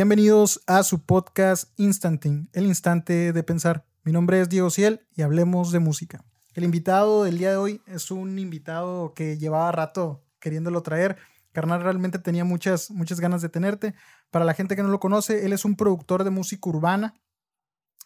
[0.00, 3.84] Bienvenidos a su podcast Instanting, el instante de pensar.
[4.02, 6.24] Mi nombre es Diego Ciel y hablemos de música.
[6.54, 11.18] El invitado del día de hoy es un invitado que llevaba rato queriéndolo traer.
[11.52, 13.94] Carnal realmente tenía muchas, muchas ganas de tenerte.
[14.30, 17.12] Para la gente que no lo conoce, él es un productor de música urbana,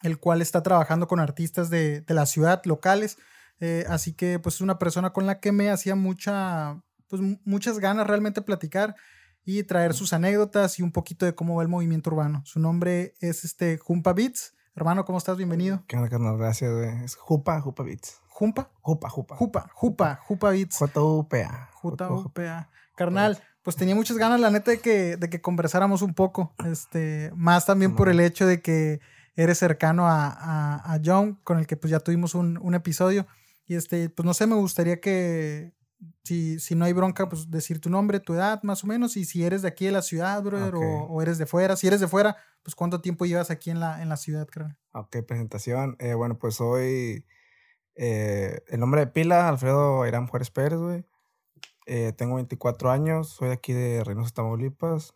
[0.02, 3.18] el cual está trabajando con artistas de, la ciudad, locales.
[3.60, 7.78] Eh, así que pues es una persona con la que me hacía mucha, pues, muchas
[7.78, 8.96] ganas realmente platicar
[9.44, 12.42] y traer sus anécdotas y un poquito de cómo va el movimiento urbano.
[12.44, 14.54] Su nombre es este Jumpa Beats.
[14.74, 15.36] Hermano, ¿cómo estás?
[15.36, 15.84] Bienvenido.
[15.86, 16.36] ¿Qué onda, carnal?
[16.36, 17.04] Gracias, güey.
[17.04, 18.20] Es Jupa, Jupa Beats.
[18.28, 18.70] ¿Jumpa?
[18.80, 19.36] Jupa, Jupa.
[19.36, 20.78] Jupa, Jupa, Jupa Beats.
[20.78, 21.68] J-U-P-A.
[21.72, 22.70] J-U-P-A.
[22.96, 26.54] Carnal, pues tenía muchas ganas, la neta, de que, de que conversáramos un poco.
[26.64, 29.00] Este, más también por el hecho de que
[29.36, 33.26] eres cercano a, a, a John, con el que pues ya tuvimos un, un episodio.
[33.66, 35.72] Y este, pues no sé, me gustaría que,
[36.22, 39.24] si, si no hay bronca, pues decir tu nombre, tu edad más o menos, y
[39.24, 41.76] si eres de aquí de la ciudad, brother, o, eres de fuera.
[41.76, 44.68] Si eres de fuera, pues cuánto tiempo llevas aquí en la, en la ciudad, creo.
[44.92, 45.96] Ok, presentación.
[45.98, 47.26] Eh, bueno, pues soy
[47.94, 51.04] eh, el nombre de pila, Alfredo Irán Juárez Pérez, güey.
[51.86, 55.14] Eh, tengo 24 años, soy aquí de Reynosa, Tamaulipas.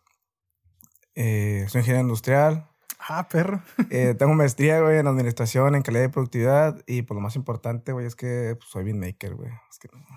[1.15, 2.69] soy ingeniero industrial,
[2.99, 3.61] Ah, perro.
[3.89, 6.83] Eh, tengo maestría, güey, en administración, en calidad y productividad.
[6.85, 9.51] Y pues lo más importante, güey, es que pues, soy beatmaker, güey.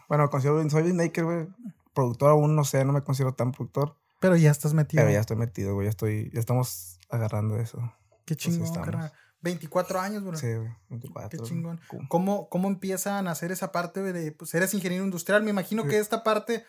[0.08, 1.48] bueno, considero, soy beatmaker, güey.
[1.94, 3.96] Productor aún no sé, no me considero tan productor.
[4.20, 5.02] Pero ya estás metido.
[5.02, 5.86] Pero ya estoy metido, güey.
[5.86, 7.78] Ya estoy, ya estamos agarrando eso.
[8.24, 8.70] Qué chingón,
[9.42, 10.36] 24 años, güey.
[10.36, 11.30] Sí, güey, 24.
[11.30, 11.80] Qué chingón.
[12.08, 15.42] ¿Cómo, ¿Cómo empiezan a hacer esa parte, güey, de, pues eres ingeniero industrial?
[15.42, 16.64] Me imagino que esta parte,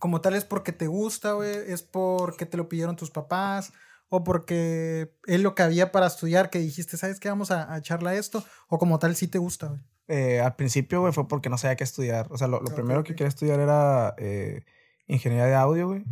[0.00, 3.72] como tal, es porque te gusta, güey, es porque te lo pidieron tus papás,
[4.08, 7.28] o porque es lo que había para estudiar que dijiste, ¿sabes qué?
[7.28, 9.80] Vamos a, a echarle a esto, o como tal sí te gusta, güey.
[10.08, 12.26] Eh, al principio, güey, fue porque no sabía qué estudiar.
[12.30, 14.64] O sea, lo, primero que quería estudiar era eh,
[15.06, 16.04] ingeniería de audio, güey.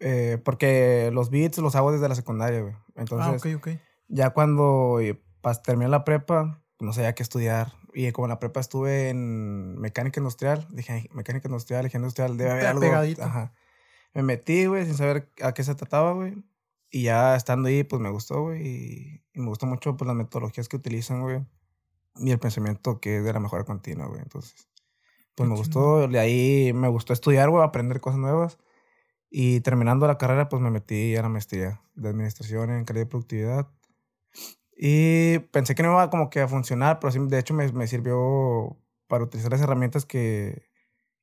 [0.00, 2.74] Eh, porque los beats los hago desde la secundaria, güey.
[2.96, 3.80] Entonces, ah, ok, ok.
[4.08, 4.98] ya cuando
[5.64, 7.72] terminé la prepa, no sabía qué estudiar.
[7.94, 12.50] Y como en la prepa estuve en mecánica industrial, dije, mecánica industrial, ingeniería industrial, debe
[12.50, 12.80] haber algo.
[12.80, 13.22] Pegadito.
[13.22, 13.52] Ajá.
[14.12, 16.34] Me metí, güey, sin saber a qué se trataba, güey.
[16.94, 18.66] Y ya estando ahí, pues me gustó, güey.
[19.34, 21.40] Y, me gustó mucho pues, las metodologías que utilizan, güey.
[22.16, 24.20] Y el pensamiento que es de la mejora continua, güey.
[24.20, 24.68] Entonces,
[25.34, 26.06] pues me gustó.
[26.06, 28.58] De ahí me gustó estudiar, güey, aprender cosas nuevas.
[29.30, 33.08] Y terminando la carrera, pues me metí a la maestría de administración en calidad y
[33.08, 33.68] productividad.
[34.76, 37.86] Y pensé que no iba como que a funcionar, pero sí, de hecho me, me
[37.86, 40.68] sirvió para utilizar las herramientas que,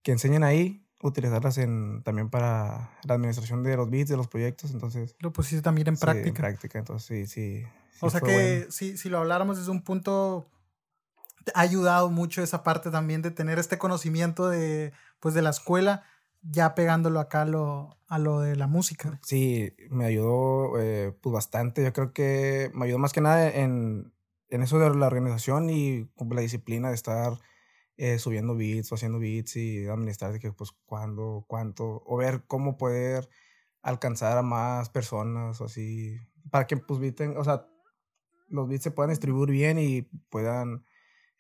[0.02, 4.72] que enseñan ahí utilizarlas en, también para la administración de los bits, de los proyectos,
[4.72, 5.16] entonces...
[5.20, 6.28] Lo pusiste también en práctica.
[6.28, 7.66] en práctica, entonces sí, sí.
[8.02, 10.50] o sea que si, si lo habláramos desde un punto,
[11.54, 16.04] ha ayudado mucho esa parte también de tener este conocimiento de, pues, de la escuela,
[16.42, 19.20] ya pegándolo acá a lo, a lo de la música.
[19.24, 24.12] Sí, me ayudó eh, pues bastante, yo creo que me ayudó más que nada en,
[24.50, 27.40] en eso de la organización y la disciplina de estar
[28.02, 32.46] eh, subiendo beats o haciendo beats y administrar de que pues cuándo, cuánto, o ver
[32.48, 33.30] cómo poder
[33.82, 36.18] alcanzar a más personas o así,
[36.50, 37.68] para que pues beaten, o sea,
[38.48, 40.86] los beats se puedan distribuir bien y puedan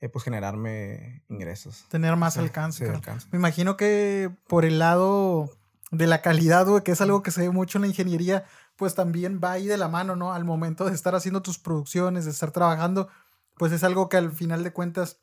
[0.02, 1.86] eh, pues generarme ingresos.
[1.88, 2.92] Tener más alcance.
[3.32, 5.50] Me imagino que por el lado
[5.92, 8.44] de la calidad, güey, que es algo que se ve mucho en la ingeniería,
[8.76, 10.34] pues también va ahí de la mano, ¿no?
[10.34, 13.08] Al momento de estar haciendo tus producciones, de estar trabajando,
[13.58, 15.22] pues es algo que al final de cuentas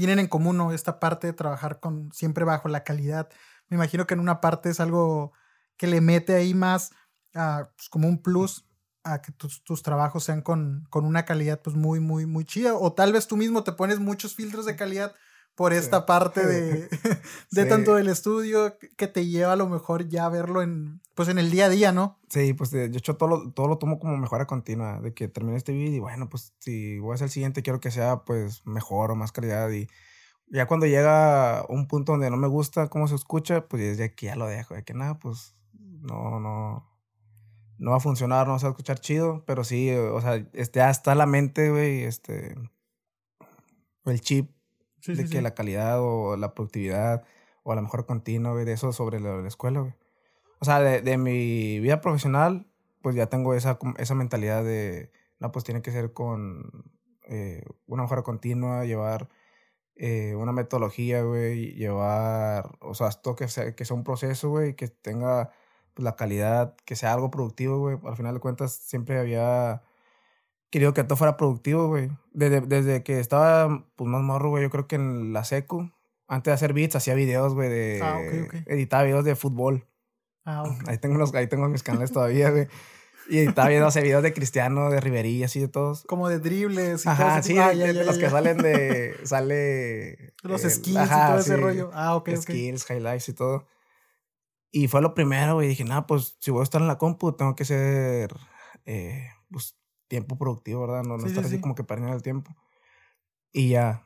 [0.00, 3.28] tienen en común esta parte de trabajar con siempre bajo la calidad.
[3.68, 5.34] Me imagino que en una parte es algo
[5.76, 6.92] que le mete ahí más
[7.34, 8.66] pues, como un plus
[9.04, 12.74] a que tus, tus trabajos sean con, con, una calidad pues muy, muy, muy chida.
[12.74, 15.14] O tal vez tú mismo te pones muchos filtros de calidad
[15.54, 16.88] por esta parte de,
[17.50, 21.28] de tanto del estudio que te lleva a lo mejor ya a verlo en, pues
[21.28, 22.18] en el día a día, ¿no?
[22.28, 25.56] Sí, pues de hecho todo lo, todo lo tomo como mejora continua, de que termine
[25.56, 28.64] este video y bueno, pues si voy a hacer el siguiente quiero que sea pues
[28.64, 29.86] mejor o más calidad y
[30.50, 34.26] ya cuando llega un punto donde no me gusta cómo se escucha, pues desde aquí
[34.26, 36.88] ya lo dejo, de que nada, pues no, no,
[37.78, 40.90] no va a funcionar, no va a escuchar chido, pero sí, o sea, este, ya
[40.90, 42.56] está la mente, güey, este,
[44.06, 44.50] el chip
[45.06, 47.24] de que la calidad o la productividad
[47.62, 49.94] o a lo mejor continua, güey, de eso sobre la, la escuela, güey.
[50.60, 52.66] O sea, de, de, mi vida profesional,
[53.02, 56.84] pues ya tengo esa, esa mentalidad de, no, pues tiene que ser con
[57.28, 59.28] eh, una mejora continua, llevar
[59.96, 64.74] eh, una metodología, güey, llevar, o sea, esto que sea, que sea un proceso, güey,
[64.74, 65.50] que tenga
[65.94, 67.98] pues, la calidad, que sea algo productivo, güey.
[68.04, 69.82] Al final de cuentas, siempre había
[70.70, 72.10] querido que todo fuera productivo, güey.
[72.32, 75.90] Desde, desde que estaba, pues, más morro, güey, yo creo que en la secu,
[76.28, 78.00] antes de hacer beats, hacía videos, güey, de...
[78.02, 78.54] Ah, ok, ok.
[78.68, 79.86] Editaba videos de fútbol.
[80.44, 80.88] Ah, ok.
[80.88, 82.68] Ahí tengo, unos, ahí tengo mis canales todavía, güey.
[83.28, 86.02] Y estaba viendo hace videos de Cristiano, de Riverí, así de todos.
[86.04, 88.56] Como de dribles y todo Ajá, ese sí, Ah, de, ya, ya, los que salen
[88.58, 89.14] de.
[89.24, 90.34] Sale.
[90.42, 91.90] Los el- skills y todo ese sí, rollo.
[91.92, 92.30] Ah, ok.
[92.36, 93.66] Skills, highlights y todo.
[94.72, 95.68] Y fue lo primero, güey.
[95.68, 98.34] Dije, nada, pues si voy a estar en la compu, tengo que ser.
[98.84, 99.76] eh, pues
[100.10, 101.04] tiempo productivo, ¿verdad?
[101.04, 101.60] No, no Sí, sí, estar así sí.
[101.62, 102.54] como que perdiendo el tiempo.
[103.52, 104.04] Y ya.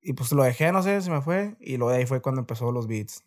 [0.00, 1.56] Y pues lo dejé, no sé, se me fue.
[1.60, 3.24] Y luego de ahí fue cuando empezó los beats.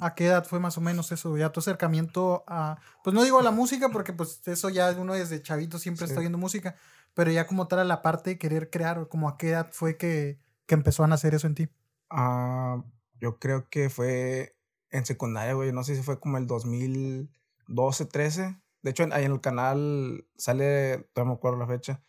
[0.00, 1.36] ¿A qué edad fue más o menos eso?
[1.36, 2.78] Ya tu acercamiento a.
[3.02, 6.12] Pues no digo a la música, porque pues eso ya uno desde chavito siempre Sí.
[6.12, 6.76] está viendo música.
[7.14, 9.96] Pero ya como tal a la parte de querer crear, como a qué edad fue
[9.96, 11.68] que, que empezó a nacer eso en ti.
[12.10, 12.84] Ah,
[13.20, 14.56] yo creo que fue
[14.90, 15.72] en secundaria, güey.
[15.72, 18.60] No sé si fue como el 2012, 13.
[18.86, 22.00] De hecho, ahí en el canal sale, todavía me acuerdo la fecha.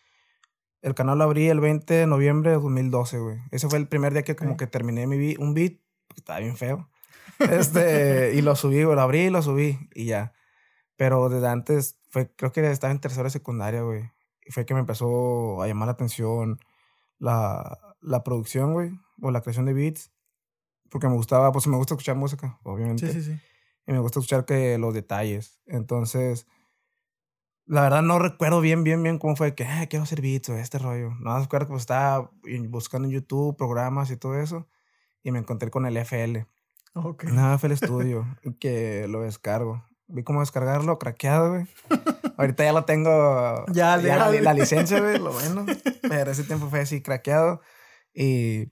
[0.84, 3.38] El canal lo abrí el 20 de noviembre de 2012, güey.
[3.50, 4.60] Ese fue el primer día que como Ok.
[4.60, 5.72] que terminé mi beat, un beat,
[6.10, 6.88] que estaba bien feo.
[7.40, 10.34] Este, y lo subí, güey, lo abrí y lo subí y ya.
[10.98, 14.04] Pero desde antes, fue, creo que estaba en tercera secundaria, güey.
[14.46, 16.60] Y fue que me empezó a llamar la atención
[17.18, 20.12] la, la producción, güey, o la creación de beats.
[20.92, 23.12] Porque me gustaba, pues me gusta escuchar música, obviamente.
[23.12, 23.40] Sí, sí, sí.
[23.88, 25.60] Y me gusta escuchar que los detalles.
[25.66, 26.46] Entonces,
[27.68, 30.58] la verdad no recuerdo bien, bien, bien cómo fue que, ah, quiero hacer beats o
[30.58, 31.12] este rollo.
[31.20, 32.32] No me acuerdo que pues, estaba
[32.70, 34.68] buscando en YouTube programas y todo eso.
[35.24, 36.46] Y me encontré con el FL.
[36.94, 37.26] Ok.
[37.26, 38.26] No, FL Studio,
[38.60, 39.84] que lo descargo.
[40.08, 41.68] Vi cómo descargarlo, craqueado, güey.
[42.38, 43.66] Ahorita ya lo tengo.
[43.74, 44.44] Ya, la, legal.
[44.44, 45.66] la licencia, güey, lo bueno.
[46.02, 47.62] Pero ese tiempo fue así, craqueado.
[48.14, 48.72] Y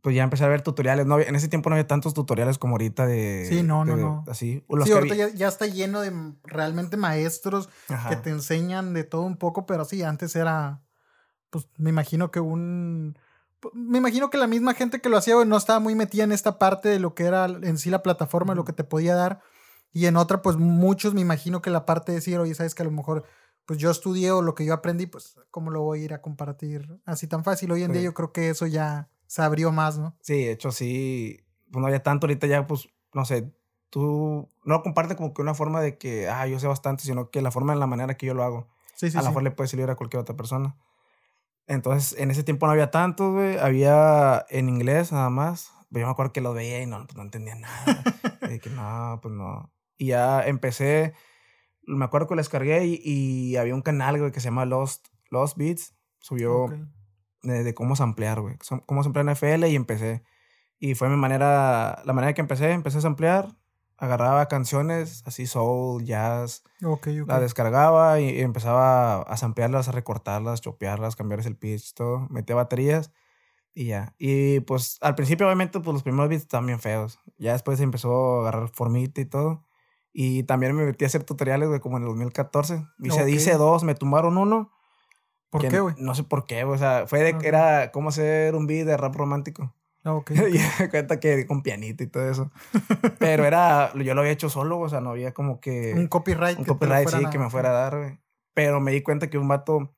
[0.00, 1.06] pues ya empecé a ver tutoriales.
[1.06, 3.46] No, en ese tiempo no había tantos tutoriales como ahorita de.
[3.48, 4.24] Sí, no, no, de- no.
[4.28, 4.64] Así.
[4.68, 6.12] Los Sí, ahorita vi- ya, ya está lleno de
[6.44, 8.10] realmente maestros Ajá.
[8.10, 10.82] que te enseñan de todo un poco, pero sí, antes era,
[11.50, 13.18] pues me imagino que un...
[13.60, 16.32] pu- Me imagino que la misma gente que lo hacía, no estaba muy metida en
[16.32, 19.40] esta parte de lo que era en sí la plataforma, lo que te podía dar.
[19.90, 22.82] Y en otra, pues muchos me imagino que la parte de decir, oye, sabes que
[22.82, 23.24] a lo mejor,
[23.64, 26.20] pues yo estudié o lo que yo aprendí, pues, ¿cómo lo voy a ir a
[26.22, 27.72] compartir así tan fácil?
[27.72, 28.04] Hoy en día Sí.
[28.04, 30.16] yo creo que eso ya se abrió más, ¿no?
[30.22, 31.44] Sí, de hecho, sí.
[31.70, 32.26] Pues no había tanto.
[32.26, 33.52] Ahorita ya, pues, no sé.
[33.90, 37.30] Tú no lo compartes como que una forma de que, ah, yo sé bastante, sino
[37.30, 38.68] que la forma en la manera que yo lo hago.
[38.96, 39.28] Sí, sí, a lo sí.
[39.28, 40.76] mejor le puede servir a cualquier otra persona.
[41.66, 43.58] Entonces, en ese tiempo no había tanto, güey.
[43.58, 45.72] Había en inglés nada más.
[45.90, 48.02] Yo me acuerdo que lo veía y no, pues no entendía nada.
[48.50, 49.70] y que no, pues no.
[49.98, 51.12] Y ya empecé.
[51.86, 55.08] Me acuerdo que lo descargué y, y había un canal, güey, que se llama Lost,
[55.30, 55.94] Lost Beats.
[56.18, 56.72] Subió Ok.
[57.42, 58.56] De, de cómo samplear, güey.
[58.86, 60.22] Cómo samplear en FL y empecé.
[60.78, 62.70] Y fue mi manera, la manera que empecé.
[62.72, 63.48] Empecé a samplear.
[64.00, 66.62] Agarraba canciones así, soul, jazz.
[66.84, 67.28] Ok, ok.
[67.28, 72.28] La descargaba y empezaba a samplearlas, a recortarlas, chopearlas, cambiarles el pitch, todo.
[72.30, 73.10] Metía baterías
[73.74, 74.14] y ya.
[74.16, 77.18] Y pues al principio, obviamente, pues los primeros beats estaban bien feos.
[77.38, 79.64] Ya después empezó a agarrar formita y todo.
[80.12, 82.86] Y también me metí a hacer tutoriales, güey, como en el 2014.
[83.00, 83.28] Hice, Ok.
[83.28, 84.70] hice dos, me tumbaron uno.
[85.50, 85.94] ¿Por qué, güey?
[85.98, 86.64] No sé por qué.
[86.64, 87.40] O sea, fue de Ok.
[87.40, 89.74] que era cómo hacer un beat de rap romántico.
[90.04, 90.30] Ah, ok.
[90.52, 92.50] y me cuenta que con pianito y todo eso.
[93.18, 96.58] Pero era, yo lo había hecho solo, o sea, no había como que un copyright.
[96.58, 98.18] un que copyright, sí, a- que me fuera a dar, güey.
[98.54, 99.94] Pero me di cuenta que un vato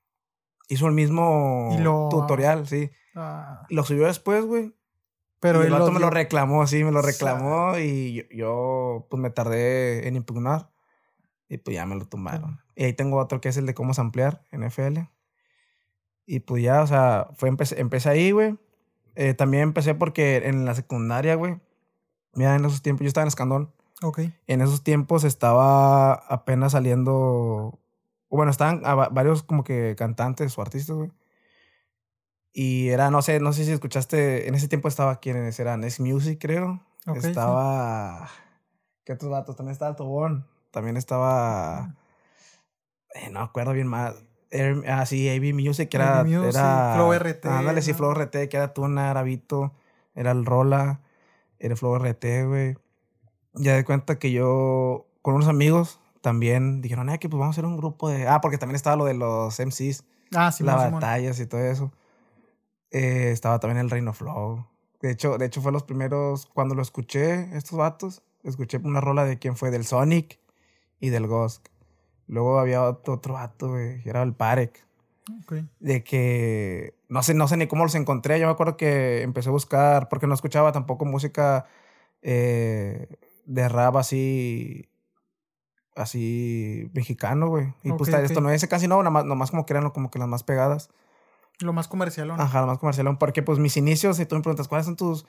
[0.69, 2.91] hizo el mismo lo- tutorial, sí.
[3.15, 4.73] Ah, lo subió después, güey.
[5.41, 7.77] pero y el vato lo me lo reclamó, sí, me lo reclamó.
[7.77, 10.69] Y yo, yo, pues, me tardé en impugnar.
[11.49, 12.61] Y pues ya me lo tumbaron.
[12.75, 15.09] Y ahí tengo otro que es el de cómo samplear en FL.
[16.25, 18.57] Y pues ya, o sea, fue, empecé, empecé ahí, güey.
[19.15, 21.59] Eh, también empecé porque en la secundaria, güey.
[22.33, 23.73] Mira, en esos tiempos, yo estaba en Escandón.
[24.01, 24.19] Ok.
[24.47, 27.79] En esos tiempos estaba apenas saliendo.
[28.29, 31.11] Bueno, estaban a varios como que cantantes o artistas, güey.
[32.53, 34.47] Y era, no sé, no sé si escuchaste.
[34.47, 36.81] En ese tiempo estaba quienes eran Next Music, creo.
[37.07, 37.27] Ok, sí.
[37.27, 38.29] estaba.
[39.03, 39.55] ¿Qué otros datos?
[39.55, 40.47] También estaba Tobón.
[40.71, 41.95] También estaba.
[43.15, 44.15] eh, no acuerdo bien más.
[44.87, 46.19] Ah, sí, AB Music, que era.
[46.19, 47.97] AB Music, era Flow RT, Ándale, sí, ¿no?
[47.97, 49.73] Flow RT, que era Tuna, era Vito,
[50.13, 51.01] era el Rola,
[51.59, 52.77] era Flow RT, güey.
[53.53, 57.55] Ya de cuenta que yo, con unos amigos, también dijeron, ah, que pues vamos a
[57.55, 58.27] hacer un grupo de.
[58.27, 60.03] Ah, porque también estaba lo de los MCs,
[60.33, 61.91] Ah, sí, las batallas y todo eso.
[62.91, 64.65] Eh, estaba también el Reino Flow.
[65.01, 66.45] De hecho, de hecho, fue los primeros.
[66.45, 70.39] Cuando lo escuché, estos vatos, escuché una rola de quién fue, del Sonic
[70.99, 71.67] y del Ghost.
[72.31, 74.85] Luego había otro, vato, güey, que era el Parek.
[75.43, 75.65] Ok.
[75.81, 78.39] De que no sé, no sé ni cómo los encontré.
[78.39, 81.65] Yo me acuerdo que empecé a buscar, porque no escuchaba tampoco música
[82.21, 83.09] eh,
[83.45, 84.87] de rap así,
[85.93, 87.73] así mexicano, güey.
[87.83, 88.23] Y pues Ok, ok.
[88.23, 90.89] esto no es casi no, nomás, nomás como que eran como que las más pegadas.
[91.59, 92.29] Lo más comercial.
[92.29, 92.35] ¿no?
[92.35, 93.17] Ajá, las más comercialón.
[93.17, 95.25] Porque pues mis inicios, si tú me preguntas, ¿cuáles son tus,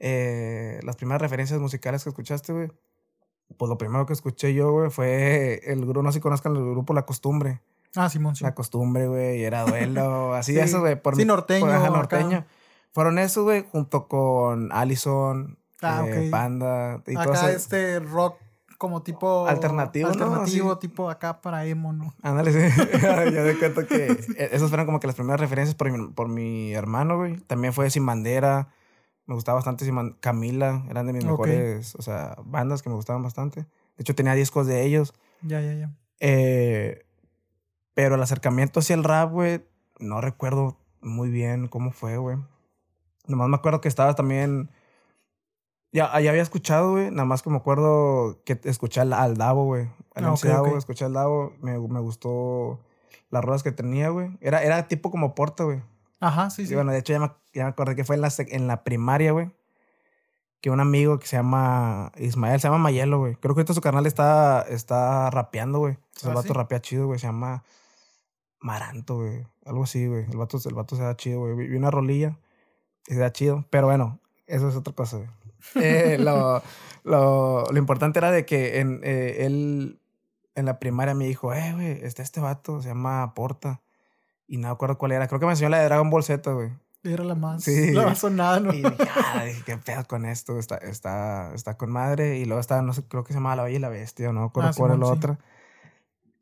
[0.00, 2.72] eh, las primeras referencias musicales que escuchaste, güey?
[3.56, 6.62] Pues lo primero que escuché yo, güey, fue el grupo, no sé si conozcan el
[6.70, 7.60] grupo La Costumbre.
[7.96, 8.44] Ah, Simón, sí.
[8.44, 10.58] La Costumbre, güey, y era duelo, así Sí.
[10.60, 11.00] eso, güey.
[11.00, 11.90] Por Sí, norteño, por- acá.
[11.90, 12.46] norteño.
[12.92, 16.28] Fueron esos, güey, junto con Allison, Ah, eh.
[16.30, 17.02] Panda.
[17.06, 18.36] Y todo Acá ese- este rock
[18.78, 19.46] como tipo...
[19.46, 20.08] Alternativo.
[20.08, 22.14] Alternativo, tipo acá para emo, ¿no?
[22.22, 22.58] Ándale, sí.
[23.34, 26.28] Yo de cuenta que e- esos fueron como que las primeras referencias por mi, por
[26.28, 27.38] mi hermano, güey.
[27.40, 28.68] También fue Sin Bandera.
[29.30, 30.82] Me gustaba bastante Sin Man- Camila.
[30.90, 33.60] Eran de mis mejores, o sea, bandas que me gustaban bastante.
[33.60, 33.66] De
[34.02, 35.14] hecho, tenía discos de ellos.
[35.42, 35.92] Ya, ya, ya.
[36.18, 37.06] Eh,
[37.94, 39.64] pero el acercamiento hacia el rap, güey,
[40.00, 42.38] no recuerdo muy bien cómo fue, güey.
[43.28, 44.68] Nomás me acuerdo que estaba también...
[45.92, 47.12] Ya, ya había escuchado, güey.
[47.12, 49.84] Nada más que me acuerdo que escuché al, al Davo, güey.
[50.16, 51.52] Al Ah, Davo, escuché al Davo.
[51.62, 52.80] Me, me gustó
[53.30, 54.36] las rolas que tenía, güey.
[54.40, 55.82] Era, era tipo como Porta, güey.
[56.20, 56.74] Ajá, sí, Y sí.
[56.74, 59.32] bueno, de hecho ya me, ya me acordé que fue en la, en la primaria,
[59.32, 59.50] güey.
[60.60, 63.34] Que un amigo que se llama Ismael, se llama Mayelo, güey.
[63.36, 65.94] Creo que ahorita su canal está, está rapeando, güey.
[65.94, 66.52] Entonces el ¿Ah, vato sí?
[66.52, 67.18] rapea chido, güey.
[67.18, 67.64] Se llama
[68.60, 69.46] Maranto, güey.
[69.64, 70.26] Algo así, güey.
[70.30, 71.54] El vato, el vato se da chido, güey.
[71.54, 72.36] Vi vi una rolilla
[73.08, 73.64] y se da chido.
[73.70, 75.28] Pero bueno, eso es otra cosa, güey.
[75.76, 76.62] Eh, lo,
[77.04, 79.98] lo, lo importante era de que en, eh, él
[80.54, 83.80] en la primaria me dijo, eh, güey, está este vato, se llama Porta.
[84.52, 85.28] Y no me acuerdo cuál era.
[85.28, 86.70] Creo que me enseñó la de Dragon Ball Z, güey.
[87.04, 87.62] Era la más...
[87.62, 87.92] Sí.
[87.92, 88.74] La más sonada, ¿no?
[88.74, 92.36] Y dije, ah, dije, qué pedo con esto, está, está, está con madre.
[92.38, 94.42] Y luego estaba, no sé, creo que se llamaba La Bella y la Bestia, no
[94.44, 95.12] acuerdo Ah, cuál era la sí.
[95.12, 95.38] otra.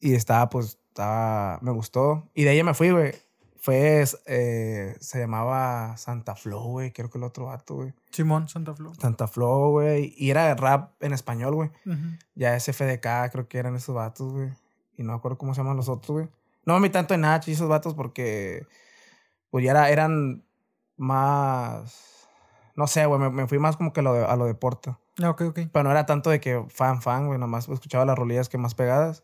[0.00, 2.28] Y estaba, pues, estaba, me gustó.
[2.34, 3.12] Y de ahí me fui, güey.
[3.60, 7.92] Fue, eh, se llamaba Santa Flow, güey, creo que el otro vato, güey.
[8.10, 8.94] Simón, Santa Flo.
[8.94, 10.14] Santa Flow, güey.
[10.16, 11.70] Y era rap en español, güey.
[11.84, 12.16] Ujú.
[12.34, 14.48] Ya SFDK, creo que eran esos vatos, güey.
[14.96, 16.28] Y no me acuerdo cómo se llaman los otros, güey.
[16.64, 18.66] No me metí tanto en H y esos vatos porque,
[19.50, 20.44] pues ya era, eran
[20.96, 22.28] más,
[22.76, 24.54] no sé, güey, me, me fui más como que a lo de, a lo de
[24.54, 24.98] Porta.
[25.22, 25.60] Ah, ok, ok.
[25.72, 28.58] Pero no era tanto de que fan, fan, güey, nada más escuchaba las rolillas que
[28.58, 29.22] más pegadas.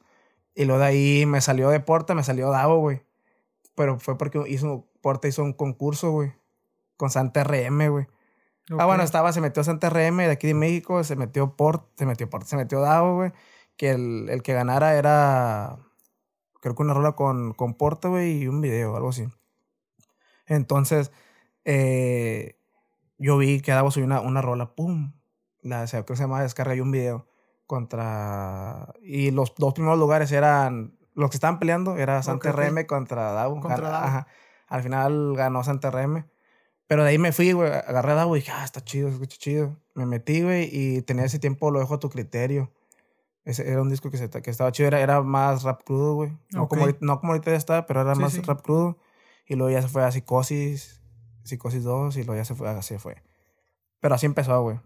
[0.55, 3.03] Y luego de ahí me salió de Porta, me salió Davo, güey.
[3.75, 6.33] Pero fue porque hizo, Porta hizo un concurso, güey,
[6.97, 8.07] con Santa RM, güey.
[8.71, 8.85] Ah, Ok.
[8.87, 12.31] bueno, estaba, se metió Santa RM de aquí de México, se metió Port, se metió
[12.31, 13.33] Port, se metió Davo, güey.
[13.77, 15.77] Que el, el que ganara era,
[16.65, 19.29] creo que una rola con, con Porta, güey, y un video, algo así.
[20.47, 21.13] Entonces,
[21.67, 22.59] eh,
[23.19, 25.13] yo vi que Davo subió una, una rola, pum.
[25.61, 27.27] La, creo que se llama Descarga y un video
[27.67, 28.95] contra...
[29.03, 30.97] Y los dos primeros lugares eran...
[31.15, 32.65] Los que estaban peleando era Santa Ok, ok.
[32.65, 33.61] RM contra Davo.
[33.61, 34.07] Contra Gan- Davo.
[34.07, 34.27] Ajá.
[34.67, 36.25] Al final ganó Santa RM.
[36.87, 37.71] Pero de ahí me fui, güey.
[37.71, 39.77] Agarré a Davo y dije, ah, está chido, escucha chido.
[39.95, 42.73] Me metí, güey, y tenía ese tiempo, lo dejo a tu criterio.
[43.45, 46.33] Ese era un disco que, se, que estaba chido, era, era más rap crudo, güey.
[46.53, 46.71] No, Ok.
[46.71, 48.41] como, ahorita- no como ahorita ya está, pero era Sí, más sí.
[48.43, 48.99] rap crudo.
[49.47, 51.03] Y luego ya se fue a Psicosis,
[51.43, 53.23] Psicosis 2, y luego ya se fue, así fue.
[54.01, 54.81] Pero así empezó, güey.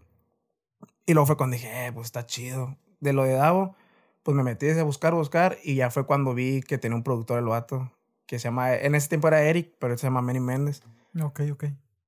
[1.05, 2.75] Y luego fue cuando dije, eh, pues está chido.
[2.99, 3.75] De lo de Davo,
[4.23, 7.39] pues me metí a buscar, buscar, y ya fue cuando vi que tenía un productor
[7.39, 7.91] el vato,
[8.25, 10.83] que se llama, en ese tiempo era Eric, pero él se llama Manny Méndez.
[11.23, 11.63] Ok, ok.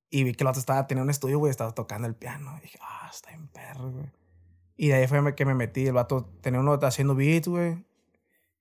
[0.09, 2.53] Y vi que el otro estaba, tenía un estudio, güey, estaba tocando el piano.
[2.57, 4.11] Y dije, ah, está en perro, güey.
[4.81, 5.85] Y de ahí fue que me metí.
[5.85, 7.85] El vato tenía uno haciendo beats, güey.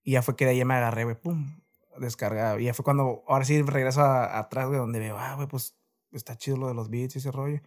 [0.03, 1.62] Y ya fue que de ahí me agarré, güey, pum,
[1.99, 2.59] descargado.
[2.59, 5.79] Y ya fue cuando, ahora sí regreso a- atrás, güey, donde veo, ah, güey, pues
[6.12, 7.62] está chido lo de los beats y ese rollo.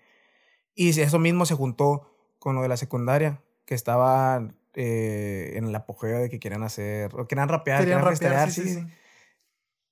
[0.76, 5.76] Y eso mismo se juntó con lo de la secundaria, que estaban eh, en el
[5.76, 8.86] apogeo de que querían hacer, o querían rapear, Querían querían, rapear, sí, sí, sí,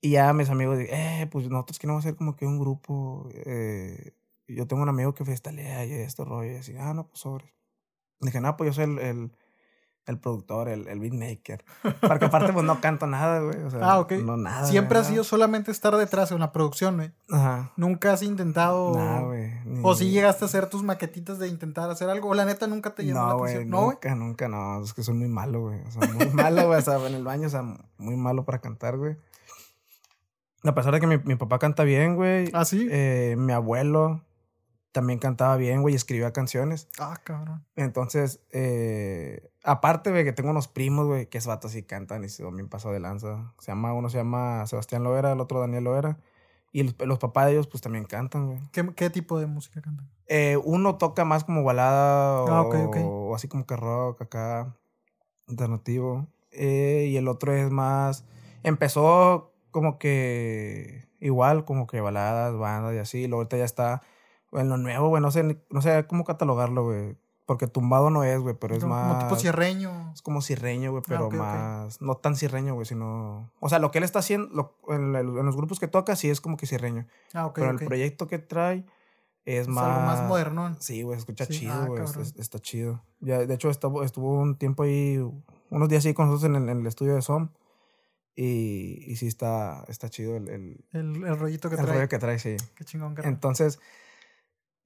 [0.02, 3.28] y ya mis amigos, eh, pues nosotros queremos hacer como que un grupo.
[3.34, 4.14] Eh,
[4.48, 6.52] yo tengo un amigo que festalea y esto, rollo.
[6.52, 7.54] Y así, ah, no, pues sobre.
[8.22, 9.32] Dije, no, pues yo soy el, el,
[10.08, 11.64] el productor, el, el beatmaker.
[12.02, 13.62] Porque aparte, pues no canto nada, güey.
[13.64, 14.14] O sea, Ah, ok.
[14.24, 14.66] No, nada.
[14.68, 17.12] Siempre ha sido solamente estar detrás en la producción, güey.
[17.32, 17.72] Ajá.
[17.78, 18.96] Nunca has intentado.
[18.98, 19.52] Nada, güey.
[19.66, 22.30] ni- O si llegaste a hacer tus maquetitas de intentar hacer algo.
[22.30, 23.70] O la neta nunca te llamó No, la güey, atención.
[23.72, 23.96] No, güey.
[23.96, 24.84] nunca, nunca, no.
[24.84, 25.80] Es que soy muy malo, güey.
[25.88, 26.80] O sea, muy malo, güey.
[26.80, 27.64] O sea, en el baño, o sea,
[27.98, 29.18] muy malo para cantar, güey.
[30.64, 32.50] A pesar de que mi, mi papá canta bien, güey.
[32.54, 32.88] ¿Ah, sí?
[32.92, 34.22] eh, mi abuelo
[34.92, 36.88] también cantaba bien, güey, y escribía canciones.
[37.00, 37.66] Ah, cabrón.
[37.76, 42.30] Entonces, eh, aparte, güey, que tengo unos primos, güey, que es vatos y cantan y
[42.30, 43.54] se también pasó de lanza.
[43.60, 46.18] Se llama, uno se llama Sebastián Loera, el otro Daniel Loera.
[46.74, 48.60] Y los, los papás de ellos, pues también cantan, güey.
[48.72, 50.10] ¿Qué, qué tipo de música cantan?
[50.28, 54.76] Eh, uno toca más como balada o, Ah, o así como que rock acá,
[55.48, 56.28] alternativo.
[56.52, 58.26] Eh, y el otro es más.
[58.64, 63.18] Empezó como que igual, como que baladas, bandas y así.
[63.20, 64.02] Y luego ahorita ya está
[64.54, 65.22] en lo nuevo, güey.
[65.22, 67.18] No sé, no sé cómo catalogarlo, güey.
[67.46, 69.08] Porque tumbado no es, güey, pero es como, más.
[69.16, 70.12] como tipo cierreño.
[70.14, 71.40] Es como cirreño, güey, pero ok, ok.
[71.40, 72.02] más.
[72.02, 73.52] No tan cirreño, güey, sino.
[73.60, 76.16] O sea, lo que él está haciendo, lo- en, el- en los grupos que toca,
[76.16, 77.08] sí es como que cirreño.
[77.34, 78.86] Ah, ok, pero el proyecto que trae
[79.44, 79.84] es, más...
[79.86, 80.76] algo más moderno.
[80.80, 82.04] Sí, güey, escucha Sí, chido, ah, güey.
[82.04, 83.04] es- está chido.
[83.20, 85.18] Ya, de hecho, estuvo, estuvo un tiempo ahí,
[85.70, 87.50] unos días ahí con nosotros en el, en el estudio de SOM.
[88.34, 91.96] Y, y sí está, está chido el, el, El, el rollito que el trae.
[91.98, 92.56] rollo que trae, sí.
[92.76, 93.34] Qué chingón, carnal.
[93.34, 93.80] Entonces,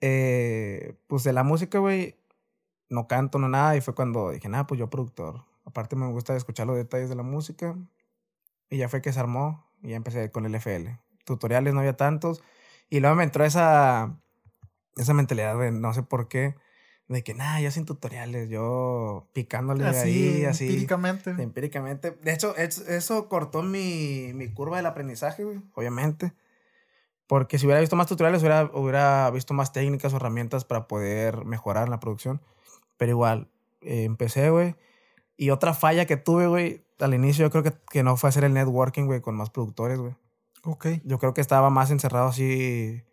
[0.08, 2.16] eh, pues de la música, güey,
[2.90, 3.76] no canto, no nada.
[3.76, 5.44] Y fue cuando dije, nada, pues yo productor.
[5.66, 7.76] Aparte me gusta escuchar los detalles de la música.
[8.70, 11.00] Y ya fue que se armó y ya empecé con el FL.
[11.26, 12.44] Tutoriales no había tantos.
[12.90, 14.16] Y luego me entró esa,
[14.96, 16.56] esa mentalidad, güey, no sé por qué,
[17.08, 20.08] de que nada, yo sin tutoriales, yo picándole así,
[20.38, 20.66] ahí, así.
[20.68, 21.32] empíricamente.
[21.32, 22.12] Empíricamente.
[22.12, 26.34] De hecho, es- eso cortó mi, mi curva del aprendizaje, güey, obviamente.
[27.28, 31.46] Porque si hubiera visto más tutoriales, hubiera, hubiera visto más técnicas o herramientas para poder
[31.46, 32.42] mejorar la producción.
[32.98, 33.50] Pero igual,
[33.82, 34.76] eh, empecé, güey.
[35.38, 38.44] Y otra falla que tuve, güey, al inicio yo creo que, que no fue hacer
[38.44, 40.16] el networking, güey, con más productores, güey.
[40.64, 40.88] Ok.
[41.04, 43.04] Yo creo que estaba más encerrado así,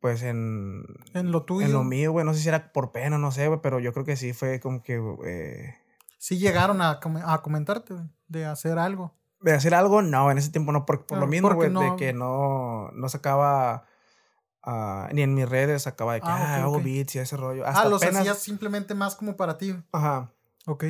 [0.00, 1.66] pues en, En lo tuyo.
[1.66, 2.24] en lo mío, güey.
[2.24, 4.60] No sé si era por pena, no sé, güey, pero yo creo que sí fue
[4.60, 5.00] como que...
[5.24, 5.74] eh,
[6.18, 9.14] Sí llegaron a, com- a comentarte, güey, de hacer algo.
[9.40, 11.74] De hacer algo, no, en ese tiempo no, por, por Ah, lo mismo, güey, de
[11.74, 13.84] no- que no, no sacaba,
[14.62, 17.36] ah, ni en mis redes sacaba de que, Ah, ah, ok, hago beats y ese
[17.36, 17.64] rollo.
[17.66, 19.76] ah, Hasta los apenas, hacías simplemente más como para ti.
[19.92, 20.32] Ajá.
[20.66, 20.84] Ok.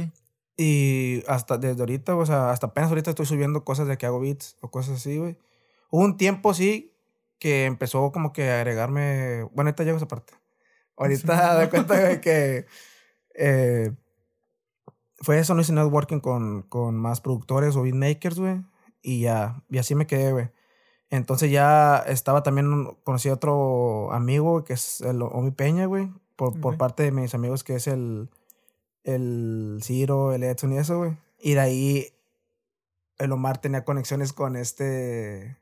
[0.57, 4.21] Y hasta desde ahorita, o sea, hasta apenas ahorita estoy subiendo cosas de que hago
[4.21, 5.37] beats o cosas así, güey.
[5.91, 6.95] Hubo un tiempo, sí,
[7.38, 10.33] que empezó como que a agregarme, bueno, ahorita llego a esa parte.
[10.97, 11.61] Ahorita Sí.
[11.61, 12.67] de cuenta de que
[13.35, 13.93] eh,
[15.18, 18.62] fue eso, no hice networking con, con más productores o beatmakers, güey.
[19.02, 20.50] Y ya, y así me quedé, güey.
[21.11, 26.11] Entonces ya estaba también, conocí a otro amigo, que es el Omi Peña, güey.
[26.35, 26.78] Por, por Ok.
[26.78, 28.28] parte de mis amigos, que es el,
[29.04, 31.16] el Ciro, el Edson y eso, güey.
[31.38, 32.06] Y de ahí
[33.18, 35.56] el Omar tenía conexiones con este...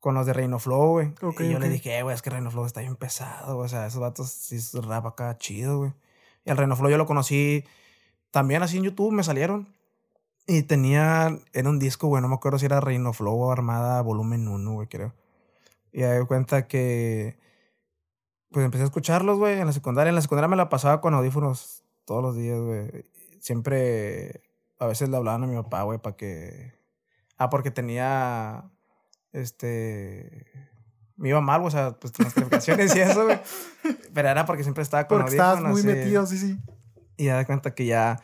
[0.00, 1.14] Con los de Reino Flow, güey.
[1.22, 1.72] Ok, y yo le ok.
[1.72, 3.64] dije, "Eh, güey, es que Reino Flow está bien pesado, güey.
[3.66, 5.92] O sea, esos vatos sí es rap acá chido, güey.
[6.44, 7.64] Y al Reino Flow yo lo conocí
[8.34, 9.68] también así en YouTube, me salieron.
[10.44, 14.02] Y tenía, era un disco, güey, no me acuerdo si era Reino Flow o Armada
[14.02, 15.14] Volumen 1, güey, creo.
[15.92, 17.38] Y me di cuenta que,
[18.50, 20.08] pues empecé a escucharlos, güey, en la secundaria.
[20.08, 23.04] En la secundaria me la pasaba con audífonos todos los días, güey.
[23.38, 24.42] Siempre,
[24.80, 26.74] a veces le hablaban a mi papá, güey, para que...
[27.36, 28.68] Ah, porque tenía,
[29.30, 30.44] este...
[31.14, 33.38] Me iba mal, güey, o sea, pues las calificaciones y eso, güey.
[34.12, 35.98] Pero era porque siempre estaba con Porque estabas muy audífonos, sí.
[36.00, 36.73] metido, sí, sí.
[37.16, 38.20] Y ya de cuenta que ya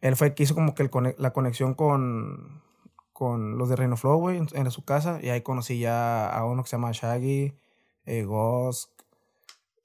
[0.00, 2.62] él fue el que hizo como que el la conexión con,
[3.12, 5.18] con los de Reino Flow, güey, en, en su casa.
[5.22, 7.54] Y ahí conocí ya a uno que se llama Shaggy,
[8.06, 8.90] eh, Ghost.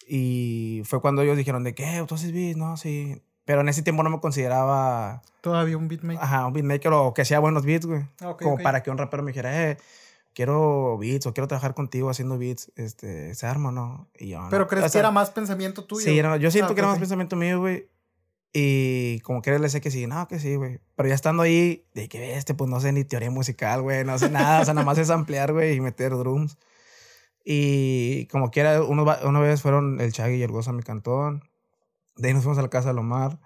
[0.07, 3.21] Y fue cuando ellos dijeron de que, tú haces beats, no, sí.
[3.45, 6.21] Pero en ese tiempo no me consideraba, Todavía un beatmaker.
[6.21, 8.03] ajá, un beatmaker o que hacía buenos beats, güey.
[8.21, 9.77] Ah, ok, como para que un rapero me dijera, eh,
[10.33, 14.07] quiero beats o quiero trabajar contigo haciendo beats, este, ¿se arma no?
[14.17, 14.49] Y yo, no.
[14.49, 16.03] Pero crees O que era más pensamiento tuyo.
[16.03, 17.87] Sí, era- yo siento Ah, que era más pensamiento mío, güey.
[18.53, 20.79] Y como que le decía que sí, no, que sí, güey.
[20.95, 24.17] Pero ya estando ahí, de que este, pues no sé ni teoría musical, güey, no
[24.17, 24.61] sé nada.
[24.61, 26.57] o sea, nada más es ampliar, güey, y meter drums.
[27.45, 31.43] Y como quiera, una vez fueron el Chagui y el Gozo a mi cantón.
[32.15, 33.39] De ahí nos fuimos a la casa de Lomar.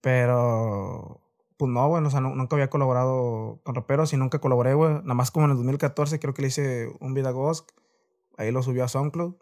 [0.00, 1.22] Pero,
[1.56, 4.92] pues no, güey, o sea, nu- nunca había colaborado con raperos y nunca colaboré, güey.
[4.92, 7.70] Nada más como en el 2014 creo que le hice un video a Ghost.
[8.36, 9.34] Ahí lo subió a SoundCloud.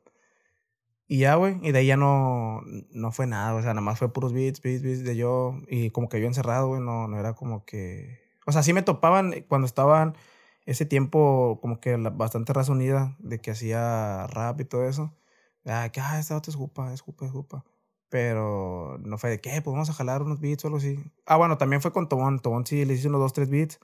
[1.08, 3.98] Y ya, güey, y de ahí ya no, no fue nada, o sea, nada más
[3.98, 7.18] fue puros beats, beats, beats de yo, y como que yo encerrado, güey, no, no
[7.18, 8.18] era como que...
[8.46, 10.16] O sea, sí me topaban cuando estaban
[10.66, 12.72] ese tiempo como que la- bastante raza
[13.18, 15.14] de que hacía rap y todo eso.
[15.66, 17.64] Ah, que, ah, esta otra es jupa, es jupa, es jupa.
[18.08, 20.98] Pero no fue de que, pues vamos a jalar unos beats o algo así.
[21.26, 23.78] Ah, bueno, también fue con Tobón, Tobón sí le hice unos dos, tres beats,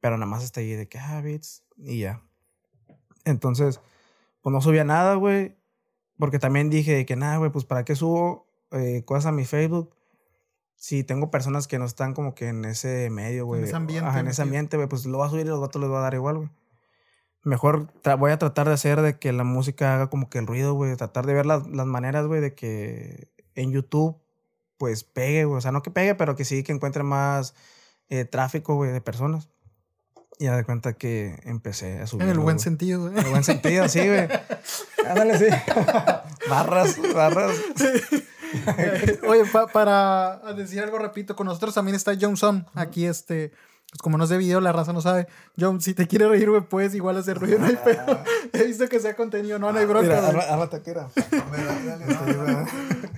[0.00, 2.22] pero nada más hasta ahí de que, ah, beats, y ya.
[3.24, 3.80] Entonces,
[4.42, 5.56] pues no subía nada, güey.
[6.20, 9.92] Porque también dije que nada, güey, pues para qué subo eh, cosas a mi Facebook
[10.80, 13.62] si tengo personas que no están como que en ese medio, güey.
[13.64, 15.80] ese ambiente Ajá, en ese ambiente, güey, pues lo va a subir y los vatos
[15.80, 16.48] les va a dar igual, güey.
[17.44, 20.72] Mejor voy a tratar de hacer de que la música haga como que el ruido,
[20.72, 20.96] güey.
[20.96, 24.16] Tratar de ver las, las maneras, güey, de que en YouTube,
[24.78, 25.58] pues pegue, güey.
[25.58, 27.54] O sea, no que pegue, pero que sí que encuentre más
[28.08, 29.50] eh, tráfico, güey, de personas.
[30.38, 32.24] Y ya de cuenta que empecé a subir.
[32.24, 33.12] En el buen sentido, güey.
[33.12, 34.28] En el buen sentido, sí, güey.
[35.08, 35.46] Ándale, sí.
[36.50, 37.56] barras, barras.
[39.28, 42.64] Oye, pa- para decir algo, repito, con nosotros también está John Som.
[42.74, 43.50] Aquí, este,
[43.90, 45.26] pues como no es de video, la raza no sabe.
[45.58, 48.20] John, si te quiere reír, güey, puedes igual hacer ruido, no hay pedo.
[48.52, 50.20] He visto que sea contenido, no, no hay bronca.
[50.32, 51.08] Mira, arma taquera.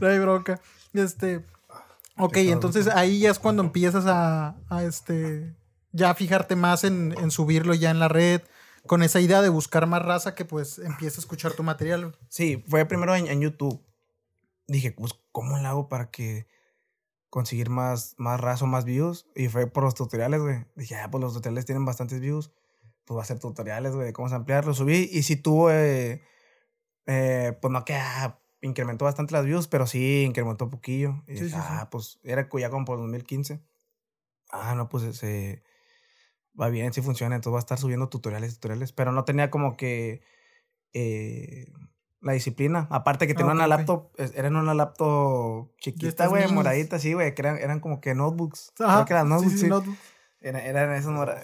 [0.00, 0.60] No hay bronca.
[0.94, 1.44] Este.
[2.18, 5.54] Ok, entonces ahí ya es cuando empiezas a, a, este.
[5.92, 8.42] Ya fijarte más en, en subirlo ya en la red.
[8.86, 12.16] Con esa idea de buscar más raza que pues empiece a escuchar tu material.
[12.28, 13.80] Sí, fue primero en, en YouTube.
[14.66, 16.46] Dije, pues, ¿cómo le hago para que
[17.30, 19.26] conseguir más, más raza o más views?
[19.34, 20.64] Y fue por los tutoriales, güey.
[20.76, 22.52] Dije, ah, pues los tutoriales tienen bastantes views.
[23.04, 24.64] Pues va a hacer tutoriales, güey, de cómo ampliar.
[24.64, 26.22] Lo subí y sí tuvo, eh,
[27.06, 31.22] eh, pues no que ah, incrementó bastante las views, pero sí incrementó un poquillo.
[31.26, 31.58] Y Sí, dije, sí, sí.
[31.60, 33.60] ah, pues era ya como por 2015.
[34.50, 35.62] Ah, no, pues se
[36.60, 37.34] va bien, sí funciona.
[37.36, 38.92] Entonces va a estar subiendo tutoriales, tutoriales.
[38.92, 40.22] Pero no tenía como que
[40.92, 41.66] eh,
[42.20, 42.86] la disciplina.
[42.90, 47.34] Aparte que Ah, tenía una laptop, es- era una laptop chiquita, güey, moradita, sí, güey,
[47.34, 48.72] que eran, eran como que notebooks.
[48.78, 49.68] Ajá, que eran notebooks, sí.
[50.40, 51.42] Era- eran esos morados.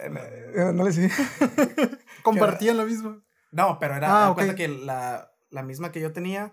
[0.75, 1.09] No le sí.
[2.23, 3.21] Compartían lo mismo.
[3.53, 4.35] No, pero era, Ah, haz ok.
[4.37, 6.53] cuenta que la, la misma que yo tenía,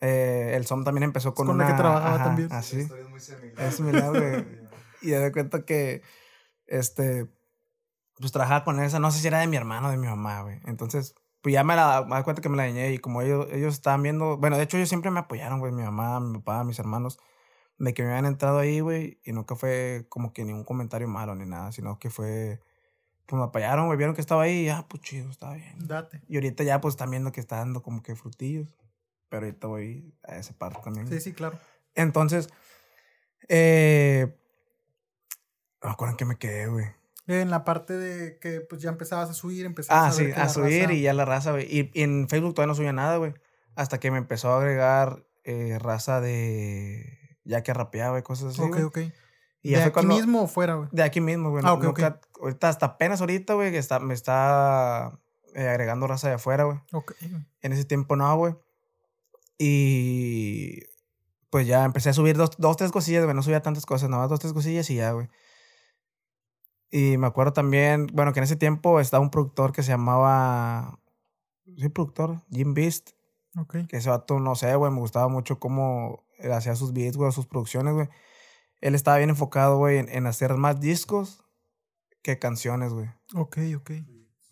[0.00, 2.48] eh, el SOM también empezó con, Con la que trabajaba ajá, también.
[2.52, 2.80] Así.
[2.80, 3.66] historia es muy similar.
[3.68, 4.46] Es similar, güey.
[5.02, 6.02] y ya de cuenta que,
[6.66, 7.26] este,
[8.22, 10.42] pues trabajaba con esa, no sé si era de mi hermano o de mi mamá,
[10.42, 10.60] güey.
[10.64, 13.48] Entonces, pues ya me la, me da cuenta que me la dañé y como ellos,
[13.50, 16.64] ellos estaban viendo, bueno, de hecho ellos siempre me apoyaron, güey, mi mamá, mi papá,
[16.64, 17.18] mis hermanos,
[17.78, 21.34] de que me habían entrado ahí, güey, y nunca fue como que ningún comentario malo
[21.34, 22.60] ni nada, sino que fue,
[23.26, 25.74] pues me apoyaron, güey, vieron que estaba ahí y ya, pues chido, estaba bien.
[25.86, 26.22] Date.
[26.28, 28.76] Y ahorita ya pues están viendo que está dando como que frutillos.
[29.28, 31.08] Pero ahorita voy a esa parte también.
[31.08, 31.58] Sí, sí, claro.
[31.94, 32.50] Entonces,
[33.48, 34.36] eh,
[35.82, 37.01] no me acuerdo en qué me quedé, güey.
[37.28, 40.48] En la parte de que pues ya empezabas a subir, empezabas Ah, a sí, a
[40.48, 41.66] subir raza- y ya la raza, güey.
[41.70, 43.32] Y, y en Facebook todavía no subía nada, güey.
[43.76, 47.18] Hasta que me empezó a agregar eh, raza de.
[47.44, 48.60] Ya que rapeaba y cosas así.
[48.62, 48.82] Ok, güey.
[48.84, 48.98] ok.
[49.62, 50.88] Y ¿De ya aquí cuando- mismo o fuera, güey?
[50.92, 51.62] De aquí mismo, güey.
[51.66, 55.16] Ah, ok, Nunca- Ahorita, hasta apenas ahorita, güey, que está, me está
[55.54, 56.78] eh, agregando raza de afuera, güey.
[56.92, 57.14] Ok.
[57.60, 58.54] En ese tiempo no, güey.
[59.58, 60.80] Y
[61.50, 63.34] pues ya empecé a subir dos, dos tres cosillas, güey.
[63.36, 65.28] No subía tantas cosas, nada más dos, tres cosillas y ya, güey.
[66.92, 71.00] Y me acuerdo también, bueno, que en ese tiempo estaba un productor que se llamaba.
[71.78, 73.12] Sí, productor, Jim Beast.
[73.58, 73.78] Ok.
[73.88, 77.32] Que ese vato, no sé, güey, me gustaba mucho cómo él hacía sus beats, güey,
[77.32, 78.08] sus producciones, güey.
[78.82, 81.42] Él estaba bien enfocado, güey, en, en hacer más discos
[82.22, 83.90] que canciones, güey Ok, ok.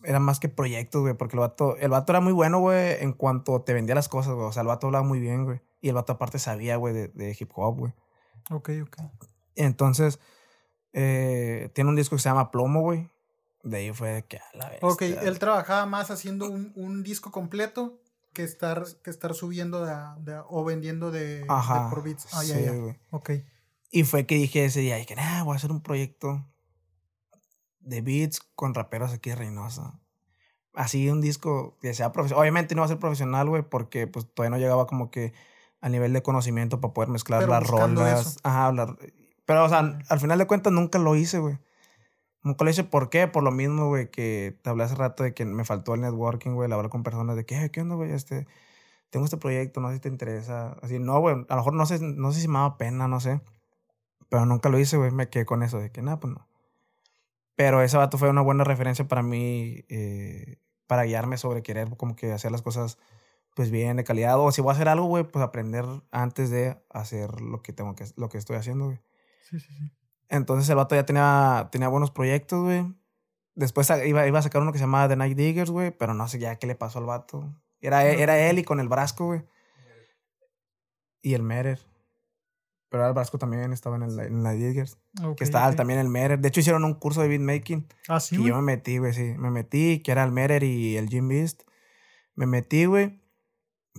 [0.05, 3.13] era más que proyectos, güey, porque el vato, el vato era muy bueno, güey, en
[3.13, 4.47] cuanto te vendía las cosas, güey.
[4.47, 5.61] O sea, el vato hablaba muy bien, güey.
[5.83, 7.93] Y el vato aparte sabía, güey, de, de hip hop, güey.
[8.51, 8.97] Ok, ok.
[9.57, 10.21] Entonces,
[10.93, 13.09] eh, tiene un disco que se llama Plomo, güey.
[13.63, 14.79] De ahí fue de que a la vez.
[14.83, 18.01] Ok, él trabajaba más haciendo un, un disco completo
[18.33, 21.45] que estar, que estar subiendo de, de o vendiendo de,
[21.91, 22.27] por bits.
[22.33, 22.73] Ah, sí, ya.
[23.11, 23.31] Ok.
[23.91, 26.47] Y fue que dije ese día, dije, nah, voy a hacer un proyecto
[27.81, 30.01] de beats con raperos aquí de Reynosa.
[30.75, 32.43] Así un disco que sea profesional.
[32.43, 35.33] Obviamente no va a ser profesional, güey, porque pues todavía no llegaba como que
[35.81, 38.27] a nivel de conocimiento para poder mezclar Pero las rolas.
[38.27, 38.41] eso.
[38.45, 38.97] Ajá, hablar.
[39.51, 41.59] Pero, o sea, al final de cuentas nunca lo hice, güey.
[42.45, 43.27] Nunca lo hice, ¿por qué?
[43.29, 46.53] Por lo mismo, güey, que te hablé hace rato de que me faltó el networking,
[46.53, 48.13] güey, el hablar con personas de que, "Eh, ¿qué onda, güey?
[48.13, 48.47] Este,
[49.11, 50.75] tengo este proyecto, no sé si te interesa.
[50.83, 53.21] Así, no, güey, a lo mejor no sé, no sé si me daba pena, no
[53.21, 53.41] sé.
[54.31, 56.49] Pero nunca lo hice, güey, me quedé con eso de que, nada, pues no.
[57.57, 62.17] Pero ese vato fue una buena referencia para mí, eh, para guiarme sobre querer como
[62.17, 62.99] que hacer las cosas,
[63.55, 64.39] pues bien, de calidad.
[64.41, 67.95] O si voy a hacer algo, güey, pues aprender antes de hacer lo que tengo
[67.95, 69.01] que, lo que estoy haciendo, güey.
[69.51, 69.93] Sí, sí, sí.
[70.29, 72.87] Entonces el vato ya tenía, tenía buenos proyectos, güey.
[73.57, 76.29] Después iba, iba a sacar uno que se llamaba The Night Diggers, güey, pero no
[76.29, 77.53] sé ya qué le pasó al vato.
[77.81, 79.43] Era, e- era él y con el Brasco, güey.
[81.23, 81.81] Y el Merer.
[82.89, 84.99] Pero el Brasco también estaba en el en Night Diggers.
[85.37, 85.77] Que estaba ok.
[85.77, 86.39] también el Merer.
[86.41, 87.87] De hecho, hicieron un curso de beatmaking.
[88.09, 89.35] Ah, sí, y yo me metí, güey, sí.
[89.39, 91.63] Me metí, que era el Merer y el Jim Beast.
[92.35, 93.21] Me metí, güey.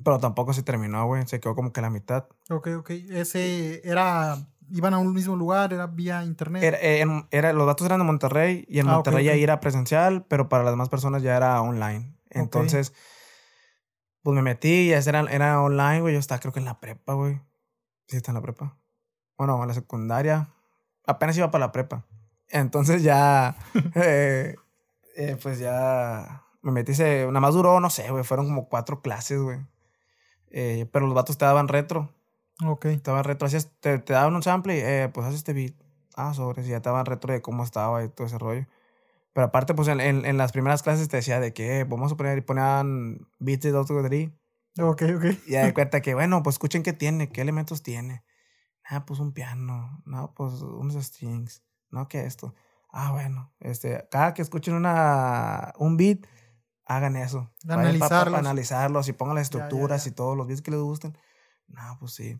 [0.03, 1.25] Pero tampoco se terminó, güey.
[1.27, 2.27] Se quedó como que la mitad.
[2.49, 2.89] Ok, ok.
[2.89, 4.37] Ese era.
[4.73, 6.63] Iban a un mismo lugar, era vía internet.
[6.63, 9.34] Era, eh, en- era- los datos eran de Monterrey y en Ah, Monterrey ok.
[9.36, 12.15] ya era presencial, pero para las demás personas ya era online.
[12.29, 12.93] Entonces,
[14.23, 16.13] pues me metí y ese era, era online, güey.
[16.13, 17.41] Yo estaba creo que en la prepa, güey.
[18.07, 18.77] Sí, está en la prepa.
[19.38, 20.49] Bueno, en la secundaria.
[21.05, 22.05] Apenas iba para la prepa.
[22.49, 23.55] Entonces ya,
[23.95, 24.55] eh,
[25.15, 29.01] eh, pues ya me metí, se, nada más duró, no sé, güey, fueron como cuatro
[29.01, 29.60] clases, güey.
[30.51, 32.13] Eh, pero los vatos te daban retro.
[32.65, 32.85] Ok.
[32.85, 35.73] Estaba retro, hacías, te, te daban un sample y, eh, pues haz este beat.
[36.15, 38.67] Ah, sobre, si ya te daban retro de cómo estaba y todo ese rollo.
[39.33, 42.11] Pero aparte, pues en, en, en las primeras clases te decía de que, eh, vamos
[42.11, 44.03] a poner, y ponían beats de Dr.
[44.03, 44.31] Dre.
[44.79, 45.25] Ok, ok.
[45.47, 48.23] Y ya de cuenta que, bueno, pues escuchen qué tiene, qué elementos tiene.
[48.83, 50.01] Ah, pues un piano.
[50.05, 51.63] No, pues unos strings.
[51.89, 52.53] No, que esto.
[52.91, 53.53] Ah, bueno.
[53.59, 56.25] Este, cada que escuchen una, un beat,
[56.85, 57.49] hagan eso.
[57.63, 58.39] Vayan pa- pa- Analizarlos.
[58.39, 60.09] analizarlos y pongan las Ya, ya, estructuras ya.
[60.09, 61.17] y todos los beats que les gusten.
[61.73, 62.39] No, pues sí.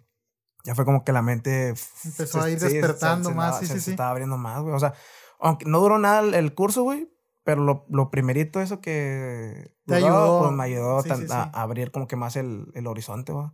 [0.64, 1.70] Ya fue como que la mente...
[2.06, 3.92] Empezó se- a ir sí, se- despertando se más, andaba- sí, se- sí, se sí.
[3.92, 4.76] estaba abriendo más, güey.
[4.76, 4.94] O sea,
[5.40, 7.10] aunque no duró nada el, el curso, güey,
[7.44, 9.76] Pero lo, lo primerito, eso que.
[9.88, 10.40] Te duró, ayudó.
[10.44, 11.32] Pues me ayudó tan-.
[11.32, 13.54] A, a abrir como que más el, el horizonte, va.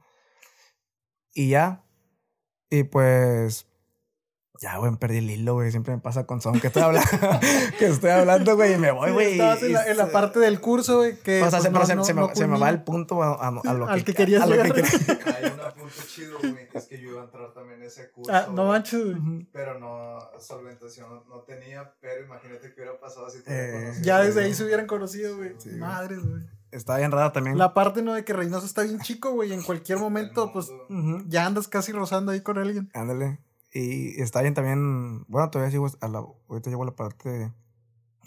[1.34, 1.86] Y ya.
[2.70, 3.68] Y pues.
[4.60, 5.70] Ya, güey, perdí el hilo, güey.
[5.72, 7.10] Siempre me pasa con son que estoy hablando,
[7.80, 9.32] que estoy hablando, güey, y me voy, Sí, güey.
[9.34, 11.42] Estabas en la, en la y- parte del curso, güey, que.
[11.44, 13.22] O sea, pues, se, no- se, no- se no me, se me va el punto
[13.22, 14.76] a, a- a lo Al que, que querías a lo que llegar.
[14.76, 15.36] quería.
[15.38, 18.32] Hay un punto chido, güey, es que yo iba a entrar también en ese curso.
[18.34, 19.48] Ah, no manches, güey.
[19.52, 24.04] Pero no, solventación no, no tenía, pero imagínate que hubiera pasado si te Eh, conocido,
[24.06, 24.46] Ya desde güey.
[24.46, 25.54] ahí se hubieran conocido, güey.
[25.60, 25.80] Sí, güey.
[25.82, 26.42] Madres, güey.
[26.72, 27.58] Está bien raro también.
[27.58, 28.14] La parte, ¿no?
[28.14, 29.54] De que Reynoso está bien chico, güey.
[29.54, 30.70] En cualquier momento, pues,
[31.28, 32.90] ya andas casi rozando ahí con alguien.
[32.94, 33.40] Ándale.
[33.74, 35.24] Y está bien también.
[35.28, 35.88] Bueno, todavía sigo.
[36.02, 37.54] A la, ahorita llego a la parte de,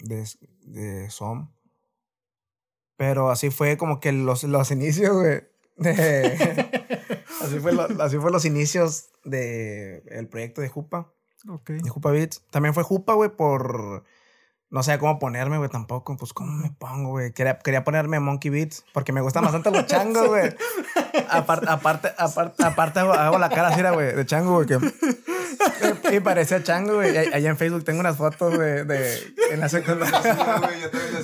[0.03, 0.27] de,
[0.61, 1.51] de SOM.
[2.97, 5.41] Pero así fue como que los, los inicios, güey.
[5.77, 6.69] de-
[7.41, 11.11] así, fue lo- así fue los inicios del el proyecto de Jupa.
[11.49, 11.71] Ok.
[11.71, 12.43] De Jupa Beats.
[12.51, 14.03] También fue Jupa, güey, por.
[14.71, 16.15] No sé cómo ponerme, güey, tampoco.
[16.15, 17.33] Pues, ¿cómo me pongo, güey?
[17.33, 20.55] Quería, quería ponerme Monkey Beats porque me gustan bastante los changos, güey.
[21.29, 26.15] Aparte, aparte, aparte, aparte hago, hago la cara así, güey, de chango, güey, que...
[26.15, 27.13] Y parecía chango, güey.
[27.13, 28.85] Y ahí- Allá en Facebook tengo unas fotos de...
[28.85, 29.17] de
[29.51, 30.35] en la Sí, secundaria.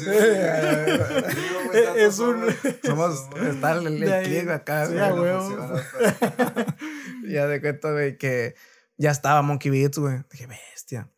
[0.05, 1.67] güey, güey.
[1.67, 2.55] Güey, Es un- güey.
[2.83, 3.27] Somos...
[3.49, 4.99] Está el, click acá, güey.
[7.29, 8.55] Ya de cuenta, güey, que
[8.97, 10.19] ya estaba Monkey Beats, güey.
[10.31, 11.09] Dije, bestia.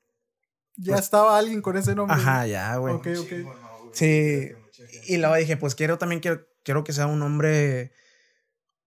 [0.81, 2.15] Ya Pues- estaba alguien con ese nombre.
[2.15, 2.93] Ajá, ya, güey.
[2.95, 3.29] Ok, ok.
[3.29, 3.45] Güey.
[3.93, 4.51] Sí.
[5.07, 7.91] Y luego dije, pues quiero también, quiero, quiero que sea un nombre,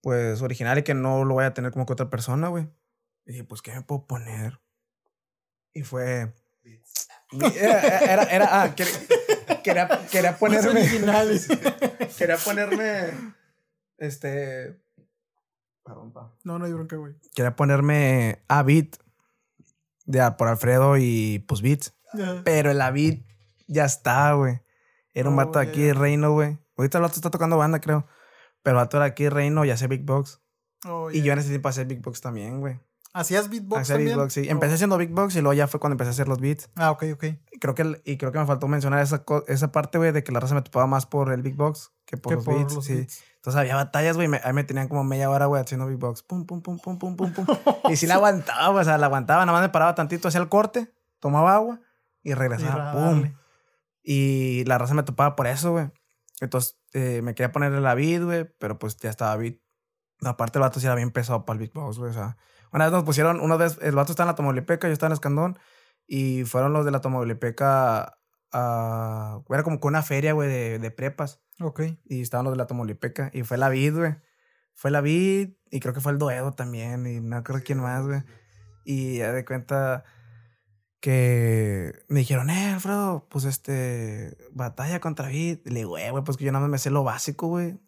[0.01, 2.67] pues, original y que no lo vaya a tener como que otra persona, güey.
[3.27, 4.61] Y dije, pues, ¿qué me puedo poner?
[5.75, 6.33] Y fue...
[7.57, 8.93] Era, era, era- ah, quería,
[9.63, 10.71] quería, quería ponerme...
[10.81, 11.49] originales.
[12.19, 13.11] Quería ponerme...
[13.99, 14.81] Este...
[15.85, 16.37] Perdón, pa.
[16.45, 17.15] No, no hay bronca, güey.
[17.35, 18.63] Quería ponerme a
[20.05, 21.95] De por Alfredo y pues Beats.
[22.13, 22.43] Ajá.
[22.45, 23.23] Pero el David
[23.69, 24.61] ya está, güey.
[25.15, 26.01] Era un Oh, vato de aquí de ya.
[26.01, 26.59] Reino, güey.
[26.77, 28.07] Ahorita el vato está tocando banda, creo.
[28.63, 30.41] Pero el vato era aquí de Reino y hace Big Box.
[30.85, 31.25] Oh, Y ya.
[31.27, 32.81] yo en ese tiempo hacía Big Box también, güey.
[33.15, 34.17] ¿Hacías beatbox Hacía también?
[34.17, 34.45] Big Box, sí.
[34.49, 34.51] Oh.
[34.53, 36.71] Empecé haciendo Big Box y luego ya fue cuando empecé a hacer los beats.
[36.77, 37.25] Ah, ok, ok.
[37.53, 40.25] Y creo que, el- y creo que me faltó mencionar esa, esa parte, güey, de
[40.25, 42.55] que la raza me topaba más por el Big Box que por Que los por
[42.57, 42.75] beats.
[42.75, 42.95] los sí.
[42.95, 43.23] beats.
[43.43, 44.31] Entonces había batallas, güey.
[44.45, 46.23] Ahí me tenían como media hora, güey, haciendo Big Box.
[46.23, 47.45] Pum, pum, pum, pum, pum, pum, pum.
[47.91, 48.83] y sí la aguantaba, güey.
[48.83, 49.45] O sea, la aguantaba.
[49.45, 51.81] Nada más me paraba tantito, hacía el corte, tomaba agua
[52.23, 52.93] y regresaba.
[52.93, 53.35] pum.
[54.01, 55.91] Y la raza me topaba por eso, güey.
[56.41, 59.57] Entonces eh, me quería ponerle la beat, güey, pero pues ya estaba beat.
[60.21, 62.13] Aparte, el vato sí era bien pesado para el Big Box, güey.
[62.13, 62.37] O sea,
[62.73, 65.15] una vez nos pusieron, una vez, el vato estaba en la Tomaulipeca, yo estaba en
[65.15, 65.59] Escandón,
[66.07, 68.19] y fueron los de la Tomaulipeca
[68.53, 69.41] a.
[69.49, 71.41] Era como que una feria, güey, de, de prepas.
[71.61, 71.83] Ok.
[72.05, 73.31] Y estaban los de la Tomaulipeca.
[73.33, 74.17] Y fue la vid, güey.
[74.75, 75.51] Fue la vid.
[75.71, 77.07] Y creo que fue el Doedo también.
[77.07, 78.23] Y no creo quién más, güey.
[78.85, 80.05] Y ya de cuenta
[81.01, 85.59] que me dijeron, eh, Alfredo, pues este, batalla contra vid.
[85.65, 87.81] Y le digo, "Eh, güey, pues que yo nada más me sé lo básico, güey.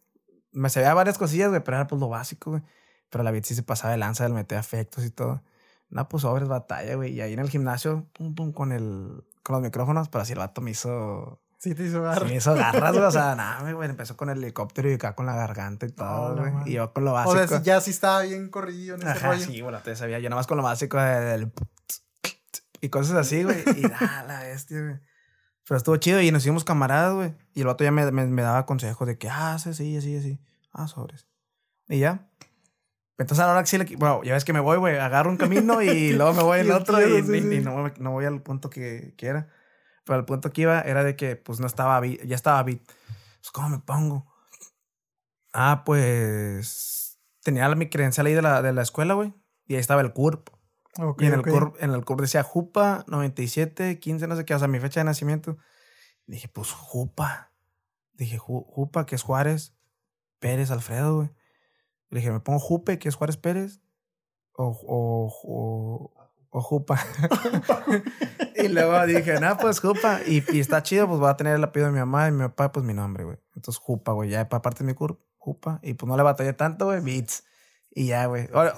[0.53, 2.63] Me sabía varias cosillas, güey, pero era pues lo básico, güey.
[3.11, 5.43] Pero la vid sí se pasaba de lanza, le metía efectos y todo.
[5.91, 7.13] No, pues sobres batalla, güey.
[7.13, 10.41] Y ahí en el gimnasio, pum, pum, con el, con los micrófonos, pero así el
[10.41, 12.27] vato me hizo Sí, te hizo Sí, agarrar.
[12.29, 13.05] me hizo garras, güey.
[13.05, 13.89] O sea, nada, güey.
[13.89, 16.53] Empezó con el helicóptero y acá con la garganta y todo, güey.
[16.67, 17.47] y yo con lo O básico.
[17.47, 19.45] sea, si ya sí estaba bien corrido en ese Ajá, rollo.
[19.47, 20.19] sí, bueno, te sabía.
[20.19, 21.53] Yo nada más con lo básico del...
[22.81, 23.63] Y cosas así, güey.
[23.79, 25.01] Y nada, la bestia, güey.
[25.67, 27.35] Pero estuvo chido y nos hicimos camaradas, güey.
[27.55, 30.17] Y el vato ya me, me, me daba consejos de que, ah, sí, sí, así,
[30.19, 30.39] así.
[30.73, 31.27] Ah, sobres.
[31.89, 32.29] Y ya.
[33.19, 34.99] Entonces ahora sí, le, bueno, ya ves que me voy, güey.
[34.99, 37.89] Agarro un camino y luego me voy en Y otro y, sí, y- y no,
[37.99, 39.49] no voy al punto que, que era.
[40.05, 42.81] Pero el punto que iba era de que, pues, no estaba ya estaba beat.
[42.85, 44.27] Pues, ¿cómo me pongo?
[45.53, 49.35] Ah, pues, tenía mi credencial ahí de la, de la escuela, güey.
[49.67, 50.49] Y ahí estaba el CURP.
[51.25, 54.59] Y en el CURP, en el CURP decía Jupa 97, 15, no sé qué, o
[54.59, 55.57] sea, mi fecha de nacimiento.
[56.27, 57.53] Dije, pues, Jupa.
[58.13, 59.77] Dije, Ju- Jupa, que es Juárez.
[60.39, 61.31] Pérez, Alfredo, güey.
[62.15, 63.81] Le dije, ¿me pongo Jupe, que es Juárez Pérez?
[64.53, 66.15] O, o, o,
[66.51, 67.05] o Jupa.
[68.55, 70.21] y luego dije, no, pues Jupa.
[70.25, 72.45] Y, y está chido, pues voy a tener el apellido de mi mamá y mi
[72.45, 73.39] papá, pues mi nombre, güey.
[73.57, 74.31] Entonces, Jupa, güey.
[74.31, 75.81] Ya para parte de mi CURP, Jupa.
[75.83, 77.43] Y pues no le batallé tanto, güey, Beats.
[77.91, 78.49] Y ya, güey.
[78.53, 78.77] Ahora.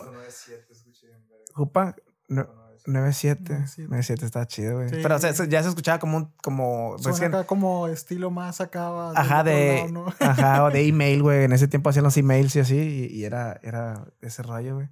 [1.52, 1.94] Jupa,
[2.28, 2.48] no,
[2.86, 3.52] Esto no es siete.
[3.52, 3.52] 97.
[3.52, 3.88] 97.
[3.88, 4.88] 97 está chido, güey.
[4.90, 4.96] Sí.
[5.02, 6.32] Pero o sea, se- ya se escuchaba como un.
[6.42, 9.08] Como, pues, Suena que- acá como estilo más acá.
[9.08, 9.76] del ajá, de.
[9.78, 10.06] lado, ¿no?
[10.20, 11.44] Ajá, o de email, güey.
[11.44, 12.76] En ese tiempo hacían los emails y así.
[12.76, 14.88] Y, y era, era ese rollo, güey.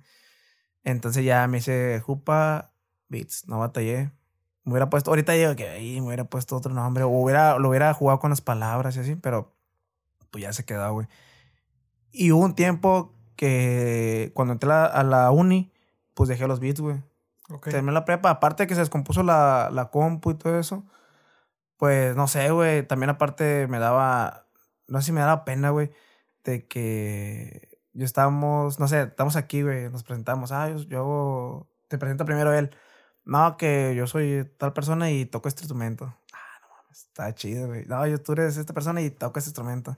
[0.83, 2.72] Entonces ya me hice Jupa
[3.09, 3.46] Beats.
[3.48, 4.11] No batallé.
[4.64, 5.11] Me hubiera puesto.
[5.11, 7.04] Ahorita digo que ahí me hubiera puesto otro nombre.
[7.04, 9.14] O hubiera, lo hubiera jugado con las palabras y así.
[9.16, 9.54] Pero
[10.30, 11.07] pues ya se quedó, güey.
[12.11, 15.72] Y hubo un tiempo que cuando entré a la, a la uni,
[16.14, 17.02] pues dejé los beats, güey.
[17.50, 17.68] Ok.
[17.68, 20.85] Terminé la prepa, aparte de que se descompuso la, la compu y todo eso,
[21.76, 22.87] Pues no sé, güey.
[22.87, 24.46] También aparte me daba.
[24.88, 25.92] No sé si me daba pena, güey.
[26.44, 28.80] De que yo estábamos.
[28.80, 29.90] No sé, estamos aquí, güey.
[29.90, 30.52] Nos presentamos.
[30.52, 32.70] Ah, yo, yo te presento primero él.
[33.24, 36.14] No, que yo soy tal persona y toco este instrumento.
[36.33, 37.85] Ah, no mames, está chido, güey.
[37.87, 39.96] No, yo tú eres esta persona y toco este instrumento.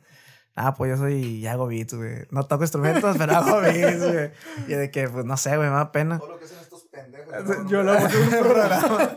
[0.54, 2.26] Ah, pues yo soy y hago beats, güey.
[2.30, 4.30] No toco instrumentos, pero hago beats, güey.
[4.68, 6.18] Y de que, pues no sé, güey, me da pena.
[6.18, 6.58] Todo lo que hacen
[6.96, 7.68] pendejos.
[7.70, 9.16] Yo lo hago en un programa.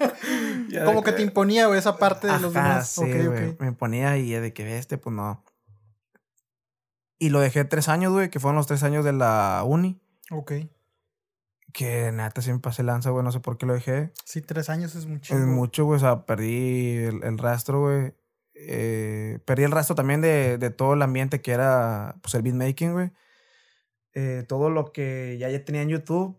[0.85, 2.89] Como que te imponía, güey, esa parte de los demás.
[2.89, 3.03] sí.
[3.59, 5.43] Me ponía y de que este, pues no.
[7.17, 10.01] Y lo dejé tres años, güey, que fueron los tres años de la uni.
[10.31, 10.53] Ok.
[11.73, 13.23] Que neta sí me pasé lanza, güey.
[13.23, 14.11] No sé por qué lo dejé.
[14.25, 15.35] Sí, tres años es mucho.
[15.35, 15.97] Es mucho, güey.
[15.97, 18.13] O sea, perdí el, el rastro, güey.
[18.55, 22.93] Eh, perdí el rastro también de, de todo el ambiente que era, pues, el beatmaking,
[22.93, 23.11] güey.
[24.13, 26.37] Eh, todo lo que ya, ya tenía en YouTube,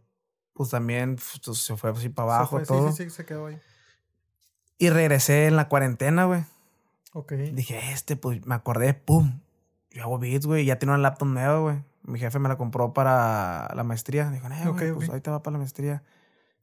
[0.53, 2.91] pues también pues, se fue así para abajo, fue, todo.
[2.93, 3.59] Sí, sí, sí, se quedó ahí.
[4.79, 6.45] Y regresé en la cuarentena, güey.
[7.13, 7.33] Ok.
[7.33, 9.41] Dije, este, pues me acordé, pum.
[9.91, 10.65] Yo hago beats, güey.
[10.65, 11.85] Ya tiene una laptop nueva, güey.
[12.03, 14.31] Mi jefe me la compró para la maestría.
[14.31, 16.03] Dijo, eh, güey, Ok, pues ahí te va para la maestría.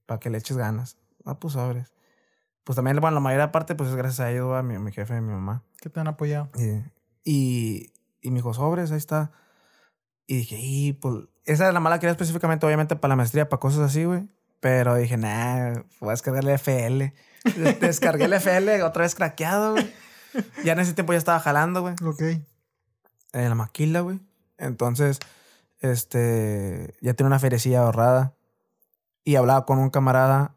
[0.06, 0.98] Para que le eches ganas.
[1.26, 1.94] Ah, pues sobres.
[2.64, 4.92] Pues también, bueno, la mayor parte, pues es gracias a ellos, a mi, a mi
[4.92, 5.64] jefe y a mi mamá.
[5.80, 6.50] Que te han apoyado.
[6.56, 6.84] Y,
[7.24, 9.32] y, y me dijo, sobres, ahí está.
[10.28, 13.48] Y dije, y pues, esa es la mala que era específicamente, obviamente, para la maestría,
[13.50, 14.28] para cosas así, güey.
[14.60, 17.14] Pero dije, nah, voy a descargar el FL.
[17.56, 19.94] Des- Descargué el FL, otra vez craqueado, güey.
[20.64, 21.96] Ya en ese tiempo ya estaba jalando, güey.
[22.04, 22.22] Ok.
[23.34, 24.20] En la maquila, güey.
[24.58, 25.20] Entonces,
[25.80, 28.34] este, ya tiene una ferecilla ahorrada.
[29.24, 30.56] Y hablaba con un camarada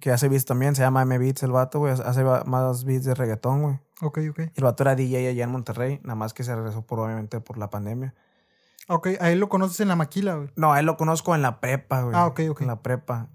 [0.00, 1.92] que hace beats también, se llama M Beats el vato, güey.
[1.92, 3.78] Hace más beats de reggaetón, güey.
[4.00, 4.38] Ok, ok.
[4.54, 7.56] El vato era DJ allá en Monterrey, nada más que se regresó por, obviamente por
[7.58, 8.14] la pandemia.
[8.88, 10.48] Ok, a él lo conoces en la maquila, güey.
[10.56, 12.14] No, a él lo conozco en la prepa, güey.
[12.16, 12.60] Ah, ok, ok.
[12.62, 13.28] En la prepa.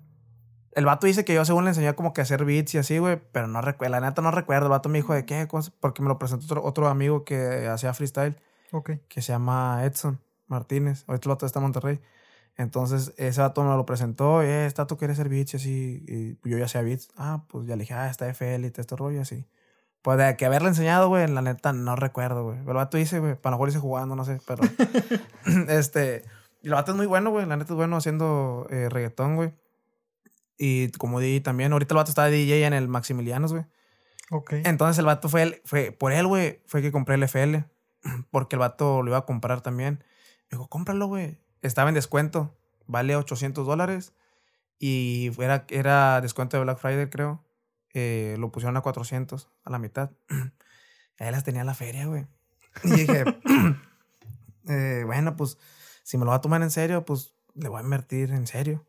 [0.73, 3.19] El vato dice que yo según le enseñé como que hacer beats y así, güey,
[3.31, 4.65] pero no recuerdo, la neta no recuerdo.
[4.67, 7.67] El vato me dijo de qué cosa, porque me lo presentó otro, otro amigo que
[7.67, 8.37] hacía freestyle,
[8.71, 8.91] Ok.
[9.07, 11.03] que se llama Edson Martínez.
[11.07, 11.99] Ahorita el vato está en Monterrey.
[12.57, 16.05] Entonces, ese vato me lo presentó, eh, está tú quieres hacer beats y así,
[16.43, 17.09] y yo ya hacía beats.
[17.15, 19.45] Ah, pues ya le dije, ah, está FL y todo este rollo así.
[20.01, 22.59] Pues de que haberle enseñado, güey, la neta no recuerdo, güey.
[22.59, 24.63] El vato dice, güey, para lo mejor hice jugando, no sé, pero.
[25.69, 26.23] este.
[26.61, 27.45] Y el vato es muy bueno, güey.
[27.45, 29.53] La neta es bueno haciendo eh, reggaetón, güey.
[30.57, 31.71] Y como DJ también.
[31.73, 33.65] Ahorita el vato está de DJ en el Maximilianos, güey.
[34.31, 34.53] Ok.
[34.65, 37.65] Entonces el vato fue, el- fue por él, güey, fue que compré el FL.
[38.31, 40.03] Porque el vato lo iba a comprar también.
[40.49, 41.39] Me dijo, cómpralo, güey.
[41.61, 42.57] Estaba en descuento.
[42.87, 44.13] Vale 800 dólares.
[44.79, 47.43] Y era, era descuento de Black Friday, creo.
[47.93, 50.11] Eh, lo pusieron a 400, a la mitad.
[51.19, 52.27] Ahí las tenía en la feria, güey.
[52.83, 53.23] Y dije,
[54.69, 55.57] eh, bueno, pues
[56.03, 58.85] si me lo va a tomar en serio, pues le voy a invertir en serio.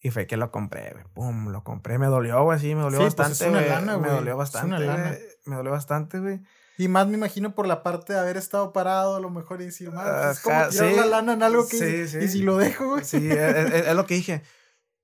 [0.00, 1.04] Y fue que lo compré, güey.
[1.14, 1.98] Pum, lo compré.
[1.98, 3.70] Me dolió, güey, sí, me dolió Sí, pues, bastante, es una güey.
[3.70, 4.10] lana, Me güey.
[4.18, 5.08] dolió Es bastante, una lana.
[5.10, 5.20] güey.
[5.46, 6.42] Me dolió bastante, güey.
[6.78, 9.66] Y más me imagino por la parte de haber estado parado a lo mejor y
[9.66, 10.96] decir, "Man, pues, es como tirar sí.
[10.96, 11.78] la lana en algo que...
[11.78, 12.18] Sí, sí.
[12.24, 13.04] Y si lo dejo, güey.
[13.04, 13.38] Sí, es,
[13.72, 14.42] es- es lo que dije.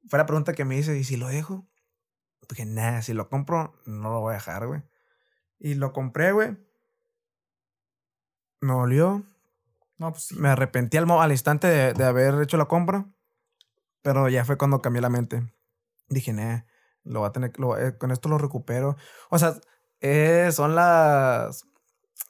[0.09, 1.67] Fue la pregunta que me hice, ¿y si lo dejo?
[2.53, 4.83] Dije, nah, si lo compro, no lo voy a dejar, güey.
[5.61, 6.57] Y lo compré, güey.
[8.61, 9.25] Me dolió.
[9.99, 10.37] No, pues sí.
[10.37, 13.07] Me arrepentí al, al instante de, de haber hecho la compra.
[14.03, 15.53] Pero ya fue cuando cambié la mente.
[16.09, 16.61] Dije, nah,
[17.05, 18.97] lo voy a tener, lo- eh, con esto lo recupero.
[19.31, 19.55] O sea,
[20.01, 21.67] eh, son las,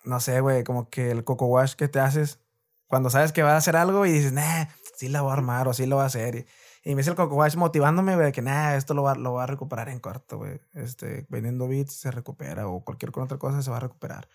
[0.05, 2.41] no sé, güey, como que el coco wash que te haces
[2.89, 5.69] cuando sabes que vas a hacer algo y dices, nah, sí la voy a armar
[5.69, 6.37] o sí lo voy a hacer.
[6.37, 6.47] Y,
[6.85, 9.45] y me hice el coco wash motivándome, güey, que nah, esto lo va, lo va
[9.45, 10.61] a recuperar en corto, güey.
[10.75, 14.29] Este, vendiendo beats se recupera o cualquier otra cosa se va a recuperar.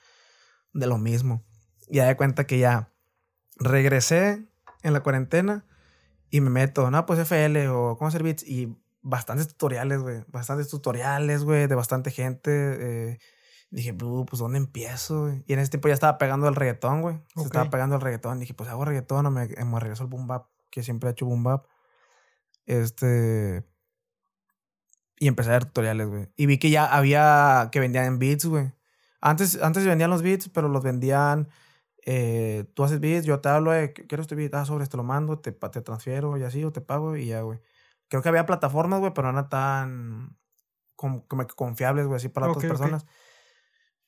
[0.73, 1.43] De lo mismo.
[1.88, 2.91] Y ya de cuenta que ya
[3.57, 4.45] regresé
[4.83, 5.65] en la cuarentena
[6.29, 10.67] y me meto, no, pues FL o cómo hacer beats y bastantes tutoriales, güey, bastantes
[10.69, 12.51] tutoriales, güey, de bastante gente.
[13.12, 13.19] eh,
[13.69, 15.23] dije, "Bu, pues, ¿dónde empiezo?
[15.23, 17.15] güey?" Y en ese tiempo ya estaba pegando el reggaetón, güey.
[17.36, 17.45] Se Ok.
[17.47, 18.39] estaba pegando el reggaetón.
[18.39, 21.25] Dije, pues hago reggaetón o me, me regreso al boom bap, que siempre he hecho
[21.25, 21.65] boom bap.
[22.67, 23.63] Este...
[25.19, 26.29] Y empecé a ver tutoriales, güey.
[26.35, 28.71] Y vi que ya había que vendían beats, güey.
[29.19, 31.49] Antes, antes vendían los beats, pero los vendían
[32.09, 35.03] eh, tú haces beats, yo te hablo, eh, quiero este beat, ah, sobre, te lo
[35.03, 37.59] mando, te, te transfiero y así, o te pago y ya, güey.
[38.07, 40.37] Creo que había plataformas, güey, pero no eran tan
[40.95, 43.05] como, como confiables, güey, así para otras personas.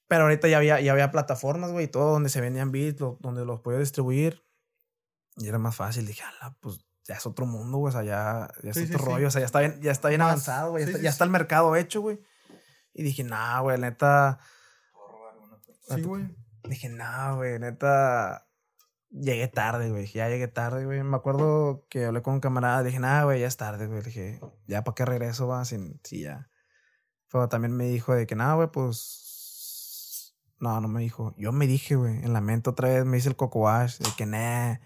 [0.07, 3.17] Pero ahorita ya había, ya había plataformas, güey, y todo donde se vendían beats, lo-
[3.19, 4.45] donde los podía distribuir.
[5.35, 6.05] Y era más fácil.
[6.05, 6.79] Dije, ala, pues
[7.09, 9.11] ya es otro mundo, güey, o sea, ya, ya es Sí, sí, otro sí.
[9.11, 11.03] rollo, o sea, ya está bien, ya está bien avanzado, güey, ya, sí, está, sí,
[11.03, 11.13] ya sí.
[11.15, 12.21] está el mercado hecho, güey.
[12.93, 14.39] Y dije, nah, güey, neta.
[15.87, 16.35] Sí, güey.
[16.63, 18.47] Dije, no, güey, neta.
[19.09, 20.05] Llegué tarde, güey.
[20.05, 21.01] Ya llegué tarde, güey.
[21.01, 22.83] Me acuerdo que hablé con un camarada.
[22.83, 24.03] Dije, nah, güey, ya es tarde, güey.
[24.03, 26.49] Dije, ya para qué regreso, va, sin, sí, ya.
[27.31, 31.33] Pero también me dijo de que, nada, güey, pues No, no me dijo.
[31.37, 34.09] Yo me dije, güey, en la mente otra vez me hice el coco wash, de
[34.15, 34.77] que, nah,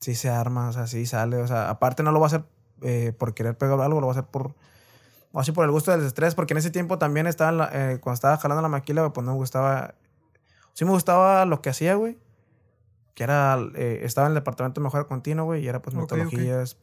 [0.00, 1.38] sí se arma, o sea, sí sale.
[1.38, 2.44] O sea, aparte no lo voy a hacer
[2.82, 4.54] eh, por querer pegar algo, lo voy a hacer por,
[5.32, 7.70] o así por el gusto del estrés, porque en ese tiempo también estaba, en la-
[7.72, 9.94] eh, cuando estaba jalando la maquila, pues no me gustaba,
[10.74, 12.18] sí me gustaba lo que hacía, güey,
[13.14, 16.76] que era, eh, estaba en el departamento de mejora continua, güey, y era pues metodologías,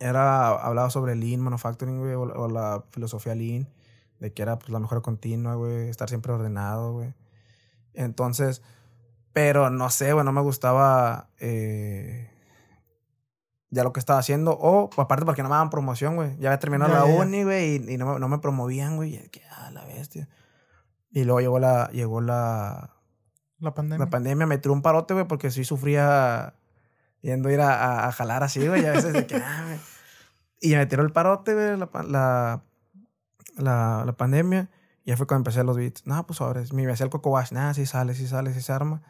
[0.00, 3.68] era, hablaba sobre Lean Manufacturing, güey, o, o la filosofía Lean,
[4.18, 7.14] de que era pues la mejora continua, güey, estar siempre ordenado, güey.
[7.94, 8.62] Entonces,
[9.32, 12.28] pero no sé, güey, no me gustaba eh,
[13.72, 14.52] ya lo que estaba haciendo.
[14.52, 16.36] O aparte porque no me daban promoción, güey.
[16.38, 19.16] Ya había terminado Ya, la uni, güey, y, y no, me, no me promovían, güey.
[19.16, 20.28] Y que, ah, la bestia.
[21.10, 22.90] Y luego llegó la, llegó la,
[23.58, 24.04] La pandemia.
[24.06, 26.54] la pandemia, me tiró un parote, güey, porque sí sufría
[27.20, 28.82] yendo a ir a, a- a jalar así, güey.
[28.82, 29.78] Y a veces de que, ah, güey.
[30.60, 32.62] Y me tiró el parote, güey, la,
[33.56, 34.70] la, la pandemia.
[35.04, 36.06] Y ya fue cuando empecé los beats.
[36.06, 37.50] No, pues ahora me hacía el coco wash.
[37.52, 39.02] Nada, sí sale, sí sale, sí se arma.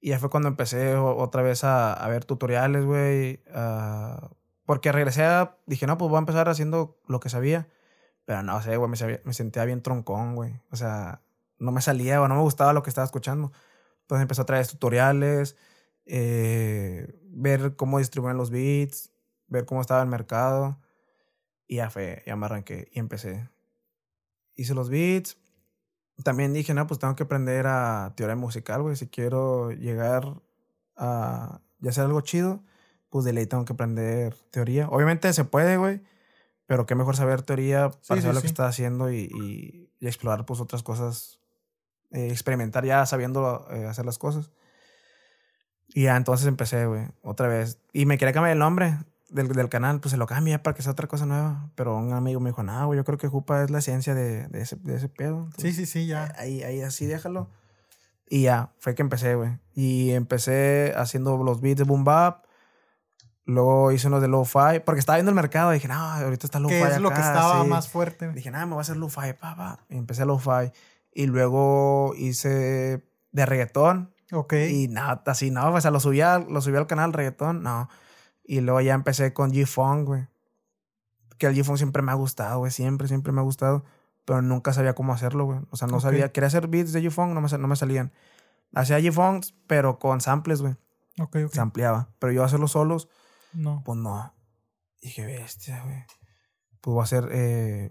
[0.00, 3.42] Y ya fue cuando empecé otra vez a, ver tutoriales, güey.
[3.52, 4.30] a-
[4.64, 5.56] porque regresé a...
[5.66, 7.68] Dije, no, pues voy a empezar haciendo lo que sabía.
[8.24, 10.60] Pero no sé, güey, me, me sentía bien troncón, güey.
[10.72, 11.22] O sea,
[11.58, 13.52] no me salía o no me gustaba lo que estaba escuchando.
[14.02, 15.56] Entonces empecé a traer tutoriales,
[16.04, 19.12] eh, ver cómo distribuían los beats,
[19.48, 20.78] ver cómo estaba el mercado.
[21.66, 23.48] Y ya fue, ya me arranqué y empecé.
[24.54, 25.38] Hice los beats.
[26.24, 28.96] También dije, no, pues tengo que aprender a teoría musical, güey.
[28.96, 30.40] Si quiero llegar
[30.96, 32.62] a ya hacer algo chido,
[33.10, 34.88] pues de ley tengo que aprender teoría.
[34.88, 36.00] Obviamente se puede, güey.
[36.66, 39.90] Pero qué mejor saber teoría para Sí, saber sí, lo que estás haciendo y, y-
[40.00, 41.38] y explorar pues otras cosas.
[42.12, 44.50] eh, experimentar ya sabiendo eh, hacer las cosas.
[45.88, 47.78] Y ya entonces empecé, güey, otra vez.
[47.92, 48.96] Y me quería cambiar el nombre
[49.28, 51.70] del, del canal, pues se lo cambié para que sea otra cosa nueva.
[51.74, 54.46] Pero un amigo me dijo, no, güey, yo creo que Jupa es la esencia de,
[54.48, 55.48] de, ese, de ese pedo.
[55.58, 56.32] Sí, sí, sí, ya.
[56.38, 57.48] Ahí, ahí así déjalo.
[58.28, 59.58] Y ya, fue que empecé, güey.
[59.74, 62.44] Y empecé haciendo los beats de Boom Bap.
[63.44, 64.80] Luego hice unos de Lo-Fi.
[64.84, 65.70] Porque estaba viendo el mercado.
[65.72, 66.74] Y dije, no, ahorita está Lo-Fi.
[66.74, 67.68] Que es lo que acá, estaba sí".
[67.68, 68.32] más fuerte.
[68.32, 69.78] Dije, nada, me voy a hacer Lo-Fi, papá.
[69.88, 70.72] Y empecé Lo-Fi.
[71.12, 74.12] Y luego hice de reggaetón.
[74.32, 74.54] Ok.
[74.54, 77.88] Y nada, así, no, o sea, lo subí, al- lo subí al canal reggaetón, no.
[78.48, 80.26] Y luego ya empecé con G-Funk, güey.
[81.38, 83.84] Que el G-Funk siempre me ha gustado, güey, siempre, siempre me ha gustado.
[84.24, 85.60] Pero nunca sabía cómo hacerlo, güey.
[85.70, 86.02] O sea, no Ok.
[86.02, 88.12] sabía, quería hacer beats de G-Funk, no me, no me salían.
[88.74, 90.74] Hacía G-Funks, pero con samples, güey.
[91.20, 91.52] ok, ok.
[91.52, 92.08] Se ampliaba.
[92.18, 93.08] Pero yo hacerlos solos,
[93.52, 93.82] No.
[93.84, 94.32] pues no.
[95.00, 96.04] Dije, bestia, güey.
[96.80, 97.90] Pues voy a hacer, eh,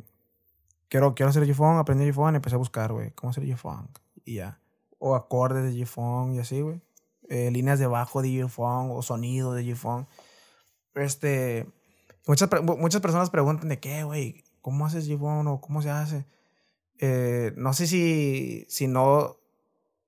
[0.89, 3.99] quiero, quiero hacer G-Funk, aprendí G-Funk y empecé a buscar, güey, cómo hacer G-Funk.
[4.25, 4.59] Y ya.
[4.99, 6.81] O acordes de G-Funk y así, güey.
[7.29, 10.07] Eh, líneas de bajo de G-Funk o sonido de G-Funk.
[10.95, 11.67] Este,
[12.27, 16.25] muchas, muchas personas preguntan de qué, güey, ¿cómo haces G-Funk o cómo se hace?
[16.99, 19.37] Eh, no sé si, si no,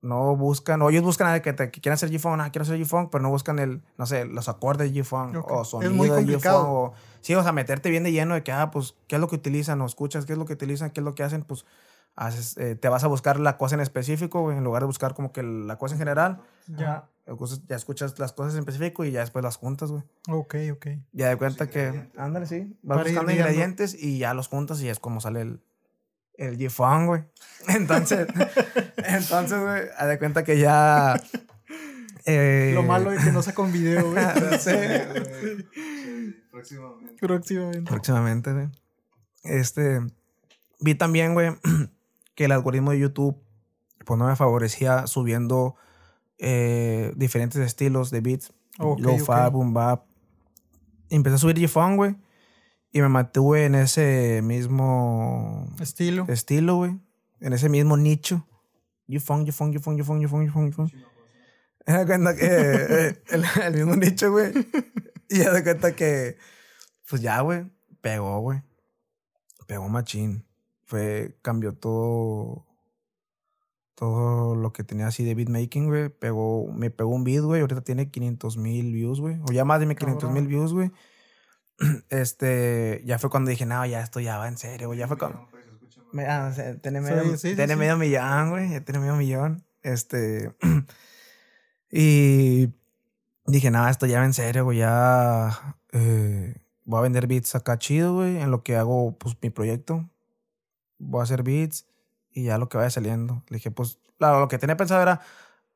[0.02, 2.80] no buscan, o ellos buscan a que, te, que quieran hacer G-Funk, ah, quiero hacer
[2.80, 5.52] G-Funk, pero no buscan el, no sé, los acordes de G-Funk Ok.
[5.52, 6.64] o Es sonido muy de complicado.
[6.64, 6.94] G-Funk.
[6.94, 9.28] o- Sí, o sea, meterte bien de lleno de que, ah, pues, ¿qué es lo
[9.28, 9.82] que utilizan?
[9.82, 10.92] O escuchas, ¿qué es lo que utilizan?
[10.92, 11.44] ¿Qué es lo que hacen?
[11.44, 11.66] Pues,
[12.18, 15.14] haces, eh, te vas a buscar la cosa en específico, güey, en lugar de buscar
[15.14, 16.42] como que la cosa en general.
[16.66, 17.08] Ya.
[17.28, 20.04] Entonces, ya escuchas las cosas en específico y ya después las juntas, güey.
[20.30, 20.88] Ok, ok.
[21.12, 22.76] Ya de cuenta que, ándale, sí.
[22.82, 25.62] Vas Para buscando ingredientes y ya los juntas y es como sale el,
[26.36, 27.24] el G-Funk, güey.
[27.68, 28.28] Entonces,
[28.98, 31.22] entonces, güey, haz de cuenta que ya...
[32.26, 34.26] eh, Lo malo es que no saca un video, güey.
[34.58, 34.72] Sí.
[34.72, 37.16] Sí, próximamente.
[37.20, 37.92] Próximamente.
[37.92, 38.68] Próximamente, güey.
[39.44, 40.02] Este.
[40.80, 41.52] Vi también, güey,
[42.38, 43.36] que el algoritmo de YouTube,
[44.06, 45.76] pues no me favorecía subiendo
[46.38, 48.54] eh, diferentes estilos de beats.
[48.78, 49.52] Ok, Lo-fi, ok.
[49.52, 50.06] boom bap.
[51.10, 52.16] Empecé a subir G-Funk, güey.
[52.92, 56.26] Y me mantuve en ese mismo Estilo.
[56.30, 57.00] estilo, güey.
[57.40, 58.48] En ese mismo nicho.
[59.08, 60.94] G-Funk, G-Funk, G-Funk, G-Funk, G-Funk, G-Funk, G-Funk.
[61.88, 64.52] Me cuenta que eh, el, el mismo nicho, güey.
[65.30, 66.38] Y ya de cuenta que,
[67.10, 67.66] pues ya, güey,
[68.00, 68.62] pegó, güey.
[69.66, 70.46] Pegó machín.
[70.88, 72.66] Fue, cambió todo,
[73.96, 76.10] todo lo que tenía así de beatmaking, güey.
[76.10, 77.62] Pegó, me pegó un beat, güey.
[77.62, 79.38] Ahorita tiene 500 mil views, güey.
[79.48, 80.92] O ya más de 500 mil views, güey.
[82.10, 84.98] Este, ya fue cuando dije, no, ya esto ya va en serio, güey.
[84.98, 85.48] Ya fue cuando...
[85.52, 85.68] Pues.
[86.14, 87.80] Me, ah, o sea, tiene medio, sí, sí, tiene sí.
[87.80, 88.72] medio millón, güey.
[88.72, 89.66] Ya tiene medio millón.
[89.84, 90.56] Este.
[91.92, 92.74] y
[93.46, 94.80] dije, nada, esto ya va en serio, güey.
[94.80, 98.38] Ya eh, voy a vender beats acá chido, güey.
[98.38, 100.10] En lo que hago, pues, mi proyecto.
[101.00, 101.86] Voy a hacer beats
[102.32, 103.44] y ya lo que vaya saliendo.
[103.50, 105.22] Le dije, pues, claro, lo que tenía pensado era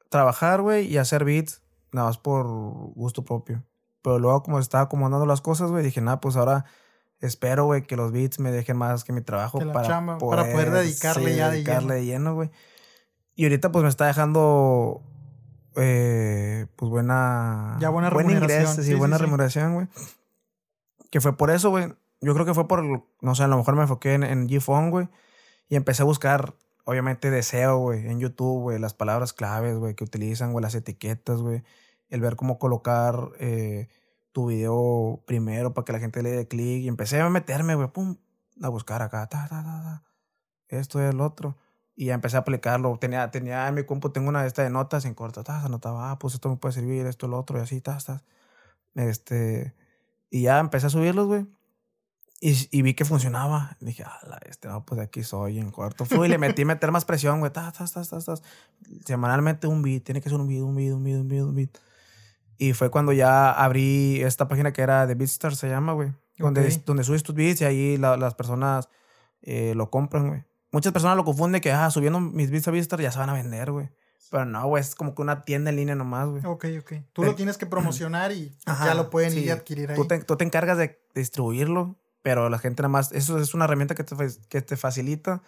[0.10, 1.62] trabajar, güey, y hacer beats,
[1.92, 3.64] nada más por gusto propio.
[4.02, 6.66] Pero luego, como estaba acomodando las cosas, güey, dije, nada, pues ahora
[7.20, 10.52] espero, güey, que los beats me dejen más que mi trabajo Que para, chamba, para
[10.52, 11.94] poder dedicarle ya dedicarle lleno.
[11.94, 12.52] de lleno, güey.
[13.36, 15.02] Y ahorita pues me está dejando
[15.76, 17.78] eh, pues buena...
[17.80, 18.62] Ya buena buen remuneración.
[18.62, 19.88] ingreso, sí, Sí, buena remuneración, güey.
[21.10, 21.94] Que fue por eso, güey.
[22.22, 22.84] Yo creo que fue por,
[23.22, 25.10] no sé, a lo mejor me enfoqué en, en G-Phone, güey.
[25.70, 26.56] Y empecé a buscar,
[26.86, 31.42] obviamente, deseo, güey, en YouTube, güey, las palabras claves, güey, que utilizan, güey, las etiquetas,
[31.42, 31.64] güey.
[32.10, 33.88] El ver cómo colocar eh,
[34.34, 36.84] tu video primero para que la gente le dé clic.
[36.84, 38.18] Y empecé a meterme, güey, pum,
[38.62, 40.04] a buscar acá, ta, ta, ta, ta.
[40.68, 41.58] Esto y el otro.
[41.96, 42.98] Y ya empecé a aplicarlo.
[43.00, 45.44] Tenía, tenía en mi compu, tengo una de estas de notas en corto.
[45.44, 48.24] Ta, anotaba, ah, pues esto me puede servir, esto, el otro, y así, ta, ta.
[48.96, 49.76] Este.
[50.30, 51.48] Y ya empecé a subirlos, güey.
[52.44, 53.78] Y, y vi que funcionaba.
[53.80, 56.06] Dije, ala, este, no, pues de aquí soy en corto.
[56.06, 57.52] Fui y le metí meter más presión, güey.
[57.54, 58.34] Ta, ta, ta, ta, ta.
[59.06, 60.04] Semanalmente un beat.
[60.04, 61.70] Tiene que ser un beat, un beat, un beat, un beat, un beat.
[62.58, 66.14] Y fue cuando ya abrí esta página que era de Beatstar, se llama, güey.
[66.38, 66.84] Donde, Ok.
[66.86, 68.90] donde subes tus beats y ahí la- las personas
[69.44, 70.44] eh, lo compran, güey.
[70.72, 73.34] Muchas personas lo confunden que, ah, subiendo mis beats a Beatstar ya se van a
[73.34, 73.90] vender, güey.
[74.32, 76.46] Pero no, güey, es como que una tienda en línea nomás, güey.
[76.46, 76.94] Ok, ok.
[77.14, 79.46] Tú Te- lo tienes que promocionar y Ajá, ya lo pueden ir sí.
[79.46, 79.96] y adquirir ahí.
[79.96, 83.66] Tú te, tú te encargas de distribuirlo, pero la gente nada más, eso es una
[83.66, 84.16] herramienta que te,
[84.50, 85.42] que te facilita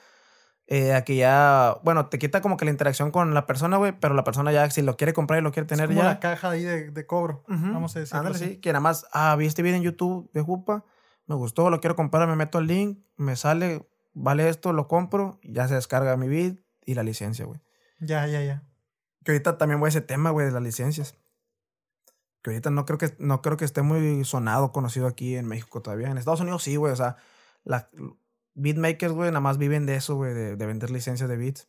[0.67, 3.91] eh, a que ya, bueno, te quita como que la interacción con la persona, güey,
[3.99, 6.05] pero la persona ya, si lo quiere comprar y lo quiere Es tener como ya.
[6.07, 7.43] la caja ahí de, de cobro.
[7.49, 7.73] Ujú.
[7.73, 10.41] Vamos a decirlo Ándale, sí, que nada más, ah, vi este video en YouTube de
[10.41, 10.85] Jupa,
[11.27, 15.39] me gustó, lo quiero comprar, me meto al link, me sale, vale esto, lo compro,
[15.43, 17.59] ya se descarga mi beat y la licencia, güey.
[17.99, 18.63] Ya, ya, ya.
[19.25, 21.15] Que ahorita también voy a ese tema, güey, de las licencias.
[22.43, 25.81] Que ahorita no creo que, no creo que esté muy sonado, conocido aquí en México
[25.81, 26.11] todavía.
[26.11, 26.93] En Estados Unidos sí, güey.
[26.93, 27.15] O sea,
[27.63, 27.89] la,
[28.53, 31.67] beatmakers, güey, nada más viven de eso, güey, de, de vender licencias de beats.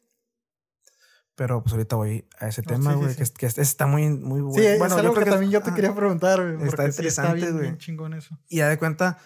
[1.37, 3.25] Pero pues ahorita voy a ese tema, sí, sí, güey, sí.
[3.25, 4.59] que, que es- está muy, muy bueno.
[4.59, 6.69] Sí, es Bueno, yo algo creo que, también yo te ah, quería preguntar, güey.
[6.69, 7.63] está interesante, güey.
[7.63, 8.39] bien chingón eso.
[8.49, 9.19] Y ya de cuenta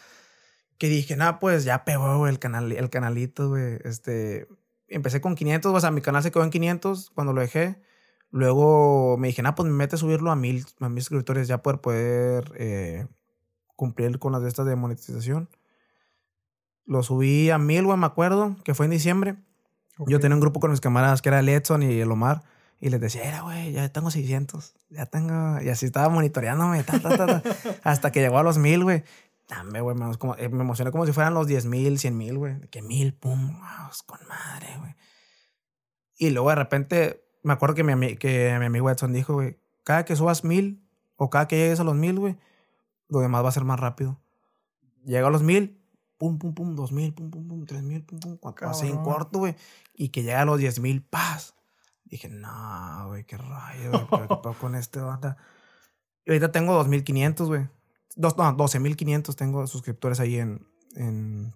[0.79, 3.79] que dije, nada, pues ya pegó, güey, el, canal, el canalito, güey.
[3.85, 4.49] Este,
[4.87, 7.83] empecé con 500, o sea, mi canal se quedó en 500 cuando lo dejé.
[8.31, 11.63] Luego me dije, nada, pues me mete a subirlo a mil, a mil suscriptores ya
[11.63, 13.07] poder poder eh,
[13.77, 15.49] cumplir con las de estas de monetización.
[16.85, 19.37] Lo subí a mil, güey, me acuerdo, que fue en diciembre.
[20.07, 22.43] Yo tenía un grupo con mis camaradas que era el Edson y el Omar.
[22.81, 24.75] Y les decía, era, güey, ya tengo 600.
[24.91, 25.61] Ya tengo...
[25.61, 26.85] Y así estaba monitoreándome.
[26.85, 27.43] ta, ta, ta, ta,
[27.83, 29.03] hasta que llegó a los mil, güey.
[29.49, 30.07] Dame, güey, me,
[30.39, 32.61] eh, me emocioné como si fueran los 10 mil, 100 mil, güey.
[32.69, 34.95] Que mil, pum, vamos, con madre, güey.
[36.17, 40.05] Y luego de repente, me acuerdo que mi, que mi amigo Edson dijo, güey, cada
[40.05, 40.87] que subas mil
[41.17, 42.37] o cada que llegues a los mil, güey,
[43.09, 44.21] lo demás va a ser más rápido.
[45.03, 45.83] Llega a los mil,
[46.19, 48.99] pum, pum, pum, dos mil, pum, pum, pum, tres mil, pum, pum, cuatro, así en
[49.03, 49.57] corto, güey.
[49.95, 51.55] Y que llega a los diez mil, paz.
[52.05, 55.39] Dije, no, güey, qué rayo, güey, ¿qué pedo con este banda?
[56.27, 57.67] Y ahorita tengo 2500, güey.
[58.15, 61.55] Dos, no, 12500 tengo suscriptores ahí en, en,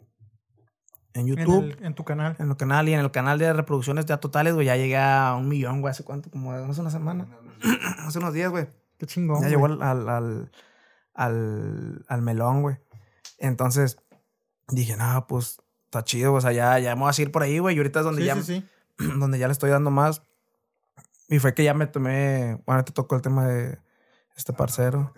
[1.14, 1.64] en En, YouTube.
[1.78, 2.36] el- en tu canal.
[2.38, 5.34] En el canal y en el canal de reproducciones ya totales, güey, ya llegué a
[5.38, 5.90] un millón, güey.
[5.90, 6.30] ¿Hace cuánto?
[6.30, 7.26] Como hace una semana.
[8.06, 8.66] hace unos días, güey.
[8.98, 9.42] Qué chingón.
[9.42, 10.50] Ya llegó al, al, al,
[11.14, 12.76] al, al melón, güey.
[13.38, 13.98] Entonces
[14.68, 17.58] dije, no, pues está chido, o sea, ya, ya me voy a ir por ahí,
[17.58, 17.74] güey.
[17.74, 19.08] Y ahorita es donde, Sí, ya, sí, sí.
[19.18, 20.22] donde ya le estoy dando más.
[21.28, 23.78] Y fue que ya me tomé, bueno, te tocó el tema de
[24.36, 25.12] este parcero.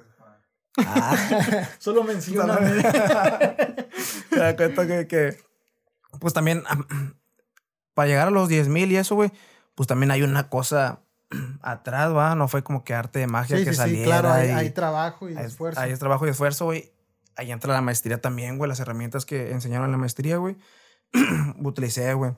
[0.78, 1.16] Ah.
[1.78, 2.57] Solo menciona.
[4.30, 5.36] Te das cuenta que, que,
[6.21, 6.62] pues también,
[7.95, 9.31] para llegar a los 10 mil y eso, güey,
[9.75, 11.01] pues también hay una cosa
[11.62, 14.21] atrás, va, no fue como que arte de magia Sí, que sí, sí, saliera.
[14.21, 15.83] claro, hay, y- hay trabajo y Ahí- esfuerzo.
[15.83, 16.93] Es trabajo y esfuerzo, güey.
[17.37, 18.69] Ahí entra la maestría también, güey.
[18.69, 20.57] Las herramientas que enseñaron en la maestría, güey.
[21.62, 22.33] Utilicé, güey.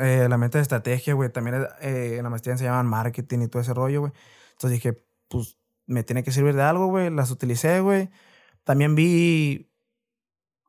[0.00, 1.28] Eh, la mente de estrategia, güey.
[1.30, 4.12] También eh, en la maestría enseñaban marketing y todo ese rollo, güey.
[4.52, 7.10] Entonces dije, pues me tiene que servir de algo, güey.
[7.10, 8.08] Las utilicé, güey.
[8.64, 9.70] También vi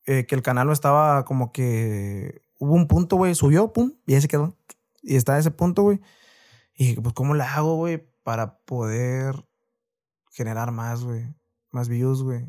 [0.08, 2.42] eh, que el canal no estaba como que...
[2.60, 3.36] Hubo un punto, güey.
[3.36, 3.94] Subió, pum.
[4.08, 4.58] Y ahí se quedó.
[5.04, 6.02] Y está en ese punto, güey.
[6.74, 8.10] Y dije, pues, ¿cómo le hago, güey?
[8.24, 9.48] Para poder
[10.32, 11.36] generar más, güey.
[11.72, 12.48] Más views, güey.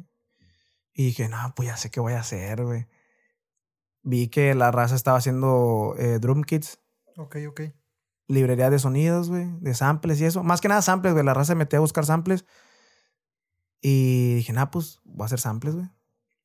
[0.94, 2.86] Y dije, no, pues ya sé qué voy a hacer, güey.
[4.02, 6.78] Vi que la raza estaba haciendo eh, drum kits,
[7.16, 7.60] Ok, ok.
[8.28, 10.42] librería de sonidos, güey, de samples y eso.
[10.42, 11.24] Más que nada samples, güey.
[11.24, 12.44] La raza se metió a buscar samples.
[13.80, 15.88] Y dije, nah, pues voy a hacer samples, güey.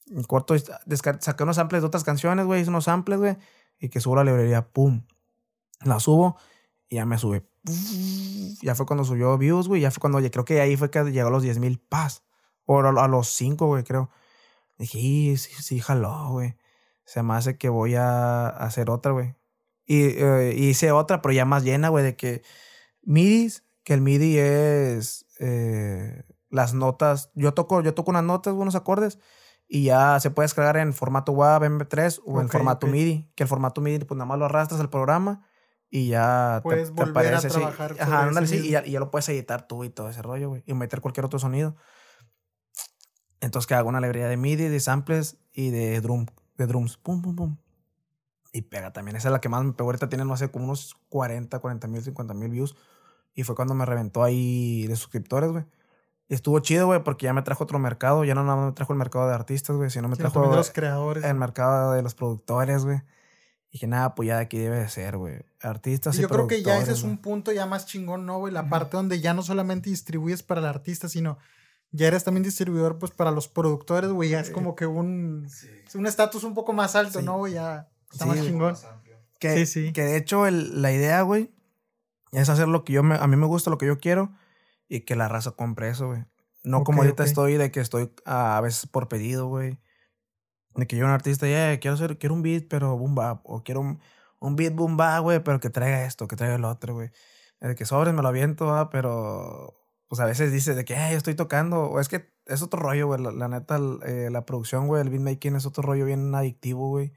[0.08, 2.62] En corto, saqué unos samples de otras canciones, güey.
[2.62, 3.38] Hice unos samples, güey.
[3.80, 5.06] Y que subo la librería, pum.
[5.82, 6.38] La subo
[6.90, 7.46] y ya me sube.
[8.62, 9.82] Ya fue cuando subió views, güey.
[9.82, 12.24] Ya fue cuando, creo que ahí fue que llegó a los 10 mil paz.
[12.66, 14.10] O a, a los 5, güey, creo.
[14.78, 16.56] Dije, "Y, sí, sí, jaló, güey.
[17.06, 19.36] Se me hace que voy a hacer otra, güey.
[19.86, 22.42] Y eh, hice otra, pero ya más llena, güey, de que
[23.02, 27.32] midis, que el MIDI es eh, las notas.
[27.36, 29.20] Yo toco, yo toco unas notas, unos acordes,
[29.68, 32.88] y ya se puede descargar en formato WAV, MP3 o en formato.
[32.88, 33.32] MIDI.
[33.36, 35.48] Que el formato MIDI, pues nada más lo arrastras al programa
[35.90, 38.86] Y ya Puedes te, te volver a aparece, trabajar sobre Ajá, ándale, sí, y ya,
[38.86, 40.64] y ya lo puedes editar tú y todo ese rollo, güey.
[40.66, 41.76] Y meter cualquier otro sonido.
[43.40, 46.98] Entonces que hago una alegría de MIDI, de samples y de drum, de drums.
[46.98, 47.58] Pum, pum, pum.
[48.54, 49.18] Y pega también.
[49.18, 49.90] Esa es la que más me pegó.
[49.90, 52.76] Ahorita tiene, no sé, como unos 40, 40 mil, 50 mil views.
[53.34, 55.66] Y fue cuando me reventó ahí de suscriptores, güey.
[56.30, 58.24] Y estuvo chido, güey, porque ya me trajo otro mercado.
[58.24, 60.50] Ya no nada más me trajo el mercado de artistas, güey, sino me Sí, trajo
[60.50, 61.24] de los creadores.
[61.24, 62.98] el mercado de los productores, güey.
[63.70, 65.44] Y dije, nada, pues ya de aquí debe de ser, güey.
[65.62, 68.38] Artistas y, Y yo creo que ya ese es un punto ya más chingón, ¿no,
[68.40, 68.54] güey?
[68.54, 71.38] La parte donde ya no solamente distribuyes para el artista, sino
[71.92, 74.30] ya eres también distribuidor, pues, para los productores, güey.
[74.30, 75.68] Ya es como que un Sí.
[75.88, 77.26] es un estatus un poco más alto, Sí.
[77.26, 77.54] ¿no, güey?
[77.54, 78.72] Ya está Sí, más chingón.
[78.74, 78.88] Más.
[79.40, 79.92] Que, Sí, sí.
[79.94, 81.52] que de hecho el- la idea, güey,
[82.32, 84.32] es hacer lo que yo me, a mí me gusta, lo que yo quiero
[84.88, 86.24] y que la raza compre eso, güey.
[86.64, 87.28] No como Ok, ahorita ok.
[87.30, 89.80] estoy de que estoy a, a veces por pedido, güey.
[90.76, 93.42] De que yo un artista, ya quiero hacer, quiero un beat, pero boom bap.
[93.46, 94.00] O quiero un,
[94.40, 97.12] un beat boom bap, güey, pero que traiga esto, que traiga el otro, güey.
[97.62, 99.74] De que sobres me lo aviento, ah, pero
[100.08, 101.84] pues a veces dice de que "Ay, yo estoy tocando.
[101.86, 103.22] O es que es otro rollo, güey.
[103.22, 106.90] La, la neta, el- eh, la producción, güey, el beatmaking es otro rollo bien adictivo,
[106.90, 107.14] güey.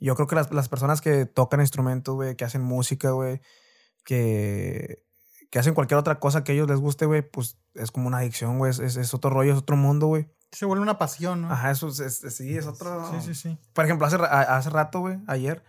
[0.00, 3.40] Yo creo que las, las personas que tocan instrumentos, güey, que hacen música, güey,
[4.04, 5.04] que,
[5.50, 8.18] que hacen cualquier otra cosa que a ellos les guste, güey, pues es como una
[8.18, 8.70] adicción, güey.
[8.70, 10.28] Es, es, es otro rollo, es otro mundo, güey.
[10.52, 11.52] Se vuelve una pasión, ¿no?
[11.52, 13.08] Ajá, eso es, sí, es otro.
[13.12, 13.58] Sí, sí, sí.
[13.72, 15.62] Por ejemplo, hace, hace rato, güey, ayer,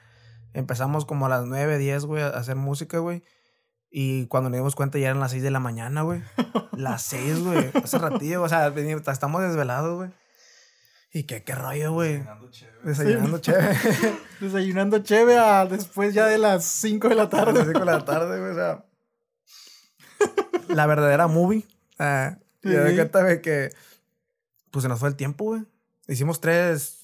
[0.53, 3.23] empezamos como a las 9, 10, güey, a hacer música, güey.
[3.91, 6.23] Y cuando nos dimos cuenta ya eran las 6 de la mañana, güey.
[6.71, 7.71] Las 6, güey.
[7.83, 8.73] Hace ratillo, o sea,
[9.11, 10.09] estamos desvelados, güey.
[11.13, 12.19] Y qué, qué rollo, güey.
[12.19, 12.79] Cenando chévere.
[12.83, 13.77] Desayunando chévere.
[14.39, 17.65] Desayunando chévere a después ya de las 5 de la A las tarde.
[17.65, 18.85] 5 de la tarde, güey, o sea.
[20.75, 21.65] La verdadera movie.
[21.99, 22.73] Ah, y Sí.
[22.75, 23.69] de cuenta, güey, que.
[24.71, 25.63] Pues se nos fue el tiempo, güey.
[26.07, 26.97] Hicimos tres.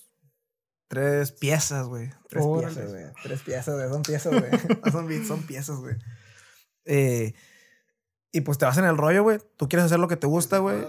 [0.88, 2.10] Tres piezas, güey.
[2.30, 2.74] Tres Órale.
[2.74, 3.06] piezas, güey.
[3.24, 3.90] Tres piezas, güey.
[3.90, 4.52] Son piezas, güey.
[4.86, 5.96] No son beats, son piezas, güey.
[6.86, 7.34] Eh,
[8.32, 9.40] y pues te vas en el rollo, güey.
[9.58, 10.86] Tú quieres hacer lo que te gusta, güey.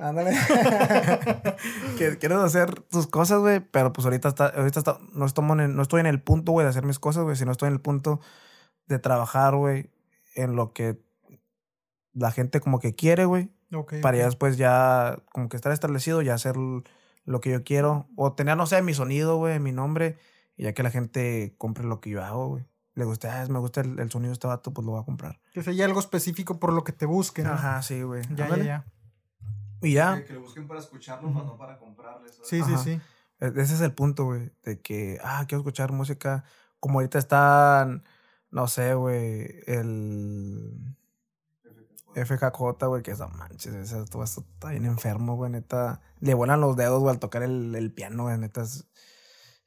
[0.00, 0.32] Ándale.
[1.96, 3.60] quieres hacer tus cosas, güey.
[3.60, 6.52] Pero pues ahorita está, ahorita está, no, estoy en el, no estoy en el punto,
[6.52, 7.36] güey, de hacer mis cosas, güey.
[7.36, 8.20] Sino estoy en el punto
[8.86, 9.90] de trabajar, güey,
[10.34, 10.98] en lo que
[12.12, 13.50] la gente como que quiere, güey.
[13.72, 18.08] Ok, Para ya después ya como que estar establecido, ya hacer lo que yo quiero.
[18.16, 20.18] O tener, no sé, mi sonido, güey, mi nombre.
[20.56, 22.66] Y ya que la gente compre lo que yo hago, güey.
[22.94, 25.04] Le gusta, ah, me gusta el, el sonido de este vato, pues lo va a
[25.04, 25.40] comprar.
[25.52, 27.44] Que sea ya algo específico por lo que te busquen.
[27.46, 27.52] ¿no?
[27.52, 28.22] Ajá, sí, güey.
[28.34, 28.84] Ya, ya, ya.
[29.80, 30.16] Y ya.
[30.16, 32.32] Que, que lo busquen para escucharlo, más no para comprarles.
[32.34, 32.48] ¿sabes?
[32.48, 32.82] Sí, sí, Ajá.
[32.82, 33.00] sí.
[33.38, 34.50] E- Ese es el punto, güey.
[34.64, 36.44] De que, ah, quiero escuchar música.
[36.80, 38.02] Como ahorita están,
[38.50, 40.96] no sé, güey, el
[42.14, 46.00] FKJ, güey, que es, no manches, ese, todo esto está bien enfermo, güey, neta.
[46.20, 48.62] Le vuelan los dedos, güey, al tocar el, el piano, güey, neta.
[48.62, 48.86] Es,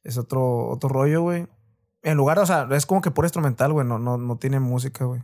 [0.03, 1.47] es otro, otro rollo, güey.
[2.01, 5.05] En lugar, o sea, es como que puro instrumental, güey, no, no, no tiene música,
[5.05, 5.23] güey.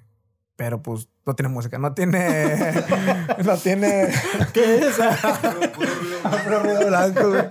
[0.56, 2.74] Pero pues no tiene música, no tiene.
[3.46, 4.10] no tiene.
[4.54, 4.98] ¿Qué es?
[6.44, 7.30] Puro- ruido blanco.
[7.30, 7.44] Güey.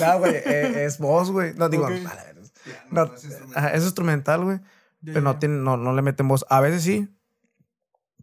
[0.00, 1.54] No, güey, eh, es voz, güey.
[1.54, 1.90] No digo, Ok.
[1.90, 2.42] a la verga.
[2.64, 4.44] Piano, No, no es instrumental.
[4.44, 4.60] güey.
[5.04, 6.44] Pero no, tiene, no, no le meten voz.
[6.48, 7.08] A veces sí.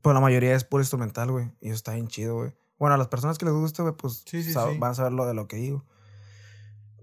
[0.06, 1.52] Pero la mayoría es puro instrumental, güey.
[1.62, 2.54] Y eso está bien chido, güey.
[2.78, 4.60] Bueno, a las personas que les gusta, güey, pues Sí, sí, sí.
[4.80, 5.84] van a saber lo de lo que digo.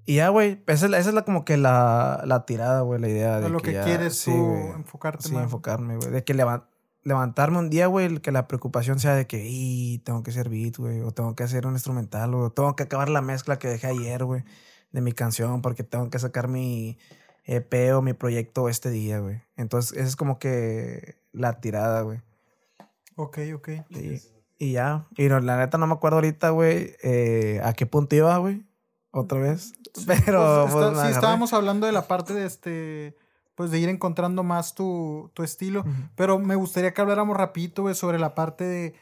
[0.04, 3.00] Y ya, güey, esa es, la- esa es la, como que la, la tirada, güey,
[3.00, 4.68] la idea de lo que, que ya- quieres sí, tú güey.
[4.70, 5.44] enfocarte Sí, más.
[5.44, 6.10] enfocarme, güey.
[6.10, 6.64] De que levan-
[7.04, 10.76] levantarme un día, güey, que la preocupación sea de que, "Y, tengo que hacer beat,
[10.76, 13.88] güey, o tengo que hacer un instrumental, o tengo que acabar la mezcla que dejé
[13.88, 14.44] ayer, güey,
[14.92, 16.98] de mi canción, porque tengo que sacar mi
[17.44, 19.40] EP o mi proyecto este día, güey.
[19.56, 22.20] Entonces, esa es como que la tirada, güey.
[23.16, 23.68] Ok, ok.
[23.90, 24.20] Y,
[24.58, 25.06] y ya.
[25.16, 28.64] Y no, la neta no me acuerdo ahorita, güey, eh, a qué punto iba, güey.
[29.10, 29.72] Otra vez.
[30.06, 33.16] Pero, Pues, pues, está- sí, estábamos hablando de la parte de este,
[33.54, 35.84] pues de ir encontrando más tu, tu estilo,
[36.16, 38.94] pero me gustaría que habláramos rapidito, güey, sobre la parte de,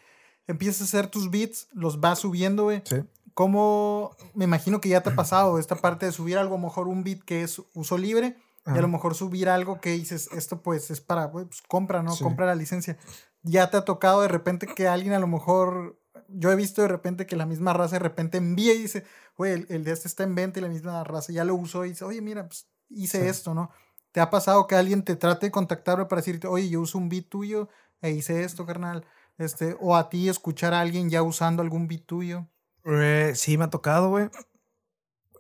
[0.49, 2.83] empiezas a hacer tus beats, los vas subiendo, güey.
[2.85, 2.97] Sí.
[3.35, 6.67] ¿Cómo, me imagino que ya te ha pasado esta parte de subir algo, a lo
[6.67, 8.37] mejor un beat que es uso libre,
[8.67, 12.13] y a lo mejor subir algo que dices, esto pues es para, pues compra, ¿no?
[12.15, 12.23] Sí.
[12.25, 12.99] Compra la licencia.
[13.43, 16.89] Ya te ha tocado de repente que alguien a lo mejor, yo he visto de
[16.89, 19.05] repente que la misma raza de repente envía y dice,
[19.37, 21.85] güey, el, el de este está en venta y la misma raza ya lo usó
[21.85, 23.29] y dice, oye, mira, pues hice Sí.
[23.29, 23.71] esto, ¿no?
[24.13, 27.09] ¿Te ha pasado que alguien te trate de contactar para decirte, oye, yo uso un
[27.09, 27.69] beat tuyo
[28.03, 29.05] e hice esto, carnal?
[29.39, 32.47] Este, o a ti escuchar a alguien ya usando algún beat tuyo.
[32.85, 34.29] Eh, sí, me ha tocado, güey.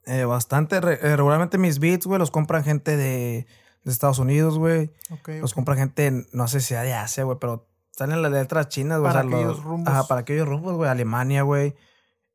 [0.07, 0.77] Eh, bastante.
[0.77, 3.47] Eh, regularmente mis beats, güey, los compran gente de,
[3.85, 4.93] de Estados Unidos, güey.
[5.27, 5.55] Los ok.
[5.55, 7.69] compran gente, no sé si sea de Asia, güey, pero
[8.01, 9.13] salen las letras chinas, güey.
[9.13, 9.93] Para o sea, aquellos los- rumbos.
[9.93, 10.91] Ajá, para aquellos rumbos, güey.
[10.91, 11.77] Alemania, güey.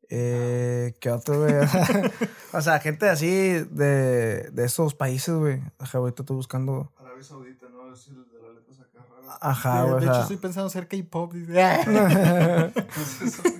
[0.08, 1.54] Eh, ¿Qué otro, güey?
[2.52, 5.60] o sea, gente así de, de esos países, güey.
[5.78, 6.92] Ajá, ahorita estoy buscando.
[6.98, 7.92] Arabia Saudita, ¿no?
[7.92, 8.78] Es el de las letras
[9.40, 10.00] Ajá, de, güey.
[10.00, 11.32] de o hecho, sea, estoy pensando hacer K-pop.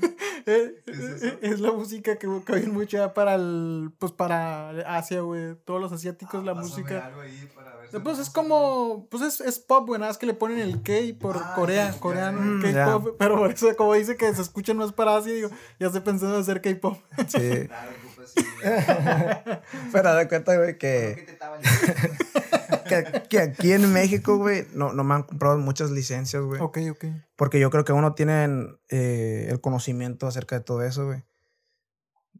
[0.46, 5.56] es la música que, que oyen mucho ya para el, pues para Asia, güey.
[5.64, 7.06] Todos los asiáticos, la Ah, Pásame música.
[7.06, 10.18] algo ahí para ver si Pues es como, pues es, es pop, güey, nada más
[10.18, 13.94] que le ponen el K por Ah, Corea, sí, coreano, K-pop, pero por eso como
[13.94, 16.96] dice que se escuchan más para Asia, digo, ya estoy pensando en hacer K-pop.
[17.28, 17.66] sí.
[17.66, 18.44] Claro, pues, sí.
[19.92, 22.45] Pero da cuenta, güey, ¿Qué que, te
[22.86, 26.60] que, que aquí en México, güey, no, no me han comprado muchas licencias, güey.
[26.60, 27.04] Ok, ok.
[27.36, 31.24] Porque yo creo que aún no tienen eh, el conocimiento acerca de todo eso, güey.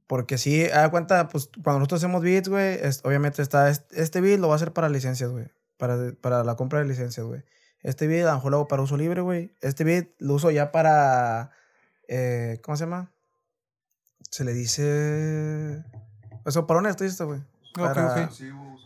[0.07, 4.20] Porque sí, da cuenta, pues cuando nosotros hacemos beats, güey, es- obviamente está, este, este
[4.20, 5.47] beat lo va a hacer para licencias, güey.
[5.78, 7.42] Para, para la compra de licencias, güey.
[7.82, 9.55] Este beat a lo mejor lo hago para uso libre, güey.
[9.61, 11.51] Este beat lo uso ya para,
[12.09, 13.12] eh, ¿cómo se llama?
[14.30, 15.84] Se le dice...
[16.44, 17.40] Eso, para un artista, güey.
[17.79, 18.31] Ok, Para- ok.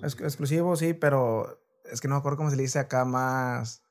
[0.02, 1.60] Ex- exclusivo, sí, pero
[1.90, 3.82] es que no me acuerdo cómo se le dice acá más...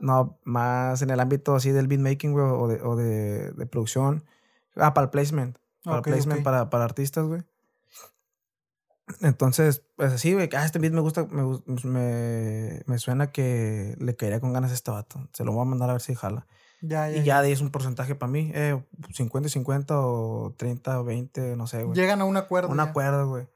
[0.00, 4.24] No, más en el ámbito así del beatmaking, güey, o de, o de, de producción.
[4.74, 5.56] Ah, para el placement.
[5.84, 7.42] Para el placement para, para artistas, güey.
[9.20, 11.42] Entonces, pues así, güey, ah, este beat me gusta, me,
[11.84, 15.28] me, me suena que le caería con ganas a este vato.
[15.32, 16.46] Se lo voy a mandar a ver si jala.
[16.80, 17.18] Ya, ya.
[17.18, 18.50] Y ya de ahí es un porcentaje para mí.
[18.54, 21.94] Eh, 50 y 50 o 30 o 20, no sé, güey.
[21.96, 22.70] Llegan a un acuerdo.
[22.70, 22.84] Un ya.
[22.84, 23.46] acuerdo, güey.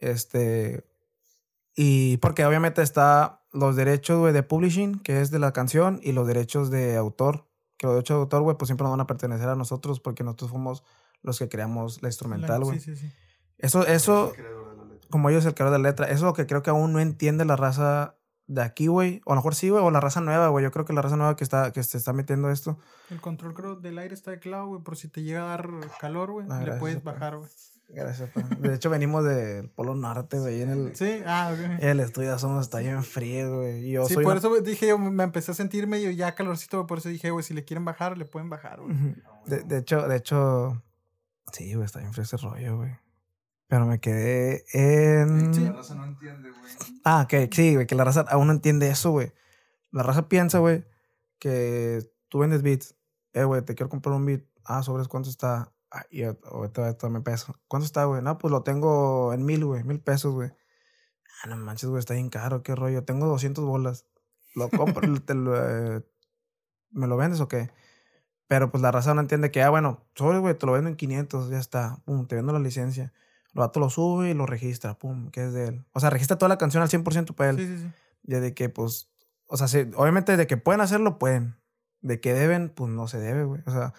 [0.00, 0.84] Este.
[1.76, 6.12] Y porque obviamente está los derechos, güey, de publishing, que es de la canción, y
[6.12, 7.46] los derechos de autor.
[7.76, 10.24] Que los derechos de autor, güey, pues siempre nos van a pertenecer a nosotros porque
[10.24, 10.82] nosotros fuimos
[11.22, 12.78] los que creamos la instrumental, güey.
[12.78, 13.12] Sí, sí, sí.
[13.58, 14.32] Eso, eso,
[15.10, 17.00] como ellos, el creador de la letra, eso es lo que creo que aún no
[17.00, 19.20] entiende la raza de aquí, güey.
[19.24, 20.64] O a lo mejor sí, güey, o la raza nueva, güey.
[20.64, 22.78] Yo creo que la raza nueva que está, que se está metiendo esto.
[23.10, 25.68] El control creo del aire está de clavo, güey, por si te llega a dar
[26.00, 27.50] calor, güey, Ah, le gracias, puedes bajar, güey.
[27.92, 28.42] Gracias, pa.
[28.42, 30.62] De hecho, venimos del Polo Norte, güey.
[30.62, 31.82] En el, Sí, ah, ok.
[31.82, 33.88] el estudio somos está bien frío, güey.
[33.88, 36.34] Y yo Sí, soy por una- eso dije yo, me empecé a sentir medio ya
[36.34, 38.94] calorcito, güey, por eso dije, güey, si le quieren bajar, le pueden bajar, güey.
[39.46, 40.82] De, de hecho, de hecho,
[41.52, 42.92] sí, güey, está bien frío ese rollo, güey.
[43.66, 45.64] Pero me quedé en...
[45.64, 46.72] La raza no entiende, güey.
[47.04, 49.32] Ah, que sí, güey, que la raza aún no entiende eso, güey.
[49.92, 50.84] La raza piensa, güey,
[51.38, 52.94] que tú vendes beats.
[53.32, 54.42] Eh, güey, te quiero comprar un beat.
[54.64, 55.72] Ah, ¿sobres cuánto está?
[55.90, 57.56] Ah, y ahorita ahorita me peso.
[57.66, 58.22] ¿Cuánto está, güey?
[58.22, 60.52] No, pues lo tengo en mil, güey, mil pesos, güey.
[61.42, 63.04] Ah, no manches, güey, está bien caro, qué rollo.
[63.04, 64.06] Tengo 200 bolas.
[64.54, 66.04] Lo compro, te lo, eh,
[66.90, 67.70] ¿me lo vendes o qué?
[68.46, 70.96] Pero pues la raza no entiende que, ah, bueno, sobre, güey, te lo vendo en
[70.96, 72.02] 500, ya está.
[72.04, 73.12] Pum, te vendo la licencia.
[73.54, 75.86] El vato lo sube y lo registra, pum, que es de él.
[75.92, 77.58] O sea, registra toda la canción al 100% para él.
[77.58, 77.92] Sí, sí, sí.
[78.24, 79.10] Ya de que, pues,
[79.46, 81.56] o sea, sí, obviamente de que pueden hacerlo, pueden.
[82.00, 83.62] De que deben, pues no se debe, güey.
[83.66, 83.94] O sea,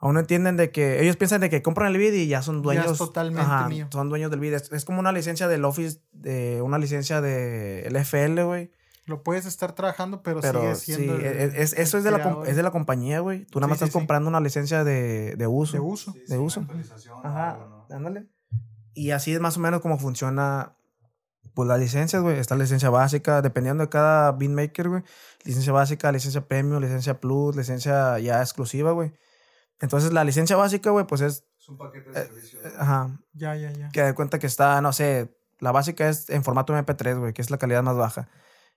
[0.00, 2.56] aún no entienden de que ellos piensan de que compran el beat y ya son
[2.56, 2.92] Ya dueños.
[2.92, 3.88] es totalmente mío.
[3.92, 4.54] Son dueños del beat.
[4.54, 8.70] Es, es como una licencia del Office, de una licencia de FL, güey.
[9.06, 11.16] Lo puedes estar trabajando, pero, Pero sigue sí, siendo.
[11.16, 13.44] el- es, es- eso es de, la, es de la compañía, güey.
[13.46, 13.98] Tú nada Sí, más sí, estás sí.
[13.98, 15.72] comprando una licencia de, de uso.
[15.72, 16.12] de uso.
[16.12, 16.66] Sí, de sí, uso.
[17.24, 17.96] Ajá, algo, ¿no?
[17.96, 18.26] ándale.
[18.94, 20.76] Y así es más o menos como funciona
[21.54, 22.38] pues las licencias, güey.
[22.38, 25.02] Está la licencia básica, dependiendo de cada beatmaker, güey.
[25.44, 29.12] Licencia básica, licencia premium, licencia plus, licencia ya exclusiva, güey.
[29.80, 32.60] Entonces la licencia básica, güey, pues es, Es un paquete de Eh, servicio.
[32.64, 33.88] eh, ajá, Ya, ya, ya.
[33.90, 37.42] que de cuenta que está, no sé, la básica es en formato MP3, güey, que
[37.42, 38.28] es la calidad más baja.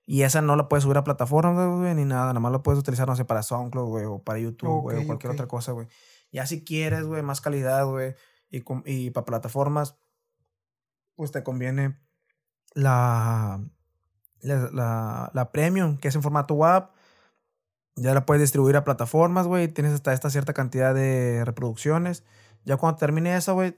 [0.06, 2.26] Y esa no la puedes subir a plataformas, güey, ni nada.
[2.26, 5.06] Nada más la puedes utilizar, no sé, para SoundCloud, güey, o para YouTube, güey, o
[5.06, 5.88] cualquier otra cosa, güey.
[6.30, 8.14] Ya si quieres, güey, más calidad, güey,
[8.50, 9.96] y, y para plataformas,
[11.14, 11.98] pues te conviene
[12.74, 13.62] la,
[14.40, 16.93] la, la, la Premium, que es en formato WAP.
[17.96, 19.68] Ya la puedes distribuir a plataformas, güey.
[19.68, 22.24] Tienes hasta esta cierta cantidad de reproducciones.
[22.64, 23.76] Ya cuando termine esa, güey,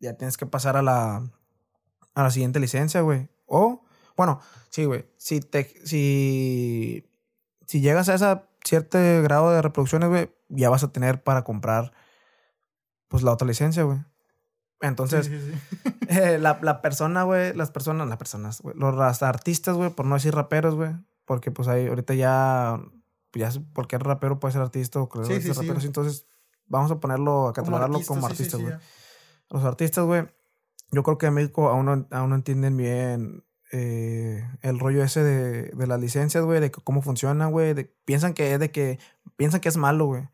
[0.00, 1.22] ya tienes que pasar a la,
[2.14, 3.28] a la siguiente licencia, güey.
[3.46, 3.84] O,
[4.16, 5.06] bueno, sí, güey.
[5.16, 7.08] Si, te, si,
[7.66, 11.92] si llegas a ese cierto grado de reproducciones, güey, ya vas a tener para comprar,
[13.08, 13.98] pues, la otra licencia, güey.
[14.80, 15.98] Entonces, Sí, sí, sí.
[16.08, 20.14] eh, la, la persona, güey, las personas, las personas, güey, los artistas, güey, por no
[20.14, 20.92] decir raperos, güey,
[21.24, 22.80] porque pues ahí ahorita ya,
[23.34, 26.26] ya cualquier rapero puede ser artista o creador Sí, sí, ser sí, entonces
[26.66, 28.74] vamos a ponerlo, a catalogarlo artista, como artistas, güey.
[29.50, 30.26] Los artistas, güey,
[30.90, 35.22] yo creo que en México aún no, aún no entienden bien eh, el rollo ese
[35.22, 37.74] de, de las licencias, güey, de cómo funciona, güey,
[38.04, 38.98] piensan que es de que,
[39.36, 40.28] piensan que es malo, güey.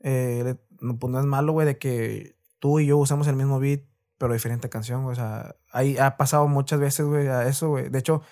[0.00, 3.58] Eh, no, pues no es malo, güey, de que tú y yo usamos el mismo
[3.60, 3.82] beat,
[4.18, 5.12] pero diferente canción, güey.
[5.12, 7.88] O sea, ahí ha pasado muchas veces, güey, a eso, güey.
[7.88, 8.22] De hecho,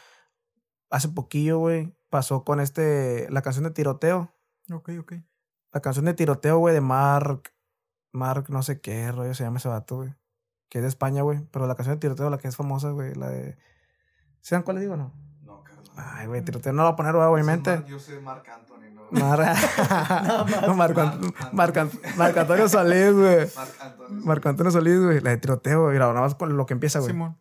[0.90, 4.32] hace poquillo, güey, pasó con este, la canción de tiroteo.
[4.72, 5.12] Ok, ok.
[5.72, 7.52] La canción de tiroteo, güey, de Mark,
[8.12, 10.14] Mark no sé qué rollo se llama ese vato, güey.
[10.68, 11.40] Que es de España, güey.
[11.52, 13.56] Pero la canción de tiroteo, la que es famosa, güey, la de...
[14.40, 15.12] ¿Saben cuál les digo o no?
[15.42, 15.90] No, Carlos.
[15.96, 17.84] Ay, güey, tiroteo no lo voy a poner, güey, obviamente.
[17.86, 19.02] Yo soy Marc Anthony, ¿no?
[19.10, 19.38] Mar...
[20.66, 23.48] no, Marco, Ant- Marco, Ant- Marco Antonio Solís, güey.
[24.24, 25.20] Marco Antonio Solís, güey.
[25.20, 25.94] La de tiroteo, güey.
[25.94, 27.10] Mira, nada más con lo que empieza, güey.
[27.12, 27.36] Simón.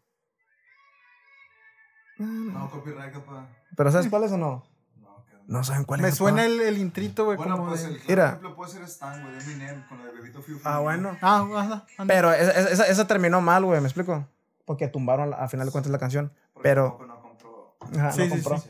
[2.19, 3.47] No, copyright, capaz.
[3.75, 4.63] ¿Pero sabes cuál es o no?
[5.01, 6.15] No, No saben cuál Me es.
[6.15, 8.27] suena el, el intrito, güey, Bueno, como pues de- el claro Mira.
[8.27, 10.59] ejemplo puede ser Stan, güey, de Eminem, con lo de Bebito Fiu.
[10.63, 11.17] Ah, bueno.
[11.21, 11.85] Ah, anda, anda.
[12.07, 14.27] Pero esa, esa- esa, terminó mal, güey, ¿me explico?
[14.65, 16.31] Porque tumbaron a final de cuentas la canción.
[16.53, 17.75] Porque Pero, no compró.
[17.97, 18.57] ajá, Sí, no sí, compró.
[18.57, 18.69] sí.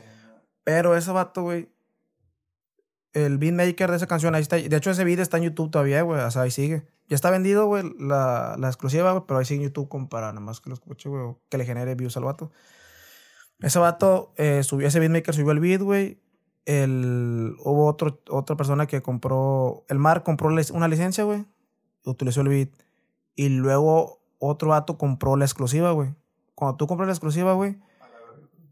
[0.64, 1.68] Pero ese vato, güey.
[3.12, 4.56] El beatmaker de esa canción, ahí está.
[4.56, 6.20] De hecho, ese beat está en YouTube todavía, güey.
[6.20, 6.86] O sea, ahí sigue.
[7.08, 9.24] Ya está vendido, güey, la, la exclusiva, güey.
[9.26, 11.22] Pero ahí sigue en YouTube como para nada más que lo escuche, güey.
[11.22, 12.52] O que le genere views al vato.
[13.62, 16.18] Ese vato eh, subió, ese beatmaker subió el beat, güey.
[16.66, 19.84] El, hubo otro, otra persona que compró.
[19.88, 21.44] El Mar compró una licencia, güey.
[22.04, 22.68] Utilizó el beat.
[23.34, 26.14] Y luego otro vato compró la exclusiva, güey.
[26.54, 28.06] Cuando tú compras la exclusiva, güey, la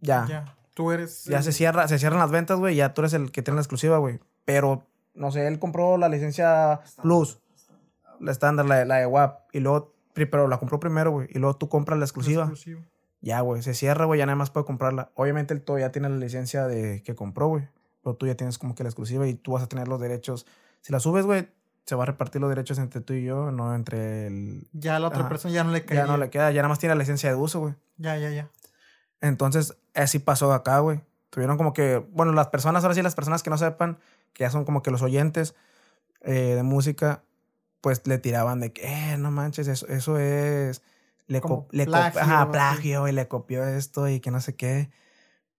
[0.00, 0.26] ya.
[0.28, 0.54] Ya.
[0.74, 1.24] Tú eres.
[1.24, 2.76] Ya el- se cierra, se cierran las ventas, güey.
[2.76, 4.20] Ya tú eres el que tiene la exclusiva, güey.
[4.44, 4.84] Pero,
[5.14, 7.40] no sé, él compró la licencia Plus,
[8.20, 9.40] la estándar, la, de- la de WAP.
[9.52, 11.28] Y luego, pero la compró primero, güey.
[11.30, 12.42] Y luego tú compras la exclusiva.
[12.44, 12.82] exclusivo.
[13.20, 13.62] Ya, güey.
[13.62, 14.18] Se cierra, güey.
[14.18, 15.10] Ya nada más puede comprarla.
[15.14, 17.68] Obviamente él todavía tiene la licencia de que compró, güey.
[18.02, 20.46] Pero tú ya tienes como que la exclusiva y tú vas a tener los derechos.
[20.80, 21.48] Si la subes, güey,
[21.84, 24.68] se va a repartir los derechos entre tú y yo, no entre el.
[24.72, 25.28] Ya la otra Ajá.
[25.30, 25.96] persona ya no le cae.
[25.96, 27.74] Ya no le queda, ya nada más tiene la licencia de uso, güey.
[27.96, 28.50] Ya, ya, ya.
[29.20, 31.00] Entonces, así pasó acá, güey.
[31.30, 33.98] Tuvieron como que, bueno, las personas, ahora sí, las personas que no sepan,
[34.32, 35.54] que ya son como que los oyentes
[36.20, 37.22] eh, de música,
[37.80, 40.82] pues le tiraban de que, eh, no manches, eso, eso es.
[41.28, 44.90] Le, co- le plagio, ajá, plagio, y le copió esto y que no sé qué.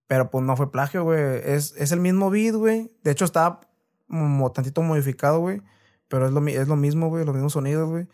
[0.08, 1.20] Pero pues no fue plagio, güey.
[1.46, 2.92] Es, es el mismo beat, güey.
[3.04, 3.62] De hecho, está
[4.10, 5.62] como tantito modificado, güey.
[6.08, 7.24] Pero es lo, es lo mismo, güey.
[7.24, 8.08] Los mismos sonidos, güey.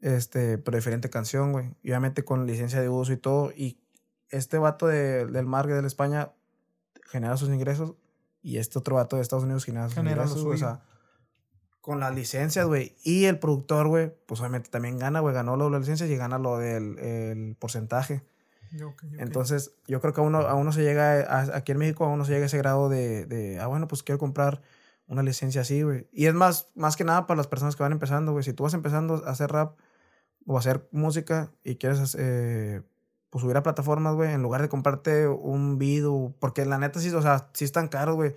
[0.00, 1.74] Este, pero diferente canción, güey.
[1.82, 3.52] Y obviamente con licencia de uso y todo.
[3.56, 3.78] Y
[4.30, 6.32] este vato de- del Margue de la España
[7.06, 7.94] genera sus ingresos.
[8.42, 10.42] Y este otro vato de Estados Unidos genera sus Genera ingresos.
[10.44, 10.56] güey.
[10.56, 10.80] O sea,
[11.88, 12.94] con las licencias, güey.
[13.02, 15.34] Y el productor, güey, pues obviamente también gana, güey.
[15.34, 18.22] Ganó lo de las licencias y gana lo del el porcentaje.
[19.22, 22.08] Entonces, yo creo que a uno, a uno se llega, a- aquí en México, a
[22.08, 24.60] uno se llega a ese grado de, de, ah, bueno, pues quiero comprar
[25.06, 26.06] una licencia así, güey.
[26.12, 28.44] Y es más, más que nada para las personas que van empezando, güey.
[28.44, 29.78] Si tú vas empezando a hacer rap
[30.46, 32.82] o a hacer música y quieres, eh,
[33.30, 37.08] pues subir a plataformas, güey, en lugar de comprarte un video, porque la neta sí,
[37.14, 38.34] o sea, sí están caros, güey.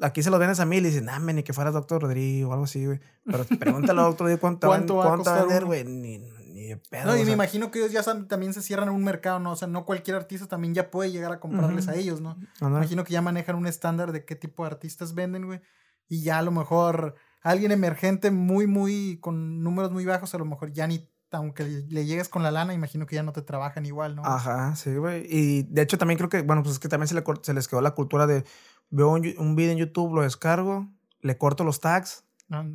[0.00, 2.52] Aquí se los vendes a mil y dicen, dame, ni que fueras Doctor Rodrigo o
[2.52, 3.00] algo así, güey.
[3.24, 5.84] Pero pregúntale al Doctor Rodrigo cuánto, ¿Cuánto va a cuánto va a vender, güey.
[5.84, 7.06] Ni, ni de pedo.
[7.06, 7.34] No, y me sea.
[7.34, 9.52] imagino que ellos ya también se cierran en un mercado, ¿no?
[9.52, 12.36] O sea, no cualquier artista también ya puede llegar a comprarles a ellos, ¿no?
[12.60, 15.60] Me imagino que ya manejan un estándar de qué tipo de artistas venden, güey.
[16.08, 20.44] Y ya a lo mejor alguien emergente muy, muy, con números muy bajos, a lo
[20.44, 23.86] mejor ya ni, aunque le llegues con la lana, imagino que ya no te trabajan
[23.86, 24.24] igual, ¿no?
[24.24, 25.26] Ajá, sí, güey.
[25.28, 27.68] Y de hecho también creo que, bueno, pues es que también se, le se les
[27.68, 28.44] quedó la cultura de,
[28.90, 30.88] veo un, un video en YouTube, lo descargo,
[31.20, 32.24] le corto los tags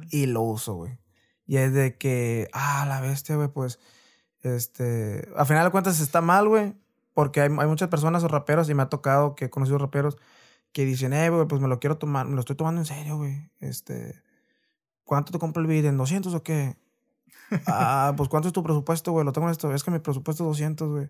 [0.10, 1.00] y lo uso, güey.
[1.46, 3.80] Y es de que, ah, la bestia, güey, pues,
[4.42, 6.76] este, a final de cuentas está mal, güey,
[7.14, 10.18] porque hay, hay muchas personas o raperos, y me ha tocado que he conocido raperos
[10.72, 13.18] que dicen, eh, güey, pues me lo quiero tomar, me lo estoy tomando en serio,
[13.18, 13.50] güey.
[13.60, 14.22] Este,
[15.04, 15.90] ¿cuánto te compro el video?
[15.90, 16.78] ¿En 200 o qué?
[17.68, 19.26] ah, pues ¿cuánto es tu presupuesto, güey?
[19.26, 19.74] Lo tengo en esto.
[19.74, 21.10] Es que mi presupuesto es 200, güey.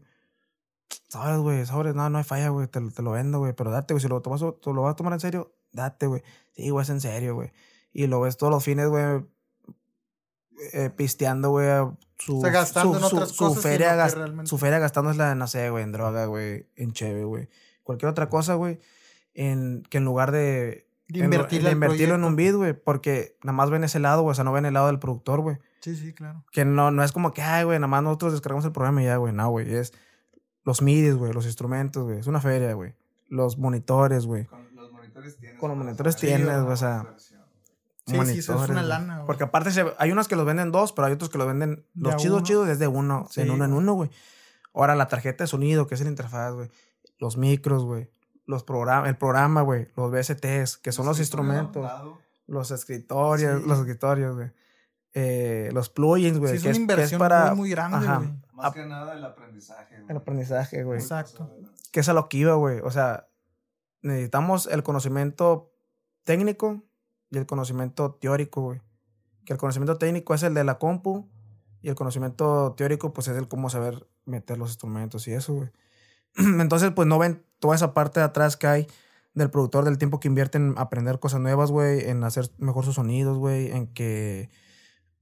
[1.12, 3.94] Sabes, güey, sabes, no, no hay falla, güey, te, te lo vendo, güey, pero date,
[3.94, 6.24] güey, si lo, tomas, te lo vas a tomar en serio, date, güey.
[6.56, 7.52] Sí, güey, es en serio, güey.
[7.92, 9.26] Y lo ves todos los fines, güey,
[10.74, 13.88] eh, pisteando, güey, a su, O sea, gastando su, en su- otras su cosas feria,
[13.88, 17.24] lo que gas- realmente- su feria gastándosela, no sé, güey, en droga, güey, en cheve,
[17.26, 17.50] güey.
[17.84, 18.80] Cualquier otra cosa, güey,
[19.34, 20.88] en, que en lugar de...
[21.14, 24.46] En invertirlo en un beat, güey, porque nada más ven ese lado, güey, o sea,
[24.46, 25.58] no ven el lado del productor, güey.
[25.82, 26.46] Sí, sí, claro.
[26.54, 29.06] Que no, no es como que, ay, güey, nada más nosotros descargamos el programa y
[29.08, 29.34] ya, güey.
[29.34, 29.74] No, güey.
[29.76, 29.92] Es
[30.64, 32.20] los MIDIs, güey, los instrumentos, güey.
[32.20, 32.94] Es una feria, güey.
[33.30, 34.46] Los monitores, güey.
[34.46, 35.60] Con los monitores tienes.
[35.60, 37.14] Con los monitores tienes, o sea.
[37.18, 37.34] Sí,
[38.08, 39.28] sí, eso es Monitores, una lana, güey.
[39.28, 41.86] Porque aparte se- hay unos que los venden dos, pero hay otros que los venden.
[41.94, 42.46] Los chidos, uno.
[42.46, 43.28] chidos es de uno.
[43.30, 43.84] Sí, en uno en güey.
[43.84, 44.10] uno, güey.
[44.74, 46.70] Ahora la tarjeta de sonido, que es la interfaz, güey.
[47.20, 48.10] Los micros, güey.
[48.48, 49.88] Los programas, el programa, güey.
[49.96, 51.78] Los VSTs, que son los instrumentos.
[51.86, 53.68] adaptado, Los escritorios, Sí.
[53.70, 54.52] los escritorios, güey.
[55.14, 56.52] Eh, los plugins, güey.
[56.52, 58.30] Sí, es que una que inversión para muy, muy grande, güey.
[58.62, 59.96] Más ap- que nada el aprendizaje.
[59.98, 60.10] güey.
[60.12, 61.00] el aprendizaje, güey.
[61.00, 61.50] Exacto.
[61.92, 62.80] que es a lo que iba, güey.
[62.80, 63.28] O sea,
[64.02, 65.72] necesitamos el conocimiento
[66.24, 66.84] técnico
[67.30, 68.82] y el conocimiento teórico, güey.
[69.46, 71.28] Que el conocimiento técnico es el de la compu
[71.82, 75.70] y el conocimiento teórico, pues es el cómo saber meter los instrumentos y eso, güey.
[76.36, 78.88] Entonces, pues no ven toda esa parte de atrás que hay
[79.34, 82.96] del productor, del tiempo que invierte en aprender cosas nuevas, güey, en hacer mejor sus
[82.96, 84.50] sonidos, güey, en que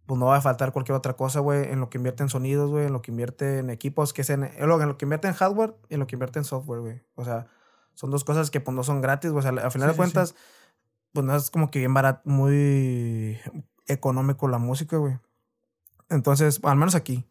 [0.10, 2.72] pues no va a faltar cualquier otra cosa, güey, en lo que invierte en sonidos,
[2.72, 5.06] güey, en lo que invierte en equipos, que es en, en lo, en lo que
[5.06, 7.04] invierte en hardware y en lo que invierte en software, güey.
[7.14, 7.46] O sea,
[7.94, 9.38] Son dos cosas que pues no son gratis, güey.
[9.40, 10.34] O sea, al final de cuentas,
[11.14, 13.40] pues no es como que bien barato, muy
[13.86, 15.20] económico la música, güey.
[16.10, 17.28] Entonces, al menos aquí.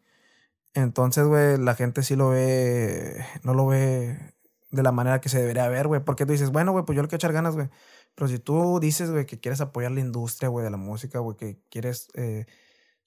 [0.72, 4.34] Entonces, güey, la gente sí lo ve, no lo ve
[4.70, 6.00] de la manera que se debería ver, güey.
[6.04, 7.70] Porque tú dices, bueno, güey, pues yo le quiero echar ganas, güey.
[8.14, 11.36] Pero si tú dices, güey, que quieres apoyar la industria, güey, de la música, güey,
[11.36, 12.46] que quieres eh,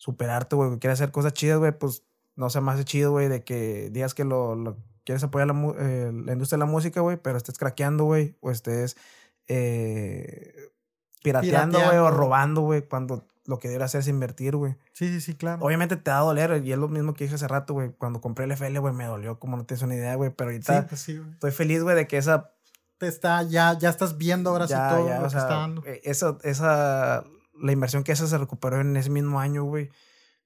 [0.01, 2.03] superarte, güey, que quieres hacer cosas chidas, güey, pues
[2.35, 6.11] no sea más chido, güey, de que digas que lo, lo quieres apoyar la, eh,
[6.11, 8.97] la, industria de la música, güey, pero estés craqueando, güey, o estés
[9.47, 10.71] eh,
[11.21, 14.75] pirateando, güey, o robando, güey, cuando lo que debería hacer es invertir, güey.
[14.93, 15.63] Sí, sí, sí, claro.
[15.63, 17.91] Obviamente te va a doler, y es lo mismo que dije hace rato, güey.
[17.91, 20.31] Cuando compré el FL, güey, me dolió como no tienes una idea, güey.
[20.31, 22.55] Pero ahorita pues estoy feliz, güey, de que esa.
[22.97, 25.83] Te está, ya, ya estás viendo ahora sí todo lo que está dando.
[25.85, 27.23] Eh, esa, esa,
[27.62, 29.89] la inversión que esa se recuperó en ese mismo año, güey.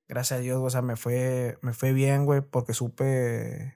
[0.08, 3.76] Gracias a Dios, o sea, me fue, me fue bien, güey, porque supe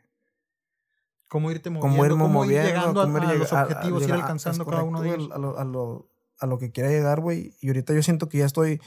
[1.27, 5.01] cómo irte moviendo, cómo, irme cómo ir llegando a, los objetivos, ir alcanzando cada uno
[5.01, 5.29] de ellos.
[5.31, 6.09] A lo, a lo,
[6.39, 7.55] a lo que quiera llegar, güey.
[7.61, 8.81] Y ahorita yo siento que ya estoy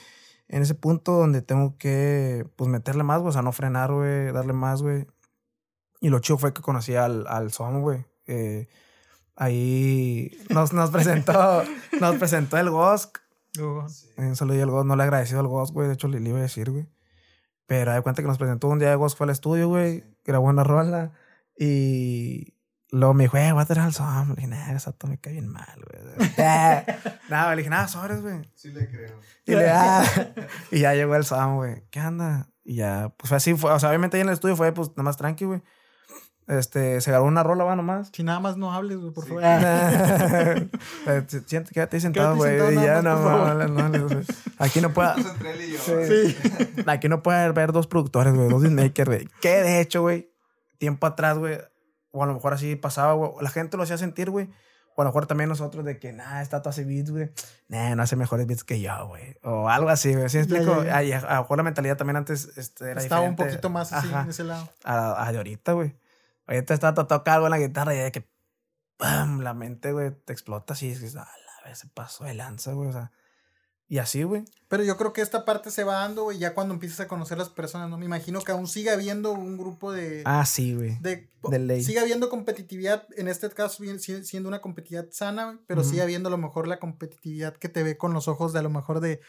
[0.48, 4.32] en ese punto donde tengo que, pues, meterle más, güey, o sea, no frenar, güey,
[4.32, 5.06] darle más, güey.
[6.00, 8.04] Y lo chido fue que conocí al, al Som, güey.
[8.26, 8.68] Eh,
[9.36, 11.62] ahí nos, nos presentó,
[12.00, 13.21] nos presentó el Gosk.
[13.58, 16.70] Un saludo al no le agradeció al Gosk, güey, de hecho le, iba a decir,
[16.70, 16.88] güey.
[17.66, 20.64] Pero hay cuenta que nos presentó un día de fue al estudio, güey, grabó una
[20.64, 21.12] rola.
[21.58, 22.54] Y
[22.92, 24.28] Luego me dijo, eh, voy a traer al som.
[24.28, 26.28] Le dije, nah, exacto me cae bien mal, güey.
[27.30, 28.42] nada, le dije, nada, sobres, güey.
[28.54, 29.18] Sí le creo.
[29.46, 30.04] Y, le, ah,
[30.70, 31.84] y ya llegó el som, güey.
[31.90, 32.50] ¿Qué anda?
[32.62, 34.90] Y ya, pues fue así, fue, o sea, obviamente ahí en el estudio fue, pues,
[34.90, 35.62] nada más tranqui, güey.
[36.58, 38.10] Este, se grabó una rola, va, nomás.
[38.12, 39.42] Si nada más no hables, güey, por favor.
[41.46, 42.74] Siente, quédate ahí sentado, güey.
[42.74, 44.20] Y ya, no, no, no, no,
[44.58, 45.14] Aquí no puede.
[45.78, 46.36] Sí.
[46.86, 49.28] Aquí no puede haber dos productores, güey, dos beatmakers, güey.
[49.40, 50.30] Que de hecho, güey,
[50.76, 51.58] tiempo atrás, güey,
[52.10, 53.30] o a lo mejor así pasaba, güey.
[53.40, 54.50] La gente lo hacía sentir, güey.
[54.94, 57.32] O a lo mejor también nosotros de que, nah, esta hace beats, güey.
[57.68, 59.38] Nah, no hace mejores beats que yo, güey.
[59.42, 60.28] O algo así, güey.
[60.28, 60.74] ¿Sí me explico?
[60.74, 64.28] a lo mejor la mentalidad también antes este, era Estaba un poquito más así en
[64.28, 64.68] ese lado.
[64.84, 65.94] A, a de ahorita, güey.
[66.46, 68.28] Ahorita está tocando algo en la guitarra y de que,
[68.96, 69.40] ¡pam!
[69.40, 70.86] La mente, güey, te explota así.
[70.86, 72.88] Y dices, a la vez se pasó de lanza, güey.
[72.88, 73.12] O sea,
[73.92, 74.44] y así, güey.
[74.68, 77.36] Pero yo creo que esta parte se va dando, güey, ya cuando empiezas a conocer
[77.36, 77.98] las personas, ¿no?
[77.98, 80.22] Me imagino que aún sigue habiendo un grupo de...
[80.24, 80.98] Ah, sí, güey.
[81.00, 81.28] De,
[81.58, 81.84] ley.
[81.84, 86.38] Sigue habiendo competitividad, en este caso siendo una competitividad sana, pero sigue habiendo a lo
[86.38, 89.20] mejor la competitividad que te ve con los ojos de a lo mejor de...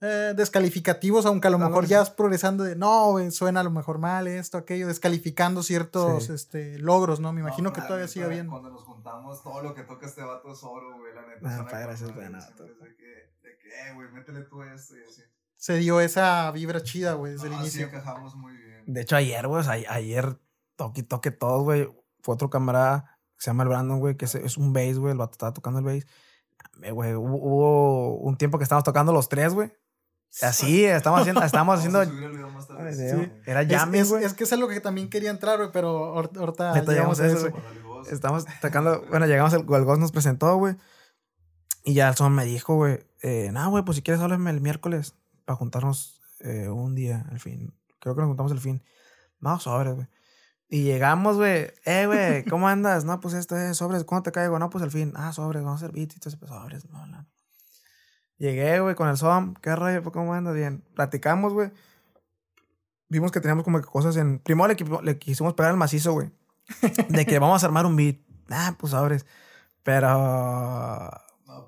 [0.00, 3.70] Eh, descalificativos, aunque a lo mejor ya es progresando de no, güey, suena a lo
[3.70, 7.32] mejor mal esto, aquello, descalificando ciertos este, logros, ¿no?
[7.32, 8.52] Me imagino que todavía sigue habiendo.
[8.52, 11.66] Cuando nos juntamos, todo lo que toca este vato es oro, güey, la neta.
[11.68, 15.22] Ah, gracias, güey, eh, güey, métele tú esto y así.
[15.56, 17.80] Se dio esa vibra chida, güey, desde el inicio.
[17.80, 18.84] Sí, encajamos muy bien.
[18.86, 20.38] De hecho, ayer, güey, ayer
[20.76, 21.92] toque toque todos, güey.
[22.22, 25.12] Fue otro camarada que se llama el Brandon, güey, que es, es un bass, güey.
[25.12, 26.06] El vato estaba tocando el bass.
[26.92, 29.72] Güey, hubo, hubo, un tiempo que estábamos tocando los tres, güey.
[30.42, 31.42] Así, estamos haciendo.
[31.42, 33.32] Estamos haciendo sí.
[33.46, 34.00] Era güey.
[34.00, 37.50] Es, es, que es algo que también quería entrar, güey, pero ahorita llegamos a eso,
[37.50, 37.62] güey.
[38.10, 39.04] Estamos tocando.
[39.10, 40.76] Bueno, llegamos, el, el Ghost nos presentó, güey.
[41.84, 44.60] Y ya el son me dijo, güey, eh, nada, güey, pues si quieres háblame el
[44.60, 45.14] miércoles
[45.44, 47.74] para juntarnos eh, un día, al fin.
[47.98, 48.82] Creo que nos juntamos el fin.
[49.40, 50.06] No, sobres, güey.
[50.68, 51.72] Y llegamos, güey.
[51.84, 53.04] Eh, güey, ¿cómo andas?
[53.04, 54.04] No, pues esto es sobres.
[54.04, 54.58] ¿Cuándo te caigo?
[54.58, 55.12] No, pues el fin.
[55.16, 56.84] Ah, sobres, vamos a hacer beats y todo pues sobres.
[56.90, 57.26] No, no.
[58.38, 59.54] Llegué, güey, con el SOM.
[59.54, 60.02] ¿Qué rollo?
[60.12, 60.54] ¿Cómo andas?
[60.54, 60.82] Bien.
[60.94, 61.72] Platicamos, güey.
[63.08, 64.38] Vimos que teníamos como que cosas en.
[64.38, 66.30] Primero le, le quisimos pegar el macizo, güey.
[67.08, 68.16] De que vamos a armar un beat.
[68.48, 69.26] Ah, pues sobres.
[69.82, 71.10] Pero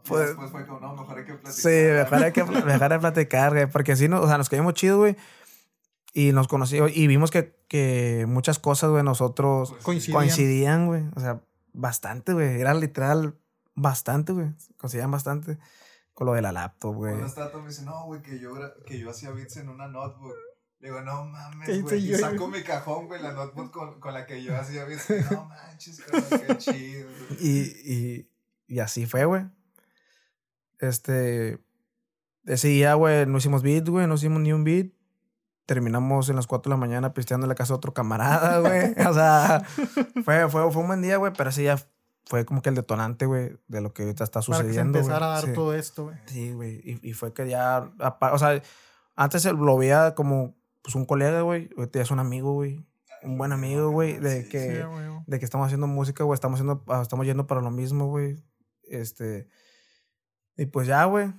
[0.07, 1.53] pues, después fue como, no, mejor hay que platicar.
[1.53, 3.67] Sí, mejor hay que, mejor platicar, güey.
[3.67, 5.17] Porque así, no, o sea, nos caímos chido, güey.
[6.13, 11.05] Y nos conocimos y vimos que, que muchas cosas, güey, nosotros coincidían, güey.
[11.17, 11.41] O sea,
[11.73, 12.61] bastante, güey.
[12.61, 13.35] Era literal
[13.75, 14.53] bastante, güey.
[14.77, 15.59] Coincidían bastante
[16.21, 17.13] con lo de la laptop, güey.
[17.13, 18.53] Cuando estaba me dice, no, güey, que yo,
[18.85, 20.35] que yo hacía beats en una notebook.
[20.79, 22.11] Le digo, no mames, güey.
[22.11, 25.09] Y saco mi cajón, güey, la notebook con, con la que yo hacía beats.
[25.31, 26.03] No manches,
[26.47, 27.09] qué chido.
[27.41, 27.61] Y,
[27.91, 28.31] y,
[28.67, 29.47] y así fue, güey.
[30.79, 31.59] Este.
[32.45, 34.89] Ese día, güey, no hicimos beat, güey, no hicimos ni un beat.
[35.65, 38.93] Terminamos en las 4 de la mañana pisteando en la casa de otro camarada, güey.
[39.09, 39.63] o sea,
[40.23, 41.79] fue, fue, fue un buen día, güey, pero ese día
[42.27, 44.93] fue como que el detonante, güey, de lo que ahorita está sucediendo.
[44.93, 46.17] Para empezar a dar todo esto, güey.
[46.27, 46.81] Sí, güey.
[46.85, 47.93] Y, y, fue que ya.
[48.33, 48.63] O sea,
[49.17, 51.71] antes lo veía como pues, un colega, güey.
[51.77, 52.87] Ahorita ya es un amigo, güey.
[53.23, 54.19] Un buen amigo, güey.
[54.19, 54.85] De que,
[55.27, 56.35] de que estamos haciendo música, güey.
[56.35, 58.43] Estamos, haciendo, estamos yendo para lo mismo, güey.
[58.85, 59.49] Este.
[60.57, 61.33] Y pues ya, güey.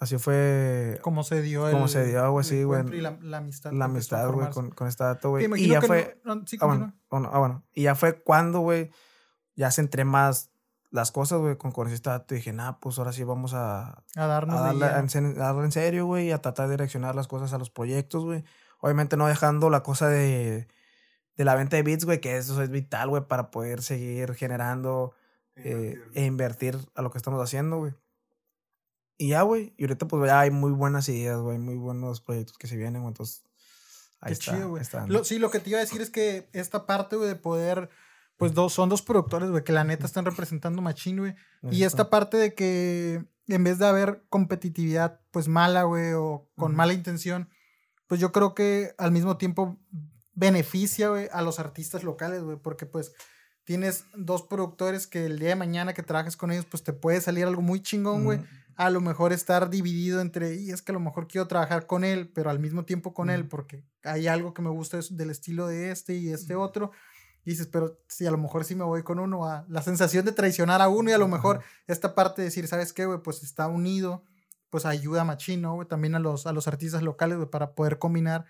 [0.00, 0.98] Así fue.
[1.02, 2.84] Como se dio Como se dio, güey, sí, güey.
[2.94, 3.72] Y la, la, amistad.
[3.72, 5.46] La amistad, güey, con, con esta dato, güey.
[5.56, 6.20] Y ya fue.
[6.24, 6.66] No, sí, ah,
[7.10, 7.64] bueno, ah, bueno.
[7.74, 8.90] Y ya fue cuando, güey,
[9.58, 10.50] ya centré más
[10.90, 14.56] las cosas, güey, con Corecista, te dije, nah, pues ahora sí vamos a, a darnos
[14.56, 18.44] a darle, en, serio, güey, a tratar de direccionar las cosas a los proyectos, güey.
[18.78, 20.68] Obviamente no dejando la cosa de,
[21.36, 25.12] de la venta de bits, güey, que eso es vital, güey, para poder seguir generando
[25.56, 27.92] eh, e invertir a lo que estamos haciendo, güey.
[29.18, 32.56] Y ya, güey, y ahorita pues ya hay muy buenas ideas, güey, muy buenos proyectos
[32.56, 33.42] que se vienen, güey, entonces...
[34.20, 34.84] Ahí Qué chido, güey.
[35.24, 37.88] sí, lo que te iba a decir es que esta parte, güey, de poder
[38.38, 41.34] pues dos, son dos productores, güey, que la neta están representando Machine, güey.
[41.72, 46.74] Y esta parte de que en vez de haber competitividad, pues mala, güey, o con
[46.74, 47.50] mala intención,
[48.06, 49.76] pues yo creo que al mismo tiempo
[50.34, 53.12] beneficia, güey, a los artistas locales, güey, porque pues
[53.64, 57.20] tienes dos productores que el día de mañana que trabajes con ellos, pues te puede
[57.20, 58.40] salir algo muy chingón, güey.
[58.76, 62.04] A lo mejor estar dividido entre, y es que a lo mejor quiero trabajar con
[62.04, 65.66] él, pero al mismo tiempo con él, porque hay algo que me gusta del estilo
[65.66, 66.92] de este y este otro
[67.48, 70.32] dices, pero si a lo mejor sí me voy con uno, a la sensación de
[70.32, 73.20] traicionar a uno y a lo mejor esta parte de decir, ¿sabes qué, güey?
[73.22, 74.24] Pues está unido,
[74.70, 75.74] pues ayuda a Machín, ¿no?
[75.74, 75.88] Güey?
[75.88, 78.44] También a los, a los artistas locales, güey, para poder combinar,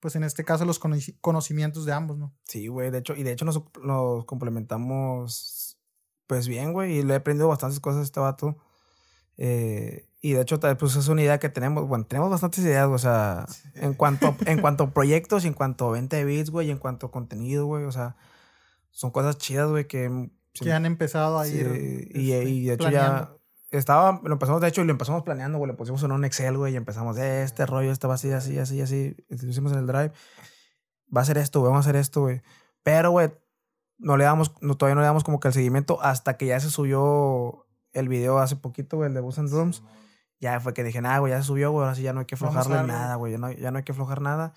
[0.00, 2.34] pues en este caso, los conocimientos de ambos, ¿no?
[2.44, 5.78] Sí, güey, de hecho, y de hecho nos, nos complementamos,
[6.26, 8.56] pues bien, güey, y le he aprendido bastantes cosas a este vato.
[9.36, 12.98] Eh, y de hecho, pues es una idea que tenemos, bueno, tenemos bastantes ideas, o
[12.98, 16.70] sea, en cuanto, en cuanto a proyectos, en cuanto a venta de beats, güey, y
[16.70, 18.16] en cuanto a contenido, güey, o sea,
[18.94, 20.30] son cosas chidas, güey, que...
[20.54, 22.10] Que han empezado a ir.
[22.14, 23.34] y, este, y, de hecho ya
[23.78, 26.56] estaba, lo empezamos, de hecho, y lo empezamos planeando, güey, le pusimos en un Excel,
[26.56, 29.86] güey, y empezamos, eh, este rollo, va así, así, así, así, lo hicimos en el
[29.86, 30.12] Drive.
[31.14, 32.42] Va a ser esto, güey, vamos a hacer esto, güey.
[32.82, 33.32] Pero, güey,
[33.98, 36.60] no le damos, no, todavía no le damos como que el seguimiento hasta que ya
[36.60, 39.82] se subió el video hace poquito, güey, el de Bus and Drums.
[40.40, 42.26] Ya fue que dije, nada, güey, ya se subió, güey, ahora sí ya no hay
[42.26, 44.52] que aflojarle nada, güey, ya no, ya no hay que aflojar nada.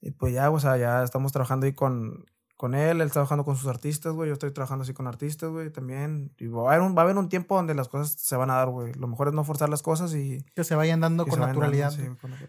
[0.00, 2.26] Y pues ya, o sea, ya estamos trabajando ahí con,
[2.56, 4.28] con él, él está trabajando con sus artistas, güey.
[4.28, 6.32] Yo estoy trabajando así con artistas, güey, también.
[6.38, 8.50] Y va a, haber un, va a haber un tiempo donde las cosas se van
[8.50, 8.94] a dar, güey.
[8.94, 10.42] Lo mejor es no forzar las cosas y...
[10.54, 11.92] Que se vayan dando con naturalidad.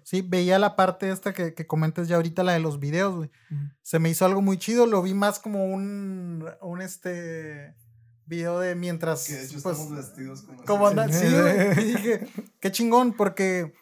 [0.03, 3.31] sí, veía la parte esta que, que comentas ya ahorita, la de los videos, güey.
[3.81, 4.85] Se me hizo algo muy chido.
[4.85, 7.75] Lo vi más como un, un este
[8.25, 9.27] video de mientras...
[9.27, 10.63] Que de hecho pues, estamos vestidos como...
[10.63, 11.79] Como andan, sí, güey.
[11.81, 12.27] Y dije,
[12.61, 13.73] qué chingón, porque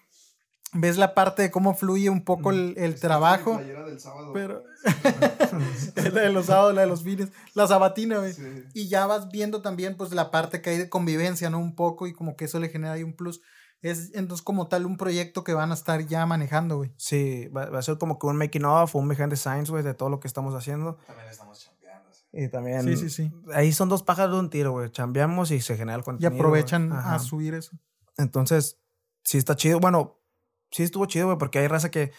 [0.76, 3.57] ves la parte de cómo fluye un poco el, el trabajo.
[3.57, 4.32] Del sábado.
[4.34, 4.63] Pero
[5.95, 8.34] la de los sábados, la de los fines, la sabatina, güey.
[8.73, 11.59] Y ya vas viendo también pues la parte que hay de convivencia, ¿no?
[11.59, 13.41] Un poco y como que eso le genera ahí un plus.
[13.82, 16.93] Es entonces como tal un proyecto que van a estar ya manejando, güey.
[16.97, 19.93] Sí, va, a ser como que un making of, un behind the science, güey, de
[19.93, 20.97] todo lo que estamos haciendo.
[21.07, 22.09] También estamos chambeando.
[22.34, 22.84] Y también.
[22.84, 23.32] Sí, sí, sí.
[23.53, 24.89] Ahí son dos pájaros de un tiro, güey.
[24.91, 26.32] Chambeamos y se genera el contenido.
[26.32, 27.78] Y aprovechan a subir eso.
[28.17, 28.80] Entonces,
[29.23, 29.80] sí está chido.
[29.80, 30.19] Bueno,
[30.76, 32.11] sí estuvo chido, güey, porque hay raza que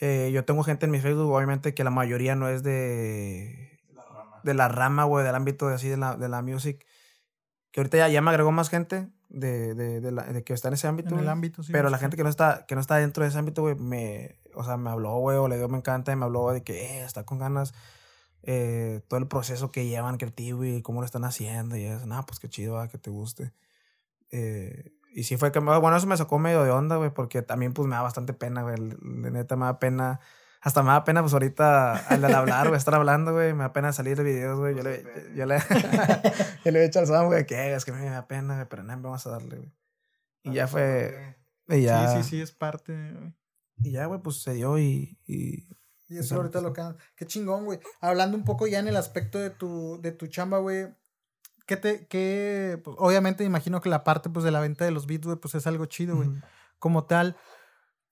[0.00, 3.78] eh, yo tengo gente en mi Facebook, obviamente, que la mayoría no es de.
[3.94, 4.40] La rama.
[4.42, 6.84] De la rama, güey, del ámbito de así de la, de la music.
[7.70, 10.66] Que ahorita ya, ya me agregó más gente de, de, de, la, de que está
[10.66, 11.14] en ese ámbito.
[11.14, 11.70] En el ámbito, sí.
[11.70, 14.36] Pero la gente que no está, que no está dentro de ese ámbito, güey, me.
[14.54, 16.82] O sea, me habló, güey, o le dio me encanta y me habló de que
[16.82, 17.72] eh, está con ganas.
[18.42, 22.04] Eh, todo el proceso que llevan creativo y cómo lo están haciendo y eso.
[22.06, 23.52] Nada, pues qué chido, que te guste.
[24.32, 27.74] Eh, y sí fue que, bueno, eso me sacó medio de onda, güey, porque también
[27.74, 28.76] pues me da bastante pena, güey.
[29.02, 30.20] Neta me da pena.
[30.60, 33.92] Hasta me da pena, pues ahorita al, hablar, güey, estar hablando, güey, me da pena
[33.92, 34.74] salir de videos, güey.
[34.74, 35.58] Yo le, yo, le,
[36.64, 38.84] yo le he dicho al Sam, güey, que es que me da pena, güey, pero
[38.84, 39.72] nada, vamos a darle, güey.
[40.44, 41.36] Y ya fue.
[41.68, 43.34] Y ya, sí, sí, sí, es parte, güey.
[43.82, 45.18] Y ya, güey, pues se dio y.
[45.26, 45.68] Y,
[46.08, 46.82] y eso ahorita lo que.
[47.16, 47.80] Qué chingón, güey.
[48.00, 50.88] Hablando un poco ya en el aspecto de tu, de tu chamba, güey
[51.66, 55.06] ¿qué te, qué, pues, obviamente imagino que la parte pues de la venta de los
[55.06, 56.30] beats, güey, pues es algo chido, güey.
[56.78, 57.36] Como tal,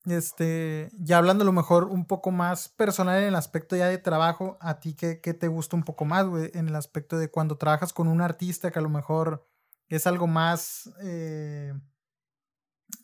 [0.06, 3.98] este, ya hablando a lo mejor un poco más personal en el aspecto ya de
[3.98, 6.50] trabajo, ¿a ti qué, qué te gusta un poco más, güey?
[6.54, 9.46] En el aspecto de cuando trabajas con un artista que a lo mejor
[9.88, 11.74] es algo más, eh,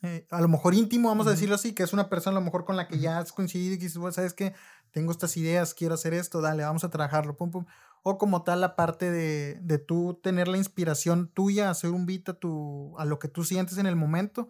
[0.01, 2.45] eh, a lo mejor íntimo, vamos a decirlo así, que es una persona a lo
[2.45, 4.55] mejor con la que ya has coincidido y que dices, ¿sabes qué?
[4.91, 7.65] Tengo estas ideas, quiero hacer esto, dale, vamos a trabajarlo, pum, pum
[8.09, 12.29] o como tal la parte de, de tú tener la inspiración tuya, hacer un beat
[12.29, 14.47] a, tu, a lo que tú sientes en el momento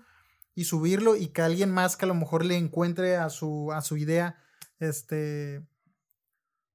[0.54, 3.82] y subirlo y que alguien más que a lo mejor le encuentre a su, a
[3.82, 4.38] su idea,
[4.78, 5.66] este,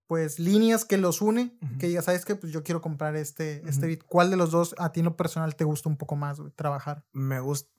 [0.09, 3.87] pues líneas que los une, que ya sabes que pues yo quiero comprar este, este
[3.87, 4.03] beat.
[4.05, 6.51] ¿Cuál de los dos a ti en lo personal te gusta un poco más, güey,
[6.51, 7.05] trabajar?
[7.13, 7.71] Me gusta,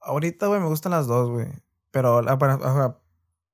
[0.00, 1.48] ahorita, güey, me gustan las dos, güey,
[1.90, 3.00] pero la,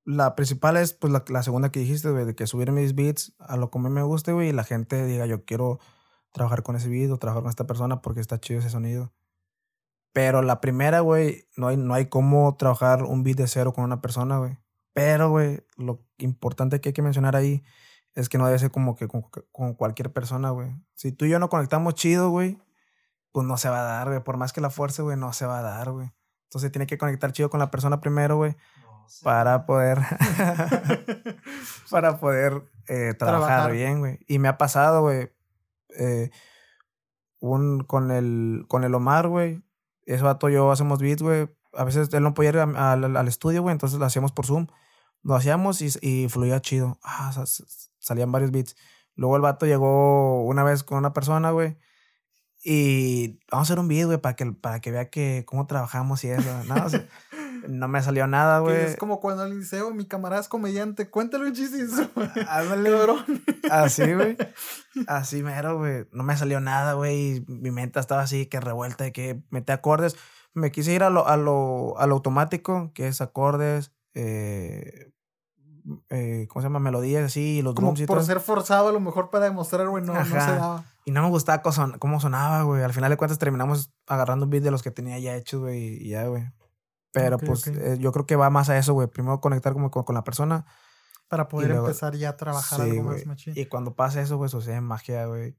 [0.05, 3.35] la principal es, pues, la, la segunda que dijiste, güey, de que subir mis beats
[3.39, 5.79] a lo que me guste, güey, y la gente diga, yo quiero
[6.33, 9.13] trabajar con ese beat o trabajar con esta persona porque está chido ese sonido.
[10.13, 13.85] Pero la primera, güey, no hay, no hay cómo trabajar un beat de cero con
[13.85, 14.59] una persona, güey.
[14.93, 17.63] Pero, güey, lo importante que hay que mencionar ahí
[18.15, 19.23] es que no debe ser como que con,
[19.53, 20.75] con cualquier persona, güey.
[20.95, 22.59] Si tú y yo no conectamos chido, güey,
[23.33, 24.23] pues no se va a dar, güey.
[24.23, 26.11] Por más que la fuerza, güey, no se va a dar, güey.
[26.45, 28.57] Entonces tiene que conectar chido con la persona primero, güey.
[29.23, 29.99] Para poder.
[31.91, 34.19] para poder eh, trabajar, bien, güey.
[34.27, 35.31] Y me ha pasado, güey.
[35.99, 36.31] Eh,
[37.41, 39.63] un, con el, con el Omar, güey.
[40.07, 41.49] Ese vato yo hacemos beats, güey.
[41.73, 43.73] A veces él no podía ir al, estudio, güey.
[43.73, 44.67] Entonces lo hacíamos por Zoom.
[45.23, 46.99] Lo hacíamos y, y fluía chido.
[47.03, 47.33] Ah,
[47.99, 48.77] salían varios beats.
[49.15, 51.77] Luego el vato llegó una vez con una persona, güey.
[52.63, 56.23] Y vamos a hacer un video, güey, para que, para que vea que cómo trabajamos
[56.25, 56.65] y eso.
[56.65, 56.75] No,
[57.69, 58.77] no me salió nada, güey.
[58.77, 61.11] Es como cuando al liceo mi camarada es comediante.
[61.11, 61.87] Cuéntale un chiste.
[62.49, 62.91] Háblale,
[63.71, 64.37] Así, güey.
[65.07, 66.07] Así mero, güey.
[66.13, 67.45] No me salió nada, güey.
[67.47, 70.17] Mi mente estaba así que revuelta de que metí acordes.
[70.53, 75.13] Me quise ir a lo, a lo, a lo automático, que es acordes, eh,
[76.11, 76.81] eh, ¿cómo se llama?
[76.81, 80.25] Melodías así, los Como por ser forzado a lo mejor para demostrar, güey, no, no
[80.25, 80.85] se daba.
[81.05, 82.83] Y no me gustaba cómo sonaba, güey.
[82.83, 86.05] Al final de cuentas terminamos agarrando un beat de los que tenía ya hechos, güey,
[86.05, 86.51] y ya, güey.
[87.13, 89.09] Pero pues eh, yo creo que va más a eso, güey.
[89.09, 90.65] Primero conectar como con, la persona.
[91.29, 93.55] Para poder empezar ya a trabajar algo más machín.
[93.57, 95.57] Y cuando pasa eso, pues sucede magia, güey.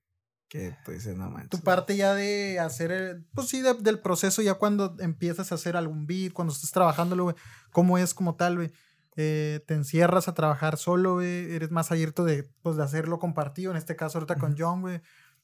[0.49, 1.49] Que tú dices, no manches.
[1.49, 5.77] Tu parte ya de hacer, el, pues sí, del proceso, ya cuando empiezas a hacer
[5.77, 7.35] algún beat, cuando estás trabajándolo, güey,
[7.71, 8.71] ¿cómo es como tal, güey?
[9.15, 13.71] Eh, te encierras a trabajar solo, güey, eres más abierto de, pues, de hacerlo compartido,
[13.71, 15.01] en este caso ahorita con John, güey.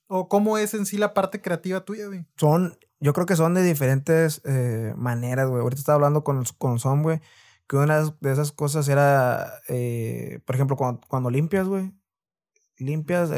[0.07, 2.25] ¿O cómo es en sí la parte creativa tuya, güey?
[2.37, 5.61] Son, yo creo que son de diferentes eh, maneras, güey.
[5.61, 7.21] Ahorita estaba hablando con, con Son, güey,
[7.67, 11.93] que una de esas cosas era, eh, por ejemplo, cuando, cuando limpias, güey,
[12.77, 13.31] limpias,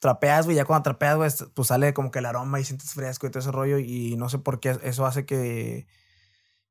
[0.00, 3.26] trapeas, güey, ya cuando trapeas, güey, pues sale como que el aroma y sientes fresco
[3.26, 5.86] y todo ese rollo y no sé por qué eso hace que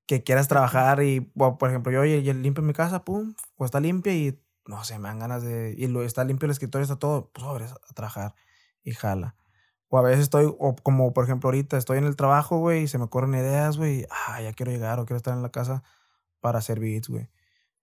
[0.10, 4.12] que quieras trabajar y, por ejemplo, yo, oye, limpio mi casa, pum, o está limpia
[4.12, 7.30] y, no sé, me dan ganas de, y lo, está limpio el escritorio, está todo,
[7.32, 8.34] pues, sobre, a trabajar
[8.90, 9.36] y jala.
[9.88, 12.88] O a veces estoy, o como por ejemplo ahorita, estoy en el trabajo, güey, y
[12.88, 15.84] se me ocurren ideas, güey, ah, ya quiero llegar o quiero estar en la casa
[16.42, 17.30] para hacer beats, güey.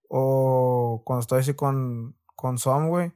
[0.08, 3.12] O cuando estoy así con, con Som, güey,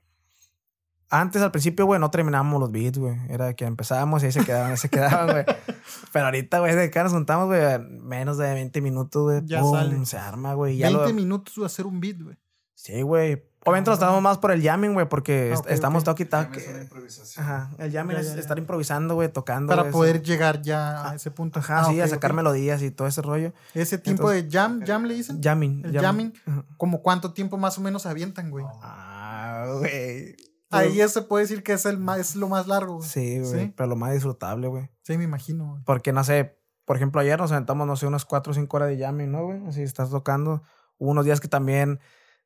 [1.12, 3.16] antes, al principio, güey, no terminábamos los beats, güey.
[3.28, 5.44] Era que empezábamos y ahí se quedaban, ahí se quedaban, güey.
[6.12, 9.40] Pero ahorita, güey, de que nos juntamos, güey, menos de 20 minutos, güey.
[9.44, 10.06] Ya sale.
[10.06, 10.80] Se arma, güey.
[10.80, 12.36] 20 minutos de hacer un beat, güey.
[12.74, 13.42] Sí, güey.
[13.64, 16.24] Obviamente nos estamos más por el jamming, güey, porque ah, estamos okay.
[16.24, 16.88] toque
[17.36, 17.70] Ajá.
[17.78, 19.74] El jamming es estar improvisando, güey, tocando.
[19.74, 21.58] Para poder llegar ya a ese punto.
[21.58, 23.52] Ajá, ah, sí, a sacar melodías y todo ese rollo.
[23.74, 25.42] Ese tiempo de jam, jam le dicen.
[25.42, 25.84] Jamming.
[25.84, 26.32] El jamming.
[26.78, 28.64] ¿Como cuánto tiempo más o menos avientan, güey?
[28.82, 30.36] Ah, güey.
[30.70, 33.02] Ahí se puede decir que es, el más, es lo más largo.
[33.02, 33.72] Sí, güey.
[33.72, 34.88] Pero lo más disfrutable, güey.
[35.02, 35.82] Sí, me imagino, güey.
[35.84, 36.56] Porque, no sé,
[36.86, 39.44] por ejemplo, ayer nos aventamos, no sé, unas 4 o 5 horas de jamming, ¿no,
[39.44, 39.66] güey?
[39.66, 40.62] Así estás tocando.
[40.98, 42.00] Hubo unos días que también.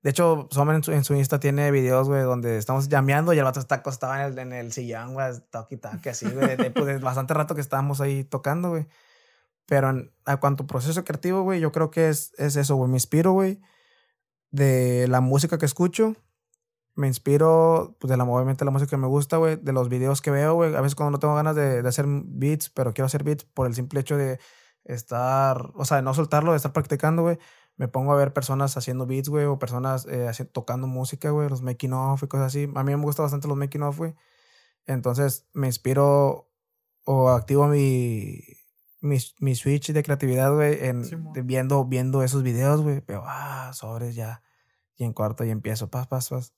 [0.04, 3.38] De hecho, Sommer en su, en su Insta tiene videos, güey, donde estamos llameando y
[3.38, 6.56] el vato está acostado en el, en el sillón, güey, toque que así, güey.
[6.56, 8.86] De, pues, bastante rato que estábamos ahí tocando, güey.
[9.66, 12.90] Pero en, a cuanto proceso creativo, güey, yo creo que es, es eso, güey.
[12.90, 13.60] Me inspiro, güey,
[14.50, 16.14] de la música que escucho
[16.96, 20.20] me inspiro, pues, de la, obviamente, la música que me gusta, güey, de los videos
[20.20, 20.74] que veo, güey.
[20.74, 23.66] A veces cuando no tengo ganas de, de, hacer beats, pero quiero hacer beats por
[23.66, 24.38] el simple hecho de
[24.84, 27.38] estar, o sea, de no soltarlo, de estar practicando, güey.
[27.76, 31.62] Me pongo a ver personas haciendo beats, güey, o personas eh, tocando música, güey, los
[31.62, 32.68] making off y cosas así.
[32.74, 34.14] A mí me gusta bastante los making off, güey.
[34.86, 36.50] Entonces me inspiro
[37.04, 38.40] o activo mi,
[39.00, 41.02] mi, mi switch de creatividad, güey, en
[41.46, 43.00] viendo, viendo esos videos, güey.
[43.00, 44.42] Pero, ah, sobres ya.
[44.96, 46.54] Y en cuarto y empiezo, pas, pas, pas.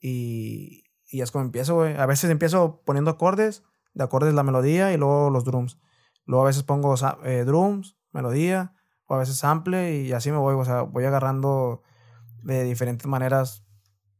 [0.00, 1.96] Y, y es como empiezo, güey.
[1.96, 3.62] A veces empiezo poniendo acordes,
[3.94, 5.78] de acordes la melodía y luego los drums.
[6.24, 6.94] Luego a veces pongo
[7.24, 8.74] eh, drums, melodía,
[9.10, 11.82] o a veces sample y así me voy, o sea, voy agarrando
[12.44, 13.64] de diferentes maneras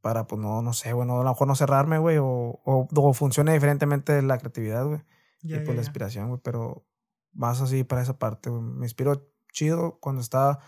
[0.01, 3.53] para, pues no, no sé, bueno, a lo mejor no cerrarme, güey, o, o, funcione
[3.53, 5.01] diferentemente la creatividad, güey.
[5.43, 6.89] y pues la inspiración, güey, pero
[7.33, 8.63] más así para esa parte, güey.
[8.63, 10.59] Me inspiro chido cuando está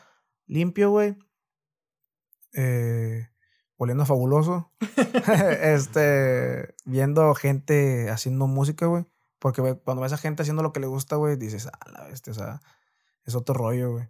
[0.46, 1.18] limpio, güey.
[2.54, 3.26] Eh,
[3.76, 4.70] oliendo fabuloso.
[5.62, 9.04] este, viendo gente haciendo música, güey.
[9.40, 12.30] Porque cuando ves a gente haciendo lo que le gusta, güey, dices, ah, la bestia,
[12.30, 12.60] o sea,
[13.24, 14.08] es otro rollo, güey.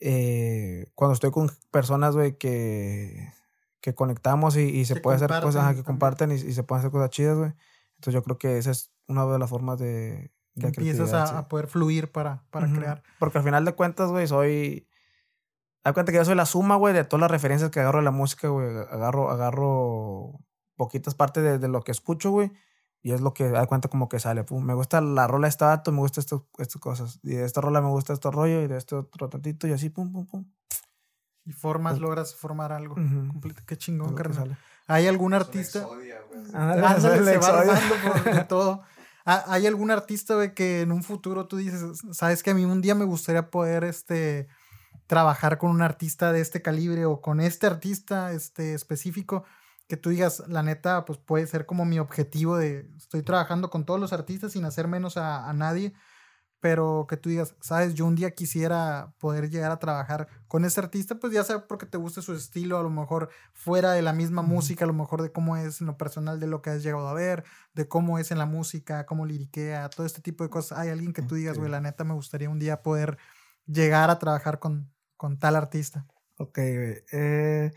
[0.00, 3.32] Eh, cuando estoy con personas, güey, que,
[3.80, 7.38] que conectamos y, se puede hacer cosas que comparten y, se pueden hacer cosas chidas,
[7.38, 7.52] güey.
[7.96, 10.32] Entonces yo creo que esa es una de las formas de...
[10.54, 13.02] de empiezas a, poder fluir para, para crear.
[13.18, 14.88] Porque al final de cuentas, güey, soy
[15.84, 18.06] Haz cuenta que yo soy la suma, güey, de todas las referencias que agarro de
[18.06, 18.66] la música, güey.
[18.90, 20.40] Agarro, agarro
[20.76, 22.52] poquitas partes de, lo que escucho, güey.
[23.04, 24.44] Y es lo que da cuenta como que sale.
[24.44, 27.20] Pum, me gusta la rola de este dato, me gusta esto, estas cosas.
[27.22, 29.90] Y de esta rola me gusta este rollo y de este otro tantito y así,
[29.90, 30.46] pum, pum, pum.
[31.44, 32.94] Y formas, pues logras formar algo.
[32.94, 33.60] completo.
[33.66, 34.56] Qué chingón, carnal.
[34.86, 35.86] ¿Hay algún artista?
[36.54, 38.82] Ándale, se va armando por todo.
[39.26, 41.82] ¿Hay algún artista, güey, que en un futuro tú dices,
[42.12, 44.48] sabes que a mí un día me gustaría poder, este,
[45.06, 49.44] trabajar con un artista de este calibre o con este artista, este, específico?
[49.86, 53.84] Que tú digas, la neta, pues puede ser como mi objetivo de, estoy trabajando con
[53.84, 55.94] todos los artistas sin hacer menos a, a nadie
[56.64, 60.80] pero que tú digas, sabes, yo un día quisiera poder llegar a trabajar con ese
[60.80, 64.14] artista, pues ya sea porque te guste su estilo, a lo mejor fuera de la
[64.14, 66.82] misma música, a lo mejor de cómo es en lo personal, de lo que has
[66.82, 67.44] llegado a ver,
[67.74, 70.78] de cómo es en la música, cómo liriquea, todo este tipo de cosas.
[70.78, 73.18] Hay alguien que tú digas, güey, la neta me gustaría un día poder
[73.66, 76.06] llegar a trabajar con, con tal artista.
[76.38, 76.56] Ok.
[76.56, 77.72] Eh,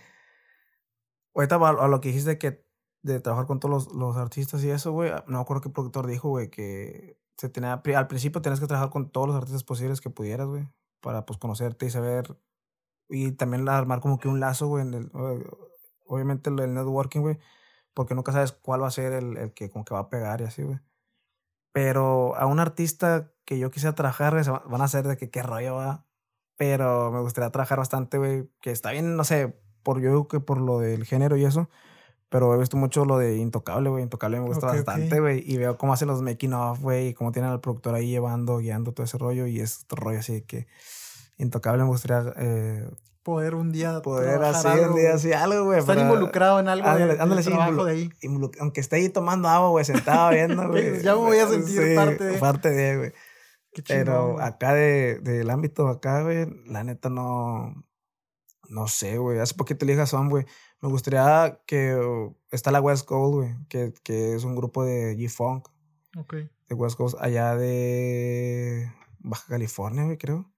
[1.38, 2.66] ahorita a lo que dijiste que
[3.04, 6.08] de trabajar con todos los, los artistas y eso, güey, no me acuerdo qué productor
[6.08, 10.02] dijo, güey, que se tenía, al principio tenías que trabajar con todos los artistas posibles
[10.02, 10.68] que pudieras, güey,
[11.00, 12.38] para pues conocerte y saber,
[13.10, 15.12] y también armar como que un lazo, güey, en el,
[16.06, 17.40] obviamente el networking, güey,
[17.94, 20.42] porque nunca sabes cuál va a ser el, el que como que va a pegar
[20.42, 20.80] y así, güey.
[21.72, 24.34] Pero a un artista que yo quisiera trabajar,
[24.66, 26.06] van a ser de que qué rollo va.
[26.58, 30.60] Pero me gustaría trabajar bastante, güey, que está bien, no sé, por yo que por
[30.60, 31.70] lo del género y eso,
[32.28, 34.04] pero he visto mucho lo de Intocable, güey.
[34.04, 35.42] Intocable me gusta bastante, güey.
[35.50, 37.08] Y veo cómo hacen los making of, güey.
[37.08, 39.48] Y cómo tienen al productor ahí llevando, guiando todo ese rollo.
[39.48, 40.68] Y es otro rollo así que
[41.38, 42.34] Intocable me gustaría...
[42.36, 42.90] Eh,
[43.24, 45.80] poder un día poder hacer un día así algo, güey.
[45.80, 48.10] Estar involucrado en algo ándale, ándale, sí, de ahí.
[48.60, 51.02] Aunque esté ahí tomando agua, güey, sentado viendo, güey.
[51.02, 52.38] ya me voy a sentir parte de...
[52.40, 53.14] Parte de, güey.
[53.88, 57.87] Pero acá de, del ámbito acá, güey, la neta no...
[58.70, 59.40] No sé, güey.
[59.40, 60.46] Hace poquito le dije a Son, güey
[60.82, 65.70] me gustaría que está la West Coast, güey, que, que es un grupo de G-Funk.
[66.18, 66.34] Ok.
[66.34, 70.52] De West Coast, allá de Baja California, güey, creo.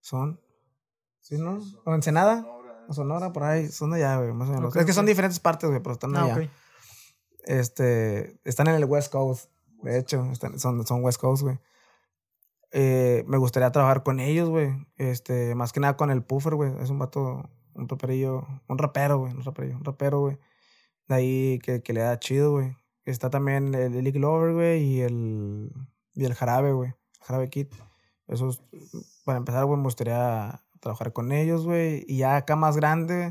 [0.00, 0.40] Son.
[1.20, 1.60] ¿Sí, no?
[1.84, 2.46] ¿O Ensenada?
[2.88, 3.68] O Sonora, por ahí.
[3.68, 4.76] Son de allá, güey, más o menos.
[4.76, 6.50] es que son diferentes partes, güey, pero están ah, allá.
[7.44, 9.50] Este, están en el West Coast,
[9.82, 11.58] de hecho, son, son West Coast, güey.
[12.76, 14.72] Eh, me gustaría trabajar con ellos, güey.
[14.96, 16.72] Este, más que nada con el Puffer, güey.
[16.80, 20.38] Es un vato un raperillo, un rapero, güey, un raperillo, un rapero, güey.
[21.06, 22.76] De ahí que, le da chido, güey.
[23.04, 25.70] Está también el League Lover, güey, y el,
[26.14, 26.94] y el Jarabe, güey.
[27.20, 27.68] Jarabe Kid.
[28.26, 28.62] Esos,
[29.24, 32.04] para empezar, güey, me gustaría trabajar con ellos, güey.
[32.08, 33.30] Y ya acá más grande,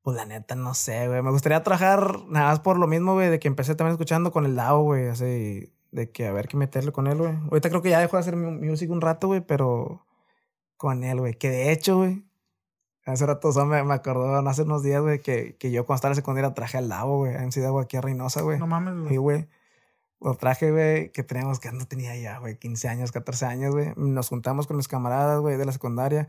[0.00, 1.22] pues la neta, no sé, güey.
[1.22, 4.46] Me gustaría trabajar nada más por lo mismo, güey, de que empecé también escuchando con
[4.46, 5.08] el DAO, güey.
[5.08, 7.34] Así, de que a ver qué meterle con él, güey.
[7.50, 10.04] Ahorita creo que ya dejó de hacer música un rato, güey, pero
[10.76, 11.34] con él, güey.
[11.34, 12.24] Que de hecho, güey,
[13.06, 16.12] Hace rato me, me acordó hace unos días, güey, que, que yo cuando estaba en
[16.12, 18.58] la secundaria traje al lavo, güey, en Ciudad aquí a Reynosa, güey.
[18.58, 19.14] No mames, güey.
[19.14, 19.48] Y, güey,
[20.22, 23.92] lo traje, güey, que teníamos, que no tenía ya, güey, 15 años, 14 años, güey.
[23.96, 26.28] Nos juntamos con mis camaradas, güey, de la secundaria.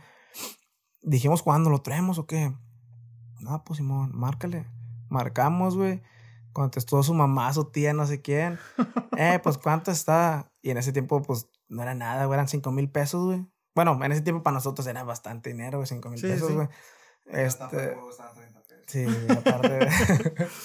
[1.01, 2.53] Dijimos, ¿cuándo lo traemos o qué?
[3.39, 4.65] No, pues Simón, márcale.
[5.07, 6.01] Marcamos, güey.
[6.55, 8.57] Contestó su mamá, su tía, no sé quién.
[9.17, 10.49] eh, pues, ¿cuánto está?
[10.61, 13.45] Y en ese tiempo, pues, no era nada, güey, eran 5 mil pesos, güey.
[13.75, 16.69] Bueno, en ese tiempo para nosotros era bastante dinero, güey, 5 mil pesos, güey.
[17.25, 17.97] Este.
[18.87, 19.79] Sí, aparte.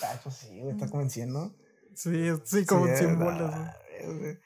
[0.01, 1.53] Tacho, sí, güey, está convenciendo.
[1.97, 3.77] Sí, sí, como sí, 100 bolas,
[4.07, 4.39] güey.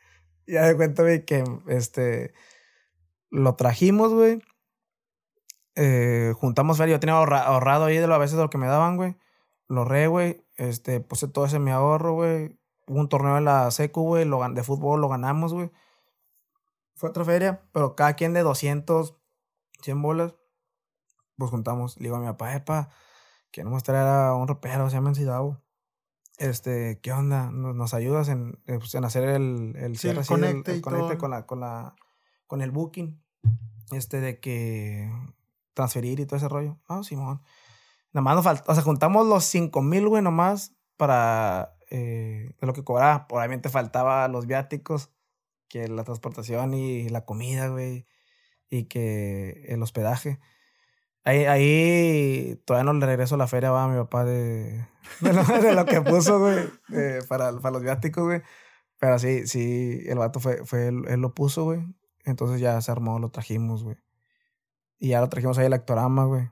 [0.46, 2.32] Ya de cuenta, güey, que este.
[3.28, 4.40] Lo trajimos, güey.
[5.74, 6.94] Eh, juntamos feria.
[6.94, 9.14] Yo tenía ahorrado ahí de lo a veces de lo que me daban, güey.
[9.68, 10.44] Lo re, güey.
[10.56, 12.58] Este, puse todo ese mi ahorro, güey.
[12.86, 14.28] Hubo un torneo en la secu, güey.
[14.54, 15.70] De fútbol lo ganamos, güey.
[16.96, 19.16] Fue otra feria, pero cada quien de 200,
[19.82, 20.34] 100 bolas,
[21.36, 21.96] pues juntamos.
[21.96, 22.90] Le digo a mi papá, epa,
[23.50, 25.62] quiero mostrar a un rapero, se llama Encidavo.
[26.38, 27.50] Este, ¿qué onda?
[27.50, 31.60] ¿Nos, ayudas en, eh, pues, en, hacer el, el cierre, el conecte, con la, con
[31.60, 31.96] la,
[32.46, 33.22] con el booking?
[33.92, 35.10] Este, de que
[35.74, 36.78] transferir y todo ese rollo.
[36.88, 37.42] Ah, Simón.
[38.14, 42.72] Nada más nos falta, o sea, juntamos los 5 mil, güey, nomás para eh, lo
[42.72, 43.26] que cobraba.
[43.28, 45.10] Obviamente faltaba los viáticos
[45.68, 48.06] que la transportación y la comida, güey,
[48.70, 50.38] y que el hospedaje.
[51.24, 54.86] Ahí, ahí todavía no le regreso la feria, va, a mi papá de,
[55.20, 56.68] de, lo, que puso, güey,
[57.28, 58.42] para, para los viáticos, güey.
[58.98, 61.84] Pero sí, sí, el vato fue, fue él, lo puso, güey.
[62.24, 63.96] Entonces ya se armó, lo trajimos, güey.
[64.98, 66.50] Y ya lo trajimos ahí el actorama, güey.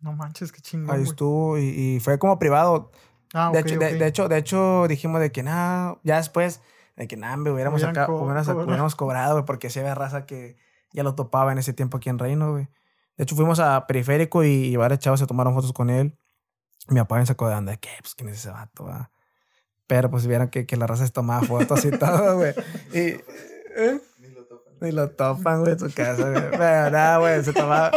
[0.00, 0.96] No manches, qué chingón.
[0.96, 2.90] Ahí estuvo y, y, fue como privado.
[3.34, 6.60] Ah, de, hecho, De, hecho, de hecho, dijimos de que nada, ya después
[6.96, 10.56] de que nada, hubiéramos, acá, hubiéramos, cobrado, güey, porque se ve raza que
[10.92, 12.68] ya lo topaba en ese tiempo aquí en Reino, güey.
[13.16, 16.16] De hecho, fuimos a Periférico y, varios chavos se tomaron fotos con él.
[16.88, 17.90] Mi papá me sacó de onda, ¿qué?
[18.00, 19.10] Pues, ¿quién es ese vato, va?
[19.86, 22.54] Pero, pues, vieron que, que la raza se tomaba fotos y todo, güey.
[22.92, 23.20] Y...
[23.76, 24.00] ¿eh?
[24.80, 26.50] Ni lo topan, güey, en su casa, güey.
[26.50, 27.90] Pero nada, güey, se, tomaba,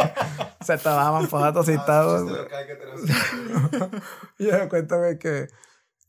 [0.60, 2.46] se tomaban fotos y ah, todo.
[4.38, 5.48] y me cuento, güey, que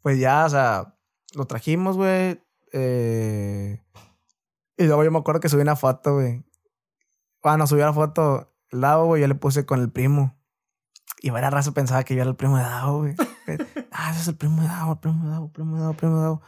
[0.06, 0.96] pues ya, o sea,
[1.34, 2.40] lo trajimos, güey
[2.72, 3.82] Eh,
[4.78, 6.46] y luego yo me acuerdo que subí una foto, güey.
[7.42, 10.38] Cuando subí la foto, Davo, güey, yo le puse con el primo.
[11.24, 13.16] Y varias raza pensaba que yo era el primo de Davo, güey.
[13.92, 16.16] ah, ese es el primo de Davo, el primo de Davo, primo de Davo, primo
[16.18, 16.42] de Davo.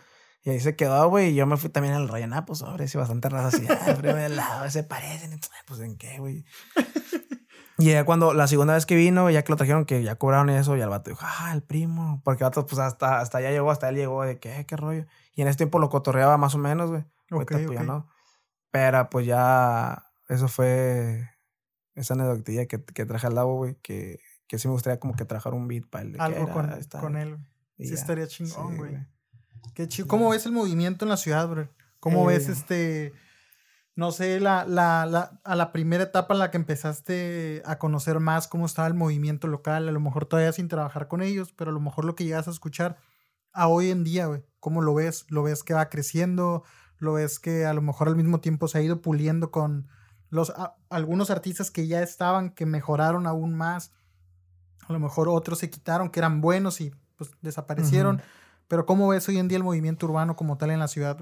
[0.48, 1.32] Y ahí se quedó, güey.
[1.32, 3.68] Y yo me fui también al rollo, ah, pues sobre, sí, bastante raza así.
[3.70, 5.38] Ah, el primo de Davo, se parecen.
[5.66, 6.46] Pues en qué, güey.
[7.80, 10.50] Y ya cuando la segunda vez que vino, ya que lo trajeron, que ya cobraron
[10.50, 12.22] eso, y el vato dijo, ah, el primo.
[12.24, 15.06] Porque el vato, pues hasta, hasta allá llegó, hasta él llegó de qué, qué rollo.
[15.36, 17.04] Y en ese tiempo lo cotorreaba más o menos, güey.
[17.30, 18.08] Okay, pues, ya no.
[18.72, 21.30] Pero pues ya, eso fue
[21.94, 25.26] esa anécdotilla que, que traje al lado, güey, que, que sí me gustaría como que
[25.26, 26.16] trabajar un beat para él.
[26.20, 27.38] Algo con, con, él.
[27.78, 28.98] Sí, estaría chingón, güey.
[29.74, 30.08] Qué chido.
[30.08, 31.70] ¿Cómo ves el movimiento en la ciudad, bro?
[32.00, 32.52] ¿Cómo ves eh.
[32.52, 33.14] este
[33.98, 38.20] no sé, la, la, la, a la primera etapa en la que empezaste a conocer
[38.20, 41.72] más cómo estaba el movimiento local, a lo mejor todavía sin trabajar con ellos, pero
[41.72, 42.98] a lo mejor lo que llegas a escuchar
[43.54, 45.26] a hoy en día, güey, ¿cómo lo ves?
[45.30, 46.64] ¿Lo ves que va creciendo?
[47.00, 49.88] ¿Lo ves que a lo mejor al mismo tiempo se ha ido puliendo con
[50.30, 50.54] los,
[50.92, 53.94] algunos artistas que ya estaban, que mejoraron aún más?
[54.88, 58.22] A lo mejor otros se quitaron, que eran buenos y pues desaparecieron.
[58.68, 61.18] Pero ¿cómo ves hoy en día el movimiento urbano como tal en la ciudad?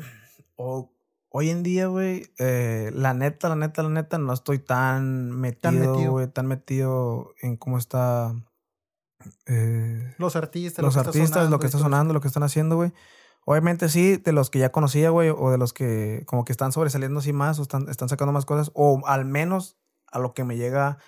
[0.56, 0.96] O
[1.38, 6.12] Hoy en día, güey, eh, la neta, la neta, la neta, no estoy tan metido,
[6.12, 8.34] güey, tan metido en cómo está...
[9.46, 12.94] Eh, los artistas, los artistas, lo que está sonando, lo que están haciendo, güey.
[13.44, 16.72] Obviamente sí, de los que ya conocía, güey, o de los que como que están
[16.72, 19.78] sobresaliendo así más, o están, están sacando más cosas, o al menos
[20.08, 21.00] a lo que me llega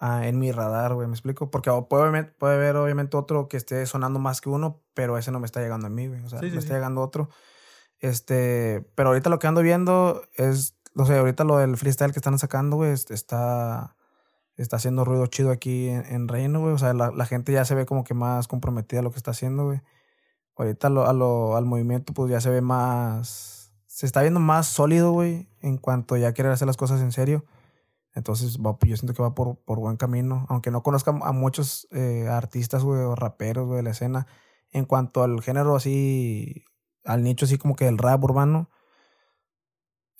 [0.00, 1.50] en mi radar, güey, ¿me explico?
[1.50, 5.40] Porque puede, puede haber obviamente otro que esté sonando más que uno, pero ese no
[5.40, 6.22] me está llegando a mí, güey.
[6.24, 7.28] O sea, me está llegando otro.
[7.98, 12.18] Este, pero ahorita lo que ando viendo es, no sé, ahorita lo del freestyle que
[12.18, 13.94] están sacando, güey, está,
[14.56, 16.72] está haciendo ruido chido aquí en, Reino, güey.
[16.72, 19.18] O sea, la, la, gente ya se ve como que más comprometida a lo que
[19.18, 19.82] está haciendo, güey.
[20.56, 24.66] Ahorita lo, a lo, al movimiento, pues ya se ve más, se está viendo más
[24.66, 27.44] sólido, güey, en cuanto ya quiere hacer las cosas en serio.
[28.14, 30.46] Entonces, yo siento que va por, por buen camino.
[30.48, 34.26] Aunque no conozca a muchos eh, artistas, güey, o raperos, güey, de la escena.
[34.72, 36.64] En cuanto al género así
[37.04, 38.70] al nicho así como que del rap urbano,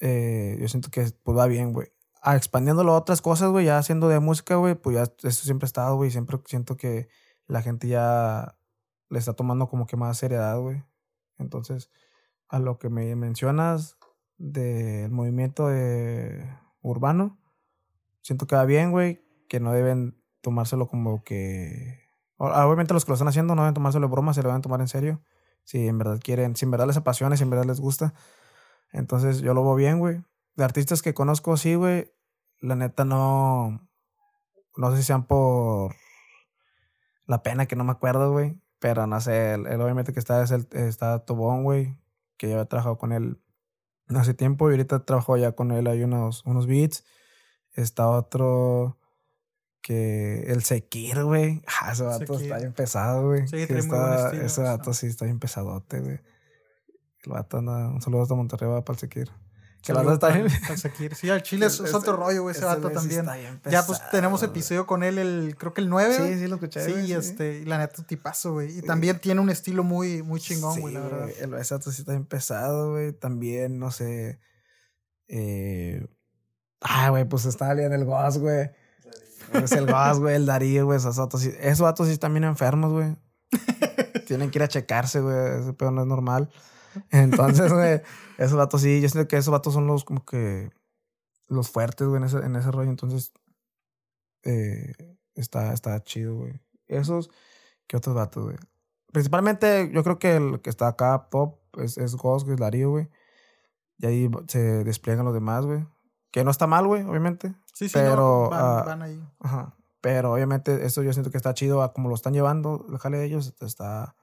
[0.01, 1.89] eh, yo siento que pues va bien, güey.
[2.23, 5.65] Ah, expandiéndolo a otras cosas, güey, ya haciendo de música, güey, pues ya eso siempre
[5.65, 6.11] ha estado, güey.
[6.11, 7.09] Siempre siento que
[7.47, 8.57] la gente ya
[9.09, 10.85] le está tomando como que más seriedad, güey.
[11.39, 11.91] Entonces,
[12.49, 13.97] a lo que me mencionas
[14.39, 16.47] del movimiento de
[16.83, 17.40] urbano,
[18.23, 22.01] siento que va bien, güey, que no deben tomárselo como que...
[22.37, 24.81] Obviamente los que lo están haciendo no deben tomárselo de broma, se lo deben tomar
[24.81, 25.23] en serio
[25.65, 28.15] si en verdad quieren, si en verdad les apasiona, si en verdad les gusta.
[28.93, 30.23] Entonces yo lo veo bien, güey.
[30.57, 32.13] De artistas que conozco, sí, güey.
[32.61, 33.89] La neta no.
[34.77, 35.95] No sé si sean por
[37.27, 38.61] la pena que no me acuerdo, güey.
[38.81, 41.97] Pero no sé, el, obviamente que está es el, está Tobón, güey.
[42.37, 43.41] Que yo he trabajado con él
[44.09, 45.87] hace tiempo y ahorita trabajo ya con él.
[45.87, 47.05] Hay unos, unos beats.
[47.75, 48.99] Está otro
[49.83, 51.63] que el Sekir, güey.
[51.67, 53.47] Ah, ese vato está bien pesado, güey.
[53.49, 56.21] Sí, está, ese vato sí está bien pesadote, güey.
[57.25, 57.89] El vato anda.
[57.89, 59.31] Un saludo hasta Monterrey, va para el Sekir.
[59.83, 60.49] Que la está bien.
[61.15, 63.27] Sí, al Chile es, otro rollo, güey, ese, vato también.
[63.65, 66.17] ya pues tenemos episodio con él, el, creo que el 9.
[66.17, 66.85] Sí, sí, lo escuché.
[66.85, 68.79] Sí, este, y la neta, tipazo, güey.
[68.79, 71.31] Y también tiene un estilo muy, muy chingón, güey, la verdad.
[71.41, 73.13] El vato sí está bien pesado, güey.
[73.13, 74.39] También, no sé.
[75.29, 76.07] Eh.
[76.81, 78.71] Ah, güey, pues está en el Ghost, güey.
[79.53, 81.45] Es el Gas, güey, el Darío, güey, esos vatos.
[81.45, 83.17] Esos vatos sí están bien enfermos, güey.
[84.27, 85.61] Tienen que ir a checarse, güey.
[85.61, 86.51] Ese pedo no es normal.
[87.11, 88.01] Entonces, güey,
[88.39, 89.01] esos vatos sí.
[89.01, 90.71] Yo siento que esos vatos son los como que.
[91.49, 92.91] Los fuertes, güey, en ese, en ese rollo.
[92.91, 93.33] Entonces,
[94.45, 94.93] eh,
[95.35, 96.61] está, está chido, güey.
[96.87, 97.29] Esos,
[97.89, 98.57] ¿qué otros vatos, güey?
[99.13, 102.91] Principalmente, yo creo que el que está acá pop es, es Ghost, güey, es Darío,
[102.91, 103.09] güey.
[103.99, 105.85] Y ahí se despliegan los demás, güey.
[106.31, 107.55] Que no está mal, güey, obviamente.
[107.73, 109.23] Sí, sí, pero, ah, van, ahí.
[109.41, 109.75] Ajá.
[110.01, 113.19] Pero obviamente esto yo siento que está chido a como lo están llevando, el jale
[113.19, 114.15] de ellos, está,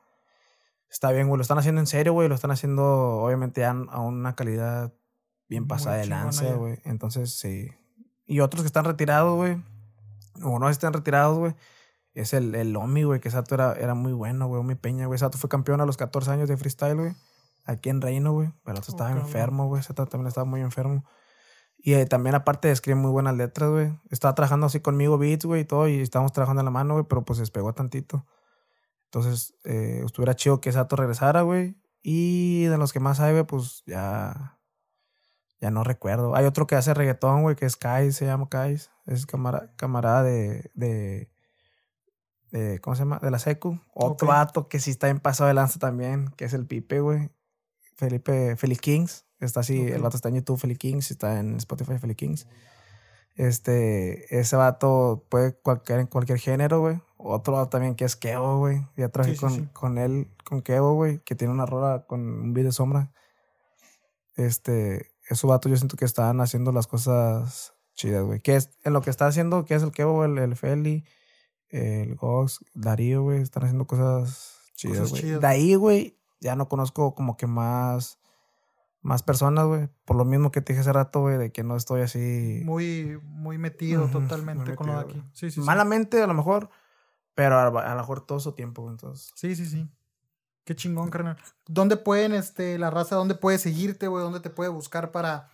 [0.90, 1.38] está bien, güey.
[1.38, 2.30] Lo están haciendo en serio, güey.
[2.30, 2.84] Lo están haciendo,
[3.18, 4.94] obviamente, a, una calidad
[5.48, 6.80] bien pasada de lanza, güey.
[6.84, 7.70] Entonces, sí.
[8.26, 9.62] Y otros que están retirados, güey.
[10.44, 11.56] O no están retirados, güey.
[12.14, 14.60] Es el, el Omi, güey, que Sato era, era muy bueno, güey.
[14.60, 15.20] Omi Peña, güey.
[15.20, 17.16] Sato fue campeón a los 14 años de freestyle, güey.
[17.66, 18.50] Aquí en Reino, güey.
[18.64, 19.84] Pero otro estaba enfermo, güey.
[19.84, 21.06] Sato también estaba muy enfermo.
[21.88, 23.98] Y eh, también aparte escribe muy buenas letras, güey.
[24.10, 27.06] Estaba trabajando así conmigo beats, güey, y todo, y estábamos trabajando en la mano, güey,
[27.08, 28.26] pero pues se despegó tantito.
[29.06, 31.78] Entonces, eh, estuviera chido que Sato regresara, güey.
[32.04, 34.60] Y de los que más hay, güey, pues ya...
[35.62, 36.36] Ya no recuerdo.
[36.36, 38.78] Hay otro que hace reggaetón, güey, que es Kai, se llama Kai.
[39.06, 41.30] Es camarada, camarada de, de,
[42.82, 43.20] ¿Cómo se llama?
[43.20, 43.80] De la Secu.
[43.94, 47.30] Otro vato que sí está en paso de lanza también, que es el Pipe, güey.
[47.96, 49.27] Felipe, Felipe Kings.
[49.40, 52.48] Está así, el vato está en YouTube, Felipe Kings, está en Spotify, Felipe Kings.
[53.36, 57.00] Este, ese vato puede cualquier, en cualquier género, güey.
[57.18, 58.88] Otro vato también que es Kevo, güey.
[58.96, 62.70] Ya trabajé con, con él, con Kevo, güey, que tiene una rola con un video
[62.70, 63.12] de sombra.
[64.36, 68.40] Este, esos vatos yo siento que están haciendo las cosas chidas, güey.
[68.40, 71.06] Que es, en lo que está haciendo, que es el Kevo, el, el Feli,
[71.70, 75.24] el Gox, Darío, güey, están haciendo cosas chidas, güey.
[75.24, 78.20] De ahí, güey, ya no conozco como que más
[79.08, 79.88] más personas, güey.
[80.04, 82.62] Por lo mismo que te dije hace rato, güey, de que no estoy así.
[82.66, 85.24] Muy, muy metido totalmente con lo de aquí.
[85.32, 86.70] Sí, sí, Malamente, a lo mejor,
[87.34, 88.92] pero a, lo mejor todo su tiempo, güey.
[88.92, 89.32] Entonces.
[89.34, 89.90] Sí, sí, sí.
[90.66, 91.38] Qué chingón, carnal.
[91.68, 94.22] ¿Dónde pueden, este, la raza, dónde puede seguirte, güey?
[94.22, 95.50] ¿Dónde te puede buscar para,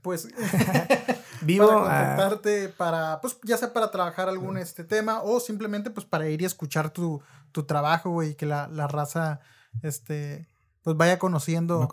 [0.00, 0.28] pues,
[1.42, 2.16] vivo, para ah.
[2.16, 6.40] contactarte, para, pues, ya sea para trabajar algún este tema o simplemente, pues, para ir
[6.40, 7.20] y escuchar tu,
[7.50, 9.40] tu trabajo, güey, y que la, la raza,
[9.82, 10.49] este,
[10.82, 11.86] pues vaya conociendo,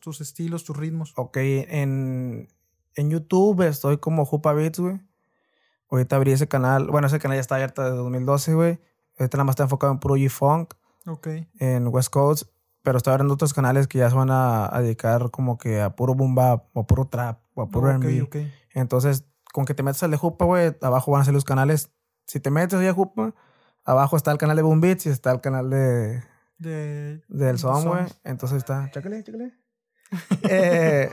[0.00, 1.12] Tus, estilos, tus ritmos.
[1.16, 2.48] Ok, en,
[2.94, 5.00] en YouTube estoy como Jupa Beats, güey.
[5.90, 6.88] Ahorita abrí ese canal.
[6.88, 8.80] Bueno, ese canal ya está abierto desde 2012, güey.
[9.18, 10.74] Ahorita nada más está enfocado en puro G-Funk.
[11.06, 11.28] Ok.
[11.58, 12.48] En West Coast.
[12.82, 16.14] Pero estoy abriendo otros canales que ya se van a, dedicar como que a puro
[16.14, 18.52] boom bap, o a puro trap, o a puro okay, okay.
[18.74, 21.90] Entonces, con que te metas al de Jupa, güey, abajo van a ser los canales.
[22.26, 23.34] Si te metes ahí a Jupa,
[23.84, 26.22] abajo está el canal de Boom Beats y está el canal de,
[26.58, 28.04] de, del güey.
[28.24, 29.54] Entonces está, chácale, chácale.
[30.50, 31.10] eh,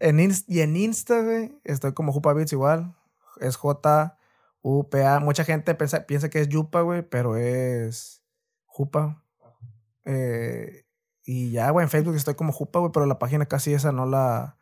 [0.00, 2.94] en y en Insta, güey, estoy como Jupa Beats igual.
[3.40, 5.20] Es J-U-P-A.
[5.20, 8.22] Mucha gente piensa, piensa que es Yupa, güey, pero es
[8.66, 9.22] Jupa.
[10.04, 10.84] Eh,
[11.24, 14.06] y ya, güey, en Facebook estoy como Jupa, güey, pero la página casi esa no
[14.06, 14.56] la,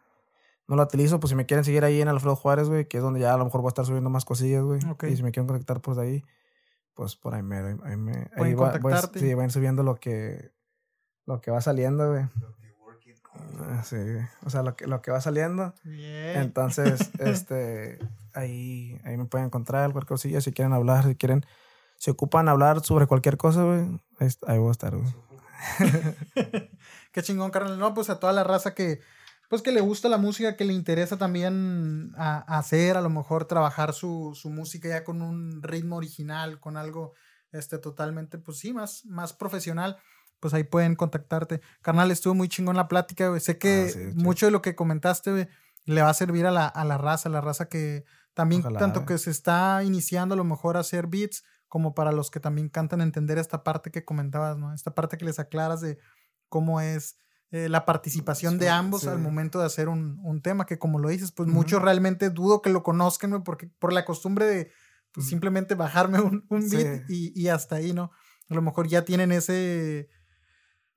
[0.66, 1.20] no la utilizo.
[1.20, 3.38] Pues si me quieren seguir ahí en Alfredo Juárez, güey, que es donde ya a
[3.38, 4.80] lo mejor voy a estar subiendo más cosillas, güey.
[5.10, 6.24] Y si me quieren conectar, pues de ahí
[6.96, 8.72] pues por ahí me, ahí me ahí va,
[9.14, 10.50] sí, van subiendo lo que
[11.26, 12.24] lo que va saliendo, güey.
[13.58, 13.96] Ah, sí,
[14.44, 15.74] o sea, lo que, lo que va saliendo.
[15.84, 17.98] Entonces, este,
[18.32, 21.44] ahí, ahí me pueden encontrar cualquier cosilla, si quieren hablar, si quieren,
[21.98, 24.00] si ocupan hablar sobre cualquier cosa, güey,
[24.46, 25.12] ahí, voy a estar, güey.
[27.12, 27.78] Qué chingón, carnal.
[27.78, 29.00] No, pues a toda la raza que,
[29.48, 33.46] pues que le gusta la música, que le interesa también a, hacer, a lo mejor
[33.46, 37.14] trabajar su, su, música ya con un ritmo original, con algo
[37.52, 39.96] este, totalmente, pues sí, más, más profesional,
[40.40, 41.60] pues ahí pueden contactarte.
[41.82, 43.40] Carnal, estuvo muy chingón la plática, güey.
[43.40, 45.48] Sé que ah, mucho de lo que comentaste,
[45.84, 48.04] le va a servir a la, a la raza, a la raza que
[48.34, 52.30] también, tanto que se está iniciando a lo mejor a hacer beats, como para los
[52.30, 54.74] que también cantan, entender esta parte que comentabas, ¿no?
[54.74, 55.98] Esta parte que les aclaras de
[56.48, 57.16] cómo es
[57.52, 61.08] eh, la participación de ambos al momento de hacer un, un, tema, que como lo
[61.08, 64.72] dices, pues muchos realmente dudo que lo conozcan, porque por la costumbre de
[65.12, 68.10] pues, simplemente bajarme un, un beat y, y, hasta ahí, ¿no?
[68.50, 70.08] A lo mejor ya tienen ese,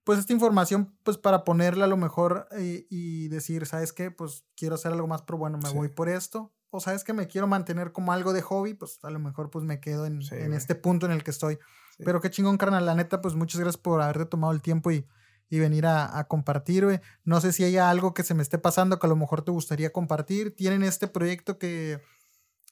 [0.03, 4.09] pues esta información, pues para ponerla a lo mejor eh, y decir, ¿sabes qué?
[4.09, 6.51] Pues quiero hacer algo más, pero bueno, me voy por esto.
[6.71, 9.65] O sabes que me quiero mantener como algo de hobby, pues a lo mejor pues
[9.65, 11.59] me quedo en, en este punto en el que estoy.
[11.99, 12.88] Pero qué chingón, carnal.
[12.88, 15.05] La neta, pues muchas gracias por haberte tomado el tiempo y,
[15.49, 16.99] y venir a, compartir, güey.
[17.23, 19.51] No sé si hay algo que se me esté pasando que a lo mejor te
[19.51, 20.55] gustaría compartir.
[20.55, 22.01] Tienen este proyecto que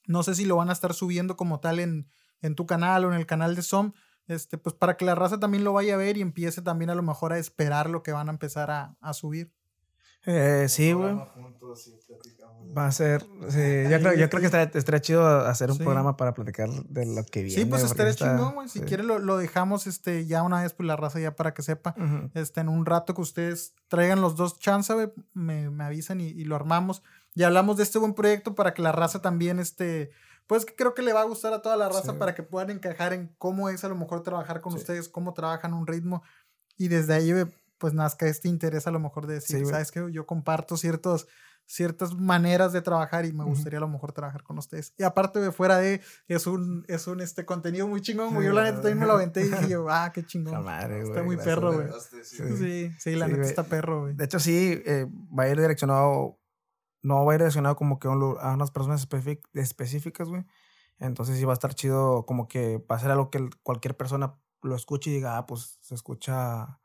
[0.06, 2.10] no sé si lo van a estar subiendo como tal en,
[2.42, 3.94] en tu canal o en el canal de SOM.
[4.28, 6.96] Este, pues para que la raza también lo vaya a ver y empiece también a
[6.96, 9.52] lo mejor a esperar lo que van a empezar a, a subir.
[10.26, 11.16] Eh, sí, güey.
[12.76, 13.22] Va a ser.
[13.50, 17.24] Sí, yo, creo, yo creo que estaría, chido hacer un programa para platicar de lo
[17.24, 17.64] que viene.
[17.64, 18.70] Sí, pues estaría chingón, güey.
[18.70, 21.62] Si quiere lo, lo, dejamos este, ya una vez, pues la raza ya para que
[21.62, 21.96] sepa.
[22.34, 26.28] este, en un rato que ustedes traigan los dos chances, güey, me, me, avisan y,
[26.28, 27.04] y, lo armamos.
[27.36, 30.12] Y hablamos de este buen proyecto para que la raza también, este.
[30.48, 33.12] Pues creo que le va a gustar a toda la raza para que puedan encajar
[33.12, 36.24] en cómo es a lo mejor trabajar con ustedes, cómo trabajan un ritmo.
[36.78, 37.34] Y desde ahí,
[37.78, 40.06] pues nazca este interés a lo mejor de decir, ¿sabes qué?
[40.12, 41.28] Yo comparto ciertos
[41.68, 44.94] ciertas maneras de trabajar y me gustaría a lo mejor trabajar con ustedes.
[44.98, 48.64] Y aparte de fuera de, es un, es un este contenido muy chingón, Yo la
[48.64, 50.66] neta también me lo aventé y dije yo, ah, qué chingón.
[50.66, 51.88] está muy perro, güey.
[52.24, 54.16] Sí, sí, la neta está perro, güey.
[54.16, 55.08] De hecho, sí, eh,
[55.38, 56.40] va a ir direccionado,
[57.04, 59.06] no va a ir direccionado como que a unas personas
[59.54, 60.46] específicas, güey.
[61.00, 64.40] Entonces sí va a estar chido como que va a ser algo que cualquier persona
[64.64, 66.80] lo escuche y diga, ah, pues se escucha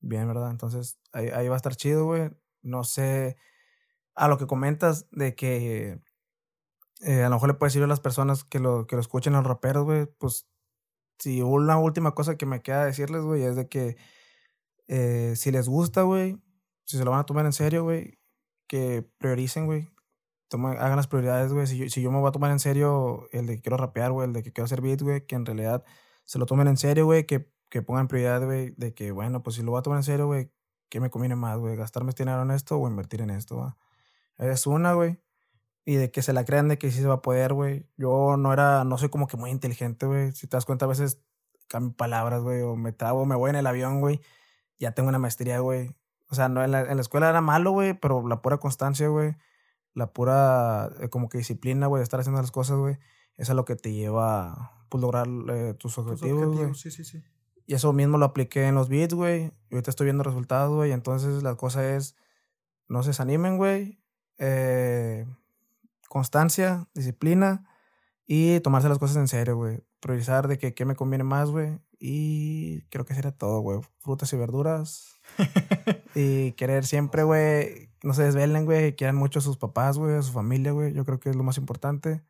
[0.00, 0.50] bien, ¿verdad?
[0.50, 2.30] Entonces ahí, ahí va a estar chido, güey.
[2.62, 3.36] No sé
[4.14, 6.00] a lo que comentas de que
[7.00, 9.34] eh, a lo mejor le puede decir a las personas que lo, que lo escuchen
[9.34, 10.48] a los raperos, güey, pues
[11.18, 13.96] si una última cosa que me queda decirles, güey, es de que
[14.88, 16.38] eh, si les gusta, güey,
[16.84, 18.18] si se lo van a tomar en serio, güey,
[18.66, 19.88] que prioricen, güey.
[20.50, 21.66] Hagan las prioridades, güey.
[21.66, 24.12] Si yo, si yo me voy a tomar en serio el de que quiero rapear,
[24.12, 25.84] güey, el de que quiero hacer beat, güey, que en realidad
[26.24, 29.56] se lo tomen en serio, güey, que, que pongan prioridad, güey, de que, bueno, pues
[29.56, 30.52] si lo voy a tomar en serio, güey,
[30.90, 33.76] qué me conviene más, güey, gastarme este dinero en esto o invertir en esto, ¿va?
[34.38, 35.20] Es una, güey.
[35.84, 37.88] Y de que se la crean de que sí se va a poder, güey.
[37.96, 40.32] Yo no era, no soy como que muy inteligente, güey.
[40.32, 41.22] Si te das cuenta, a veces
[41.68, 44.20] cambio palabras, güey, o me trabo, me voy en el avión, güey.
[44.78, 45.94] Ya tengo una maestría, güey.
[46.30, 49.08] O sea, no, en, la, en la escuela era malo, güey, pero la pura constancia,
[49.08, 49.36] güey,
[49.92, 52.98] la pura, eh, como que disciplina, güey, de estar haciendo las cosas, güey,
[53.36, 56.74] eso es lo que te lleva a pues, lograr eh, tus objetivos, güey.
[56.74, 57.22] Sí, sí, sí.
[57.66, 59.52] Y eso mismo lo apliqué en los beats, güey.
[59.70, 60.92] Y ahorita estoy viendo resultados, güey.
[60.92, 62.14] Entonces la cosa es,
[62.88, 64.03] no se desanimen, güey.
[64.38, 65.26] Eh,
[66.08, 67.68] constancia, disciplina
[68.26, 69.82] y tomarse las cosas en serio, güey.
[70.00, 71.80] Priorizar de que qué me conviene más, güey.
[71.98, 73.80] Y creo que sería todo, güey.
[74.00, 75.20] Frutas y verduras.
[76.14, 78.94] y querer siempre, güey, no se desvelen, güey.
[78.96, 80.92] Quieran mucho a sus papás, güey, a su familia, güey.
[80.92, 82.22] Yo creo que es lo más importante.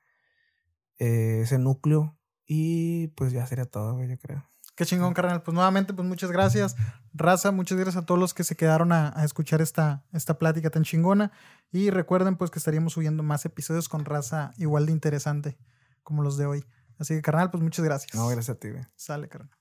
[0.99, 2.17] Eh, ese núcleo.
[2.47, 4.45] Y pues ya sería todo, güey, yo creo.
[4.75, 5.43] Qué chingón, carnal.
[5.43, 6.75] Pues nuevamente, pues muchas gracias.
[7.13, 10.83] Raza, muchas gracias a todos los que se quedaron a, escuchar esta, esta plática tan
[10.83, 11.31] chingona.
[11.71, 15.59] Y recuerden, pues, que estaríamos subiendo más episodios con raza igual de interesante
[16.03, 16.65] como los de hoy.
[16.99, 18.15] Así que, carnal, pues muchas gracias.
[18.15, 18.85] No, gracias a ti, güey.
[18.97, 19.57] Sale, carnal.